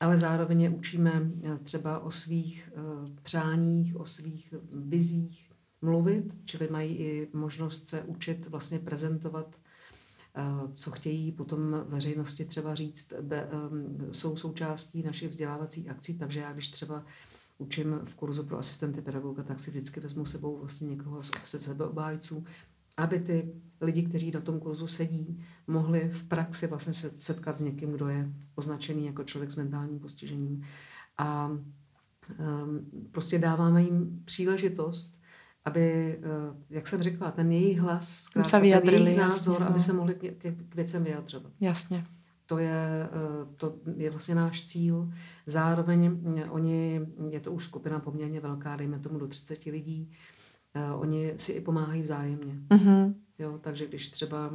ale 0.00 0.16
zároveň 0.16 0.60
je 0.60 0.70
učíme 0.70 1.12
eh, 1.14 1.58
třeba 1.62 1.98
o 1.98 2.10
svých 2.10 2.70
eh, 2.72 2.80
přáních, 3.22 3.96
o 3.96 4.04
svých 4.04 4.54
vizích, 4.72 5.50
mluvit, 5.82 6.34
čili 6.44 6.68
mají 6.70 6.96
i 6.96 7.28
možnost 7.32 7.86
se 7.86 8.02
učit 8.02 8.48
vlastně 8.48 8.78
prezentovat, 8.78 9.56
co 10.72 10.90
chtějí 10.90 11.32
potom 11.32 11.84
veřejnosti 11.88 12.44
třeba 12.44 12.74
říct, 12.74 13.12
be, 13.20 13.48
jsou 14.10 14.36
součástí 14.36 15.02
našich 15.02 15.28
vzdělávacích 15.28 15.90
akcí, 15.90 16.18
takže 16.18 16.40
já 16.40 16.52
když 16.52 16.68
třeba 16.68 17.04
učím 17.58 18.00
v 18.04 18.14
kurzu 18.14 18.44
pro 18.44 18.58
asistenty 18.58 19.02
pedagoga, 19.02 19.42
tak 19.42 19.60
si 19.60 19.70
vždycky 19.70 20.00
vezmu 20.00 20.24
sebou 20.24 20.58
vlastně 20.58 20.88
někoho 20.88 21.22
z 21.22 21.30
sebeobájců, 21.44 22.44
aby 22.96 23.20
ty 23.20 23.54
lidi, 23.80 24.02
kteří 24.02 24.30
na 24.30 24.40
tom 24.40 24.60
kurzu 24.60 24.86
sedí, 24.86 25.44
mohli 25.66 26.10
v 26.12 26.24
praxi 26.24 26.66
vlastně 26.66 26.92
se 26.94 27.10
setkat 27.10 27.56
s 27.56 27.60
někým, 27.60 27.92
kdo 27.92 28.08
je 28.08 28.32
označený 28.54 29.06
jako 29.06 29.24
člověk 29.24 29.50
s 29.50 29.56
mentálním 29.56 29.98
postižením. 29.98 30.64
A 31.18 31.48
um, 31.48 31.58
prostě 33.10 33.38
dáváme 33.38 33.82
jim 33.82 34.22
příležitost 34.24 35.21
aby, 35.64 36.18
eh, 36.22 36.54
jak 36.70 36.86
jsem 36.86 37.02
řekla, 37.02 37.30
ten 37.30 37.52
jejich 37.52 37.80
hlas, 37.80 38.08
zkrátka, 38.08 38.60
ten 38.60 38.88
jejich 38.88 39.18
názor, 39.18 39.54
jasně, 39.54 39.66
aby 39.66 39.74
no. 39.74 39.80
se 39.80 39.92
mohli 39.92 40.14
k, 40.14 40.18
k, 40.18 40.68
k 40.68 40.74
věcem 40.74 41.04
vyjadřovat. 41.04 41.52
Jasně. 41.60 42.04
To 42.46 42.58
je, 42.58 43.08
eh, 43.12 43.46
to 43.56 43.74
je 43.96 44.10
vlastně 44.10 44.34
náš 44.34 44.64
cíl. 44.64 45.12
Zároveň 45.46 46.10
mm, 46.10 46.42
oni, 46.50 47.00
je 47.30 47.40
to 47.40 47.52
už 47.52 47.64
skupina 47.64 47.98
poměrně 47.98 48.40
velká, 48.40 48.76
dejme 48.76 48.98
tomu 48.98 49.18
do 49.18 49.28
30 49.28 49.70
lidí, 49.70 50.10
eh, 50.74 50.92
oni 50.92 51.32
si 51.36 51.52
i 51.52 51.60
pomáhají 51.60 52.02
vzájemně. 52.02 52.54
Mm-hmm. 52.68 53.14
Jo, 53.38 53.58
takže 53.62 53.86
když 53.86 54.08
třeba 54.08 54.50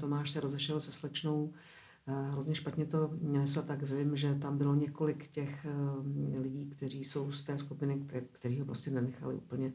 Tomáš 0.00 0.30
se 0.30 0.40
rozešel 0.40 0.80
se 0.80 0.92
slečnou, 0.92 1.52
hrozně 2.30 2.54
špatně 2.54 2.86
to 2.86 3.10
nesl, 3.20 3.62
tak 3.62 3.82
vím, 3.82 4.16
že 4.16 4.34
tam 4.34 4.58
bylo 4.58 4.74
několik 4.74 5.30
těch 5.30 5.66
lidí, 6.38 6.66
kteří 6.66 7.04
jsou 7.04 7.32
z 7.32 7.44
té 7.44 7.58
skupiny, 7.58 8.06
který 8.32 8.60
ho 8.60 8.66
prostě 8.66 8.90
nenechali 8.90 9.34
úplně 9.34 9.72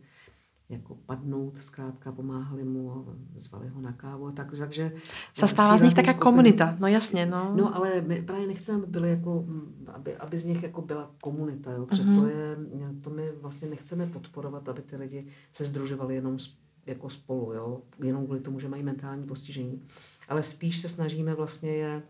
jako 0.71 0.95
padnout, 0.95 1.63
zkrátka 1.63 2.11
pomáhali 2.11 2.63
mu, 2.63 3.05
zvali 3.35 3.67
ho 3.67 3.81
na 3.81 3.91
kávu 3.91 4.27
a 4.27 4.31
tak, 4.31 4.57
takže... 4.57 4.91
Se 5.33 5.47
stává 5.47 5.77
z 5.77 5.81
nich 5.81 5.93
taká 5.93 6.13
komunita, 6.13 6.77
no 6.79 6.87
jasně, 6.87 7.25
no. 7.25 7.53
No 7.55 7.75
ale 7.75 8.01
my 8.01 8.21
právě 8.21 8.47
nechceme, 8.47 8.77
aby 8.77 8.87
byly 8.87 9.09
jako, 9.09 9.45
aby, 9.87 10.15
aby 10.15 10.37
z 10.37 10.45
nich 10.45 10.63
jako 10.63 10.81
byla 10.81 11.11
komunita, 11.21 11.71
jo, 11.71 11.85
protože 11.85 12.03
mm-hmm. 12.03 12.19
to 12.19 12.27
je, 12.27 12.57
to 13.03 13.09
my 13.09 13.31
vlastně 13.41 13.69
nechceme 13.69 14.07
podporovat, 14.07 14.69
aby 14.69 14.81
ty 14.81 14.95
lidi 14.95 15.27
se 15.51 15.65
združovali 15.65 16.15
jenom 16.15 16.37
jako 16.85 17.09
spolu, 17.09 17.53
jo, 17.53 17.81
jenom 18.03 18.25
kvůli 18.25 18.39
tomu, 18.39 18.59
že 18.59 18.69
mají 18.69 18.83
mentální 18.83 19.27
postižení, 19.27 19.81
ale 20.29 20.43
spíš 20.43 20.81
se 20.81 20.89
snažíme 20.89 21.35
vlastně 21.35 21.69
je, 21.69 22.03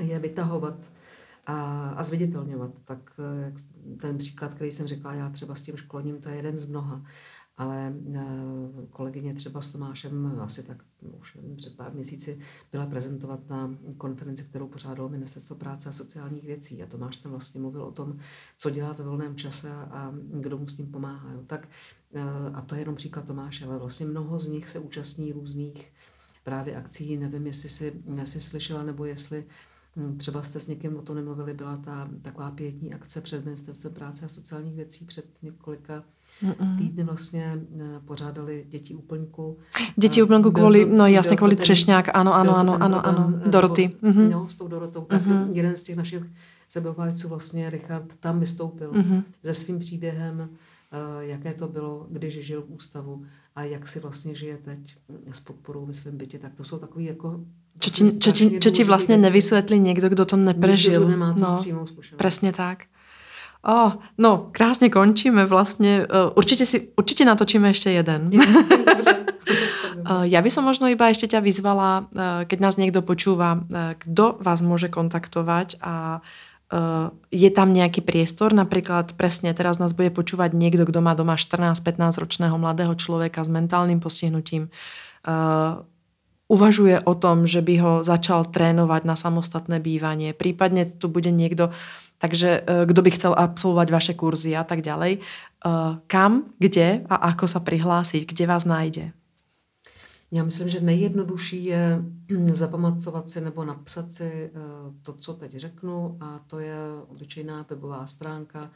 je 0.00 0.18
vytahovat 0.18 0.90
a, 1.46 1.88
a 1.96 2.02
zviditelňovat. 2.02 2.70
Tak 2.84 2.98
eh, 3.18 3.52
ten 4.00 4.18
příklad, 4.18 4.54
který 4.54 4.70
jsem 4.70 4.86
řekla, 4.86 5.14
já 5.14 5.30
třeba 5.30 5.54
s 5.54 5.62
tím 5.62 5.76
školením, 5.76 6.20
to 6.20 6.28
je 6.28 6.36
jeden 6.36 6.56
z 6.56 6.64
mnoha 6.64 7.02
ale 7.56 7.94
eh, 8.14 8.22
kolegyně 8.90 9.34
třeba 9.34 9.60
s 9.60 9.68
Tomášem 9.68 10.40
asi 10.40 10.62
tak 10.62 10.82
už 11.18 11.34
nevím, 11.34 11.56
před 11.56 11.76
pár 11.76 11.94
měsíci 11.94 12.38
byla 12.72 12.86
prezentovat 12.86 13.48
na 13.48 13.74
konferenci, 13.96 14.44
kterou 14.44 14.68
pořádalo 14.68 15.08
Ministerstvo 15.08 15.56
práce 15.56 15.88
a 15.88 15.92
sociálních 15.92 16.44
věcí 16.44 16.82
a 16.82 16.86
Tomáš 16.86 17.16
tam 17.16 17.32
vlastně 17.32 17.60
mluvil 17.60 17.82
o 17.82 17.92
tom, 17.92 18.18
co 18.56 18.70
dělá 18.70 18.92
ve 18.92 19.04
volném 19.04 19.36
čase 19.36 19.72
a 19.72 20.14
kdo 20.40 20.58
mu 20.58 20.68
s 20.68 20.74
tím 20.74 20.86
pomáhá. 20.86 21.32
Jo. 21.32 21.42
Tak, 21.46 21.68
eh, 22.14 22.20
a 22.54 22.60
to 22.60 22.74
je 22.74 22.80
jenom 22.80 22.94
příklad 22.96 23.24
Tomáše, 23.24 23.64
ale 23.64 23.78
vlastně 23.78 24.06
mnoho 24.06 24.38
z 24.38 24.46
nich 24.46 24.68
se 24.68 24.78
účastní 24.78 25.32
různých 25.32 25.92
právě 26.44 26.76
akcí, 26.76 27.16
nevím, 27.16 27.46
jestli 27.46 27.68
si, 27.68 28.02
jestli 28.16 28.40
slyšela 28.40 28.82
nebo 28.82 29.04
jestli 29.04 29.40
hm, 29.40 29.50
Třeba 30.16 30.42
jste 30.42 30.60
s 30.60 30.68
někým 30.68 30.96
o 30.96 31.02
tom 31.02 31.16
nemluvili, 31.16 31.54
byla 31.54 31.76
ta 31.76 32.08
taková 32.22 32.50
pětní 32.50 32.94
akce 32.94 33.20
před 33.20 33.44
Ministerstvem 33.44 33.92
práce 33.92 34.24
a 34.24 34.28
sociálních 34.28 34.74
věcí 34.74 35.04
před 35.04 35.24
několika 35.42 36.04
Mm-mm. 36.42 36.78
týdny 36.78 37.04
vlastně 37.04 37.62
eh, 37.80 38.00
pořádali 38.04 38.66
děti 38.68 38.94
úplňku. 38.94 39.58
Děti 39.96 40.22
úplňku 40.22 40.50
kvůli, 40.50 40.84
to, 40.84 40.96
no 40.96 41.06
jasně, 41.06 41.36
kvůli 41.36 41.56
Třešňák, 41.56 42.08
ano, 42.14 42.34
ano, 42.34 42.56
ano, 42.56 42.82
ano, 42.82 43.06
ano, 43.06 43.40
Doroty. 43.46 43.96
Mm-hmm. 44.02 44.30
No, 44.30 44.48
s 44.48 44.54
tou 44.54 44.68
Dorotou, 44.68 45.04
tak 45.04 45.26
mm-hmm. 45.26 45.48
jeden 45.52 45.76
z 45.76 45.82
těch 45.82 45.96
našich 45.96 46.22
sebeobhájců 46.68 47.28
vlastně 47.28 47.70
Richard 47.70 48.16
tam 48.20 48.40
vystoupil 48.40 48.92
mm-hmm. 48.92 49.22
se 49.44 49.54
svým 49.54 49.78
příběhem, 49.78 50.48
jaké 51.20 51.54
to 51.54 51.68
bylo, 51.68 52.06
když 52.10 52.46
žil 52.46 52.62
v 52.62 52.70
ústavu 52.70 53.24
a 53.54 53.62
jak 53.62 53.88
si 53.88 54.00
vlastně 54.00 54.34
žije 54.34 54.56
teď 54.56 54.96
s 55.30 55.40
podporou 55.40 55.86
ve 55.86 55.94
svém 55.94 56.16
bytě. 56.16 56.38
Tak 56.38 56.54
to 56.54 56.64
jsou 56.64 56.78
takový 56.78 57.04
jako 57.04 57.40
Čo 57.76 57.88
ti, 57.92 58.00
čo, 58.16 58.30
ti, 58.32 58.44
čo 58.56 58.70
ti 58.72 58.82
vlastne 58.88 59.20
nevysvetlí 59.20 59.76
niekto, 59.76 60.08
kto 60.08 60.24
to 60.24 60.36
neprežil. 60.40 61.04
Nikto, 61.04 61.12
nemá 61.12 61.30
no. 61.36 61.60
Presne 62.16 62.56
tak. 62.56 62.88
Oh, 63.66 63.98
no, 64.14 64.54
krásne 64.54 64.88
končíme 64.88 65.42
vlastne. 65.44 66.06
Uh, 66.06 66.30
určite, 66.38 66.62
si, 66.62 66.94
určite 66.94 67.26
natočíme 67.26 67.68
ešte 67.74 67.90
jeden. 67.90 68.30
ja 70.06 70.40
by 70.40 70.50
som 70.54 70.62
možno 70.62 70.86
iba 70.86 71.10
ešte 71.10 71.26
ťa 71.34 71.42
vyzvala, 71.42 72.06
keď 72.46 72.58
nás 72.62 72.78
niekto 72.78 73.02
počúva, 73.02 73.66
kto 73.98 74.38
vás 74.38 74.62
môže 74.62 74.86
kontaktovať 74.86 75.82
a 75.82 76.22
je 77.30 77.50
tam 77.54 77.70
nejaký 77.70 78.02
priestor, 78.02 78.50
napríklad 78.50 79.14
presne 79.14 79.54
teraz 79.54 79.78
nás 79.78 79.94
bude 79.94 80.10
počúvať 80.10 80.50
niekto, 80.50 80.82
kto 80.82 80.98
má 80.98 81.14
doma 81.14 81.38
14-15 81.38 81.78
ročného 82.18 82.58
mladého 82.58 82.90
človeka 82.98 83.46
s 83.46 83.50
mentálnym 83.50 84.02
postihnutím. 84.02 84.74
Uvažuje 86.46 87.02
o 87.02 87.14
tom, 87.18 87.42
že 87.46 87.58
by 87.58 87.74
ho 87.82 87.92
začal 88.06 88.46
trénovať 88.46 89.02
na 89.02 89.18
samostatné 89.18 89.82
bývanie. 89.82 90.30
Prípadne 90.30 90.86
tu 90.86 91.10
bude 91.10 91.34
niekto, 91.34 91.74
takže 92.22 92.62
e, 92.62 92.86
kto 92.86 93.00
by 93.02 93.10
chcel 93.10 93.34
absolvovať 93.34 93.88
vaše 93.90 94.14
kurzy 94.14 94.54
a 94.54 94.62
tak 94.62 94.86
ďalej. 94.86 95.18
E, 95.18 95.20
kam, 96.06 96.46
kde 96.62 97.02
a 97.10 97.34
ako 97.34 97.50
sa 97.50 97.58
prihlásiť, 97.58 98.30
kde 98.30 98.46
vás 98.46 98.62
nájde? 98.62 99.10
Já 100.30 100.44
myslím, 100.44 100.68
že 100.68 100.80
nejjednodušší 100.80 101.64
je 101.64 102.04
zapamatovat 102.52 103.28
si 103.28 103.40
nebo 103.40 103.64
napsat 103.64 104.12
si 104.12 104.24
e, 104.24 104.50
to, 105.02 105.12
co 105.12 105.34
teď 105.34 105.56
řeknu 105.56 106.16
a 106.20 106.40
to 106.46 106.58
je 106.58 106.76
obyčejná 107.08 107.66
webová 107.70 108.06
stránka 108.06 108.70